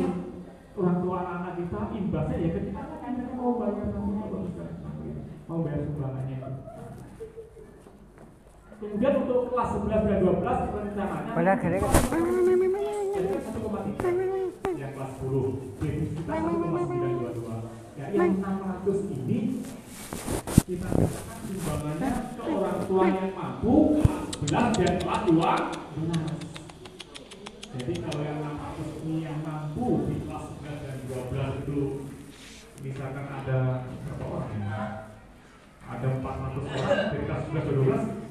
orang 0.76 0.96
tua 1.04 1.16
anak-anak 1.24 1.52
kita 1.60 1.80
imbasnya 1.92 2.36
ya 2.40 2.48
ketika 2.56 2.82
kan 3.00 3.12
kita 3.16 3.32
mau 3.36 3.52
bayar 3.60 3.86
mau 5.46 5.62
bayar 5.62 5.80
sumbangannya 5.88 6.36
kemudian 8.76 9.14
untuk 9.24 9.40
kelas 9.54 9.70
11 9.72 9.88
dan 9.88 10.18
12 10.20 10.36
rencananya 10.76 11.32
Pada 11.32 11.50
akhirnya 11.56 11.80
jadi 13.16 13.28
kan 13.32 13.42
1,3 13.56 14.25
yang 14.86 14.94
kelas 14.94 15.18
10 15.18 15.82
defisit 15.82 16.14
kita 16.14 16.32
1,922 16.46 17.98
ya 17.98 18.06
yang 18.14 18.38
600 18.38 19.18
ini 19.18 19.38
kita 20.62 20.86
katakan 20.94 21.38
sumbangannya 21.42 22.10
ke 22.38 22.42
orang 22.46 22.78
tua 22.86 23.04
yang 23.10 23.30
mampu 23.34 23.74
kelas 24.46 24.70
11 24.78 24.78
dan 24.78 24.94
kelas 25.02 25.22
12 25.26 26.06
jadi 27.76 27.94
kalau 27.98 28.22
yang 28.22 28.38
600 28.46 29.02
ini 29.02 29.16
yang 29.26 29.38
mampu 29.42 29.86
di 30.06 30.16
kelas 30.22 30.54
11 30.54 30.86
dan 30.86 30.96
12 31.10 31.66
itu 31.66 31.80
misalkan 32.86 33.26
ada 33.26 33.58
berapa 34.06 34.24
orang 34.30 34.54
ya? 34.62 35.10
Ada 35.86 36.06
400 36.18 36.66
orang 36.66 37.10
dari 37.10 37.24
kelas 37.26 37.42
11 37.50 37.58
dan 37.58 37.74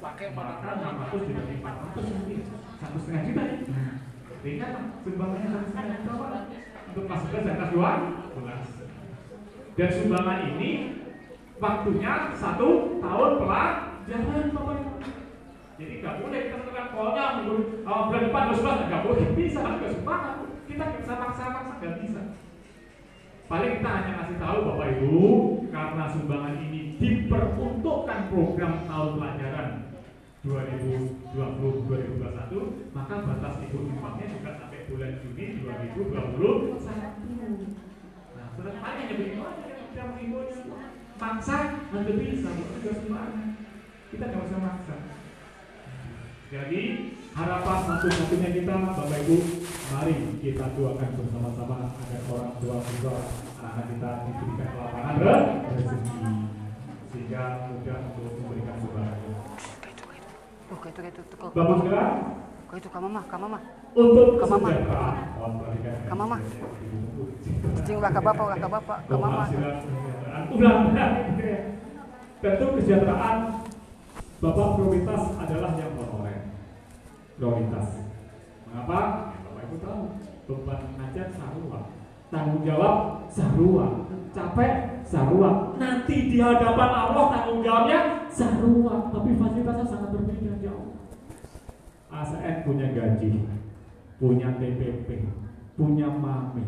pakai 0.00 0.26
maka 0.32 0.68
600 0.80 1.28
dibagi 1.28 1.54
400 1.60 2.16
nanti 2.16 2.34
satu 2.80 2.96
setengah 3.00 3.22
juta. 3.28 3.44
Ya. 3.44 3.95
Ringan 4.46 5.02
sumbangannya 5.02 5.48
satu 5.50 5.66
setengah 5.74 5.98
juta 6.06 6.14
Pak. 6.22 6.42
untuk 6.86 7.04
kelas 7.10 7.22
11 7.26 7.34
dan 7.34 7.54
kelas 7.58 7.70
12. 7.74 9.74
Dan 9.74 9.88
sumbangan 9.90 10.38
ini 10.54 10.70
waktunya 11.58 12.12
satu 12.38 12.68
tahun 13.02 13.30
pelajaran 13.42 14.46
Bapak 14.54 14.74
Ibu. 14.78 14.92
Jadi 15.76 15.92
nggak 15.98 16.16
boleh 16.22 16.40
kita 16.46 16.56
tentukan 16.62 16.86
polnya 16.94 17.24
uh, 17.90 18.00
bulan 18.06 18.22
depan 18.22 18.42
harus 18.46 18.62
nggak 18.62 19.02
boleh 19.02 19.26
bisa 19.42 19.60
nggak 19.66 19.92
semangat 19.98 20.34
kita 20.70 20.82
nggak 20.86 21.02
bisa 21.02 21.14
maksa-maksa 21.18 21.72
nggak 21.82 21.96
bisa. 22.06 22.20
Paling 23.50 23.72
kita 23.82 23.90
hanya 23.98 24.12
kasih 24.22 24.38
tahu 24.38 24.58
Bapak 24.62 24.86
Ibu 24.94 25.18
karena 25.74 26.04
sumbangan 26.14 26.54
ini 26.62 26.80
diperuntukkan 27.02 28.20
program 28.30 28.74
tahun 28.86 29.10
pelajaran 29.18 29.85
2020-2021 30.46 32.94
maka 32.94 33.14
batas 33.26 33.58
ibu 33.66 33.78
infaknya 33.90 34.26
juga 34.30 34.62
sampai 34.62 34.86
bulan 34.86 35.18
Juni 35.18 35.66
2021 35.66 36.78
nah 38.38 38.46
sudah 38.54 38.74
tanya 38.78 39.02
ya 39.10 39.14
begitu 39.18 39.42
aja 39.42 39.74
kita 39.90 40.02
menghimbaunya 40.06 40.58
maksa 41.16 41.56
nanti 41.90 42.12
bisa 42.14 42.50
itu 42.54 42.78
juga 42.78 42.92
semuanya 43.02 43.56
kita 44.16 44.32
nggak 44.32 44.46
usah 44.46 44.60
maksa. 44.62 44.94
Jadi 46.46 46.82
harapan 47.34 47.78
satu-satunya 47.84 48.50
kita 48.54 48.74
Bapak 48.78 49.18
Ibu 49.26 49.36
mari 49.90 50.14
kita 50.40 50.66
doakan 50.78 51.10
bersama-sama 51.18 51.90
agar 51.90 52.22
orang 52.30 52.54
tua 52.62 52.76
juga 52.86 53.14
anak 53.60 53.84
kita 53.90 54.10
diberikan 54.24 54.70
lapangan 54.78 55.16
rezeki. 55.74 56.18
Sehingga 57.10 57.42
mudah 57.66 57.98
Tuh, 60.96 61.04
kayak 61.04 61.12
itu, 61.12 61.20
kayak 61.20 61.28
itu, 61.28 61.28
tuh, 61.28 61.36
kok. 61.36 61.50
Bapak 61.52 61.76
sekarang 61.84 62.12
Kok 62.66 62.76
itu, 62.80 62.88
kak 62.88 63.02
mama, 63.04 63.20
kak 63.28 63.36
mama. 63.44 63.58
untuk 63.92 64.28
Ke 64.40 64.46
mama. 64.48 64.68
kesejahteraan 64.72 65.16
oh, 65.36 65.50
perhatikan. 65.60 65.94
Ke 66.08 66.14
mama. 66.16 66.36
Cing 67.84 67.96
ulah 68.00 68.10
ke 68.16 68.20
bapak, 68.24 68.44
ke 68.56 68.68
bapak. 68.72 68.98
Penghasilan 69.04 69.74
kesejahteraan. 69.84 70.42
Udah, 70.56 70.72
udah. 70.88 71.08
Tentu 72.40 72.66
kesejahteraan 72.80 73.38
Bapak 74.36 74.66
prioritas 74.76 75.22
adalah 75.36 75.70
yang 75.76 75.92
honorer. 76.00 76.40
Prioritas. 77.36 77.86
Mengapa? 78.68 79.00
Ya, 79.32 79.38
Bapak 79.44 79.62
Ibu 79.68 79.76
tahu 79.84 80.00
beban 80.46 80.80
ngajar 80.96 81.28
sarua, 81.36 81.80
tanggung 82.32 82.62
jawab 82.64 82.96
sarua, 83.28 83.86
capek 84.32 84.72
sarua. 85.06 85.78
Nanti 85.78 86.34
di 86.34 86.38
hadapan 86.42 86.90
Allah 86.90 87.24
tanggung 87.30 87.62
jawabnya 87.62 88.26
sarua, 88.28 89.08
tapi 89.14 89.38
fasilitasnya 89.38 89.86
sangat 89.86 90.10
berbeda 90.12 90.58
jauh. 90.60 90.98
ASN 92.10 92.66
punya 92.66 92.90
gaji, 92.90 93.46
punya 94.18 94.48
TPP, 94.58 95.08
punya 95.78 96.10
MAMI, 96.10 96.64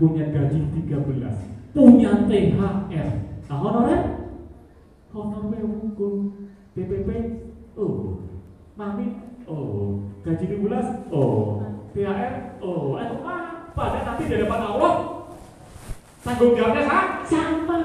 punya 0.00 0.24
gaji 0.32 0.58
13, 0.72 1.76
punya 1.76 2.10
THR. 2.24 3.08
Nah, 3.44 3.58
honorer? 3.60 4.02
Honorer 5.12 5.62
hukum, 5.62 6.14
TPP, 6.72 7.08
oh, 7.76 8.24
MAMI, 8.80 9.06
oh, 9.44 10.00
gaji 10.24 10.44
12, 10.56 11.12
oh, 11.12 11.60
THR, 11.92 12.58
oh, 12.64 12.96
itu 12.96 13.16
apa? 13.20 13.84
Dan 13.90 14.02
nanti 14.06 14.22
di 14.30 14.36
depan 14.38 14.62
Allah, 14.62 15.13
tanggung 16.24 16.56
jawabnya 16.56 16.82
sama. 16.88 17.20
sama. 17.28 17.78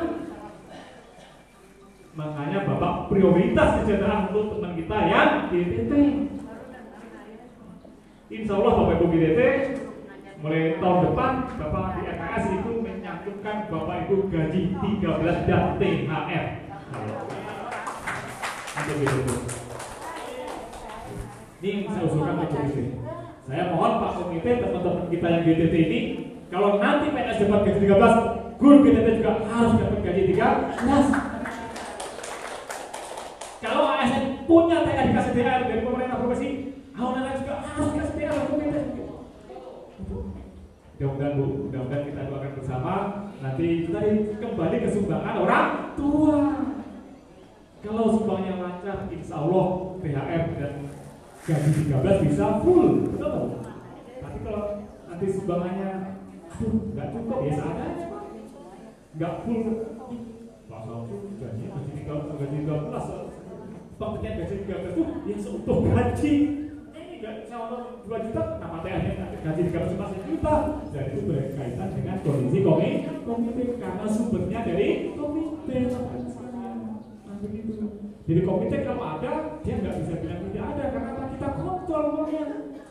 Makanya 2.16 2.60
Bapak 2.68 2.94
prioritas 3.12 3.70
kesejahteraan 3.80 4.32
untuk 4.32 4.58
teman 4.58 4.74
kita 4.80 4.98
yang 5.08 5.32
DTT. 5.52 5.92
Insya 8.30 8.54
Allah 8.56 8.74
Bapak 8.76 8.94
Ibu 9.00 9.06
GDT 9.12 9.40
mulai 10.40 10.80
tahun 10.80 11.00
depan 11.12 11.34
Bapak 11.60 11.86
di 12.00 12.02
RKS 12.08 12.46
itu 12.60 12.72
menyatukan 12.80 13.56
Bapak 13.68 13.96
Ibu 14.08 14.16
gaji 14.32 14.62
13 14.80 15.48
dan 15.48 15.64
THR. 15.76 16.46
Ini 21.60 21.92
saya 21.92 22.04
usulkan 22.08 22.36
ke 22.40 22.46
komite. 22.56 22.84
Saya 23.50 23.64
mohon 23.74 23.94
Pak 24.00 24.12
Komite 24.16 24.52
teman-teman 24.62 25.06
kita 25.10 25.28
yang 25.28 25.44
GDT 25.44 25.76
ini 25.90 26.00
kalau 26.50 26.82
nanti 26.82 27.14
PNS 27.14 27.46
dapat 27.46 27.62
gaji 27.62 27.80
13, 27.86 28.58
guru 28.58 28.76
GDT 28.82 29.22
juga 29.22 29.34
harus 29.46 29.74
dapat 29.78 30.00
gaji 30.02 30.22
13. 30.34 31.40
Kalau 33.60 33.84
ASN 33.92 34.50
punya 34.50 34.82
THR 34.82 35.06
dikasih 35.14 35.34
THR 35.36 35.62
dari 35.70 35.82
pemerintah 35.86 36.18
provinsi, 36.18 36.50
Auna 36.98 37.38
juga 37.38 37.56
harus 37.62 37.90
dikasih 37.94 38.16
THR 38.18 38.34
dari 38.34 38.50
pemerintah. 38.50 38.84
Mudah-mudahan 41.00 41.32
Bu, 41.40 41.46
mudah-mudahan 41.72 42.04
kita 42.12 42.22
doakan 42.28 42.52
bersama 42.60 42.94
nanti 43.40 43.88
tadi 43.88 44.12
kembali 44.36 44.76
ke 44.84 44.90
sumbangan 44.92 45.36
orang 45.40 45.68
tua. 45.96 46.40
Kalau 47.80 48.06
sumbangnya 48.12 48.60
lancar, 48.60 49.08
insya 49.08 49.40
Allah 49.40 49.96
THR 50.04 50.44
dan 50.60 50.74
gaji 51.48 51.70
13 51.88 52.26
bisa 52.28 52.46
full, 52.60 53.08
betul? 53.16 53.64
Tapi 54.20 54.38
kalau 54.44 54.64
nanti 55.08 55.26
sumbangannya, 55.32 56.19
aduh, 56.60 56.92
nggak 56.92 57.08
cukup, 57.16 57.40
biasa 57.40 57.64
aja, 57.72 58.08
nggak 59.16 59.34
full, 59.48 59.68
pasal 60.68 60.98
itu 61.08 61.16
gaji 61.40 61.64
gaji 61.72 61.92
13, 62.04 62.36
gaji 62.36 62.58
13, 62.68 63.96
pengertian 63.96 64.34
gaji 64.44 64.56
13 64.68 64.92
itu 64.92 65.04
yang 65.24 65.40
seutuh 65.40 65.80
gaji. 65.88 66.34
Ini 66.90 67.16
sama 67.48 68.04
2 68.04 68.26
juta, 68.28 68.44
nama 68.60 68.78
THR 68.84 69.40
gaji 69.40 69.62
13 69.72 69.92
cuma 69.96 70.12
1 70.12 70.28
juta, 70.28 70.54
dan 70.92 71.04
itu 71.08 71.20
berkaitan 71.32 71.90
dengan 71.96 72.18
kondisi 72.28 72.60
komite, 72.60 73.12
komite 73.24 73.64
karena 73.80 74.06
sumbernya 74.12 74.60
dari 74.68 75.16
komite. 75.16 75.78
Nah. 75.96 77.40
Jadi 78.30 78.42
komite 78.46 78.78
kalau 78.84 79.04
ada, 79.16 79.34
dia 79.64 79.76
nggak 79.80 79.96
bisa 80.04 80.14
bilang 80.20 80.42
tidak 80.52 80.66
ada 80.76 80.84
karena 80.92 81.24
kita 81.32 81.50
kontrol 81.56 82.04
uangnya. 82.20 82.46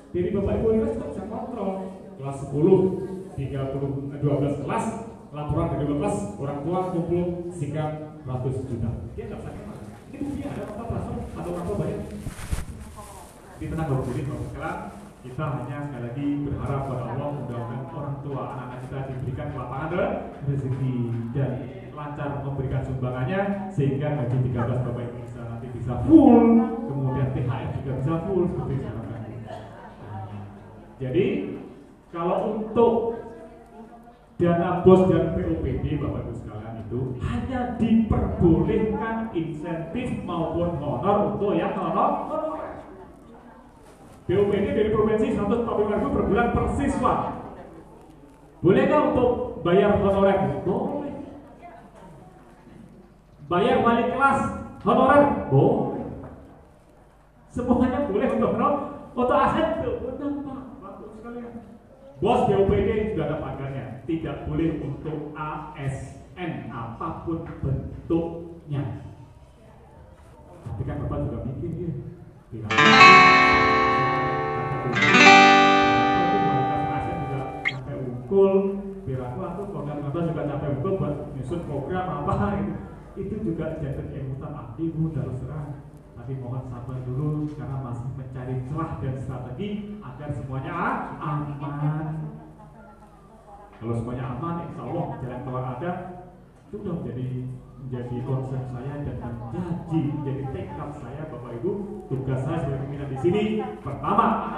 Jadi 0.09 0.29
Bapak 0.33 0.55
Ibu 0.57 0.69
kita 0.73 1.05
bisa 1.13 1.25
kontrol. 1.29 1.73
Kelas 2.19 2.39
10, 2.51 3.08
30, 3.39 4.19
12 4.19 4.63
kelas, 4.67 4.85
laporan 5.31 5.71
dari 5.71 5.85
12 5.87 6.43
orang 6.43 6.59
tua 6.67 6.79
kumpul 6.91 7.25
sikap 7.55 8.19
ratus 8.27 8.67
juta. 8.67 8.91
Dia 9.15 9.25
nggak 9.31 9.41
ke 9.47 9.63
mana. 9.63 9.83
Ini 10.11 10.17
buktinya 10.27 10.49
ada 10.59 10.63
apa 10.75 10.83
transfer 10.91 11.17
atau 11.39 11.51
orang 11.55 11.65
tua 11.71 11.77
bayar. 11.79 12.01
Di 13.59 13.65
Ibu, 13.67 13.75
Bapak 13.79 14.11
sekarang 14.51 14.79
kita 15.19 15.45
hanya 15.51 15.77
sekali 15.87 16.03
lagi 16.03 16.27
berharap 16.47 16.83
pada 16.91 17.05
Allah 17.15 17.29
mudah-mudahan 17.35 17.83
orang 17.91 18.17
tua 18.23 18.43
anak-anak 18.55 18.79
kita 18.87 18.99
diberikan 19.11 19.49
lapangan 19.55 19.91
rezeki 20.47 20.95
dan 21.35 21.51
lancar 21.91 22.31
memberikan 22.47 22.83
sumbangannya 22.87 23.41
sehingga 23.75 24.09
gaji 24.15 24.37
13 24.51 24.87
Bapak 24.87 25.03
Ibu 25.03 25.19
bisa 25.27 25.41
nanti 25.43 25.67
bisa 25.75 25.95
full 26.07 26.47
kemudian 26.87 27.29
THR 27.35 27.69
juga 27.83 27.93
bisa 27.99 28.15
full 28.31 28.43
seperti 28.47 28.75
sekarang 28.79 29.07
jadi 30.99 31.27
kalau 32.11 32.37
untuk 32.57 32.93
dana 34.39 34.87
bos 34.87 35.11
dan 35.11 35.35
POPD 35.35 35.99
Bapak 35.99 36.21
Ibu 36.23 36.33
sekalian 36.39 36.75
itu 36.87 37.01
hanya 37.27 37.61
diperbolehkan 37.75 39.35
insentif 39.35 40.09
maupun 40.23 40.79
honor 40.79 41.35
untuk 41.35 41.59
yang 41.59 41.75
honor 41.75 42.11
honorer 42.31 42.69
BUPD 44.29 44.67
dari 44.77 44.93
provinsi 44.93 45.41
145 45.41 45.89
ribu 45.89 46.09
per 46.13 46.25
bulan 46.29 46.49
per 46.53 46.65
siswa. 46.77 47.15
Boleh 48.61 48.83
nggak 48.85 49.03
untuk 49.17 49.31
bayar 49.65 49.97
honorer? 49.97 50.39
Boleh. 50.69 51.17
Bayar 53.49 53.77
wali 53.81 54.05
kelas 54.13 54.39
honorer? 54.85 55.25
Boleh. 55.49 56.13
Semuanya 57.49 58.05
boleh 58.05 58.29
untuk 58.37 58.53
honor, 58.53 58.73
untuk 59.17 59.33
aset 59.33 59.69
boleh 59.81 60.05
pak. 60.45 60.61
Bagus 60.77 61.11
sekalian. 61.17 61.53
Bos 62.21 62.41
BUPD 62.53 63.17
sudah 63.17 63.25
ada 63.33 63.37
pagarnya. 63.41 63.98
Tidak 64.09 64.49
boleh 64.49 64.81
untuk 64.81 65.37
ASN 65.37 66.73
apa 66.73 67.29
pun 67.29 67.45
bentuknya. 67.61 69.05
Tapi 70.65 70.83
kan 70.89 71.05
bapak 71.05 71.29
juga 71.29 71.45
mikir 71.45 71.71
ya. 71.77 71.93
Bilang, 72.49 72.73
ukul 78.29 78.81
biraku 79.05 79.41
aku 79.45 79.63
program 79.77 80.05
apa 80.09 80.19
juga 80.25 80.43
sampai 80.49 80.69
ukul 80.81 80.93
buat 80.97 81.15
nyusun 81.37 81.61
program 81.69 82.07
apa 82.25 82.61
itu 82.61 82.73
itu 83.29 83.35
juga 83.45 83.77
jadi 83.77 84.05
emutan 84.25 84.53
aktif 84.57 84.93
terus 85.17 85.41
terang 85.45 85.85
tapi 86.17 86.33
mohon 86.41 86.65
sabar 86.69 86.97
dulu 87.09 87.49
karena 87.57 87.77
masih 87.85 88.09
mencari 88.17 88.57
celah 88.69 88.91
dan 89.01 89.17
strategi 89.21 90.01
agar 90.01 90.29
semuanya 90.33 90.73
aman 91.21 92.38
kalau 93.79 93.95
semuanya 93.95 94.25
aman 94.35 94.55
insya 94.67 94.83
Allah 94.83 95.07
jalan 95.23 95.41
keluar 95.47 95.65
ada 95.79 95.91
itu 96.69 96.77
sudah 96.83 96.95
menjadi 97.01 97.29
menjadi 97.79 98.17
concern 98.27 98.65
saya 98.75 98.93
dan 99.07 99.17
menjadi 99.39 100.01
menjadi 100.19 100.45
tekad 100.51 100.91
saya 100.99 101.23
Bapak 101.31 101.53
Ibu. 101.63 101.71
Tugas 102.11 102.41
saya 102.43 102.59
sebagai 102.67 102.81
pimpinan 102.85 103.09
di 103.09 103.19
sini 103.23 103.43
pertama 103.81 104.25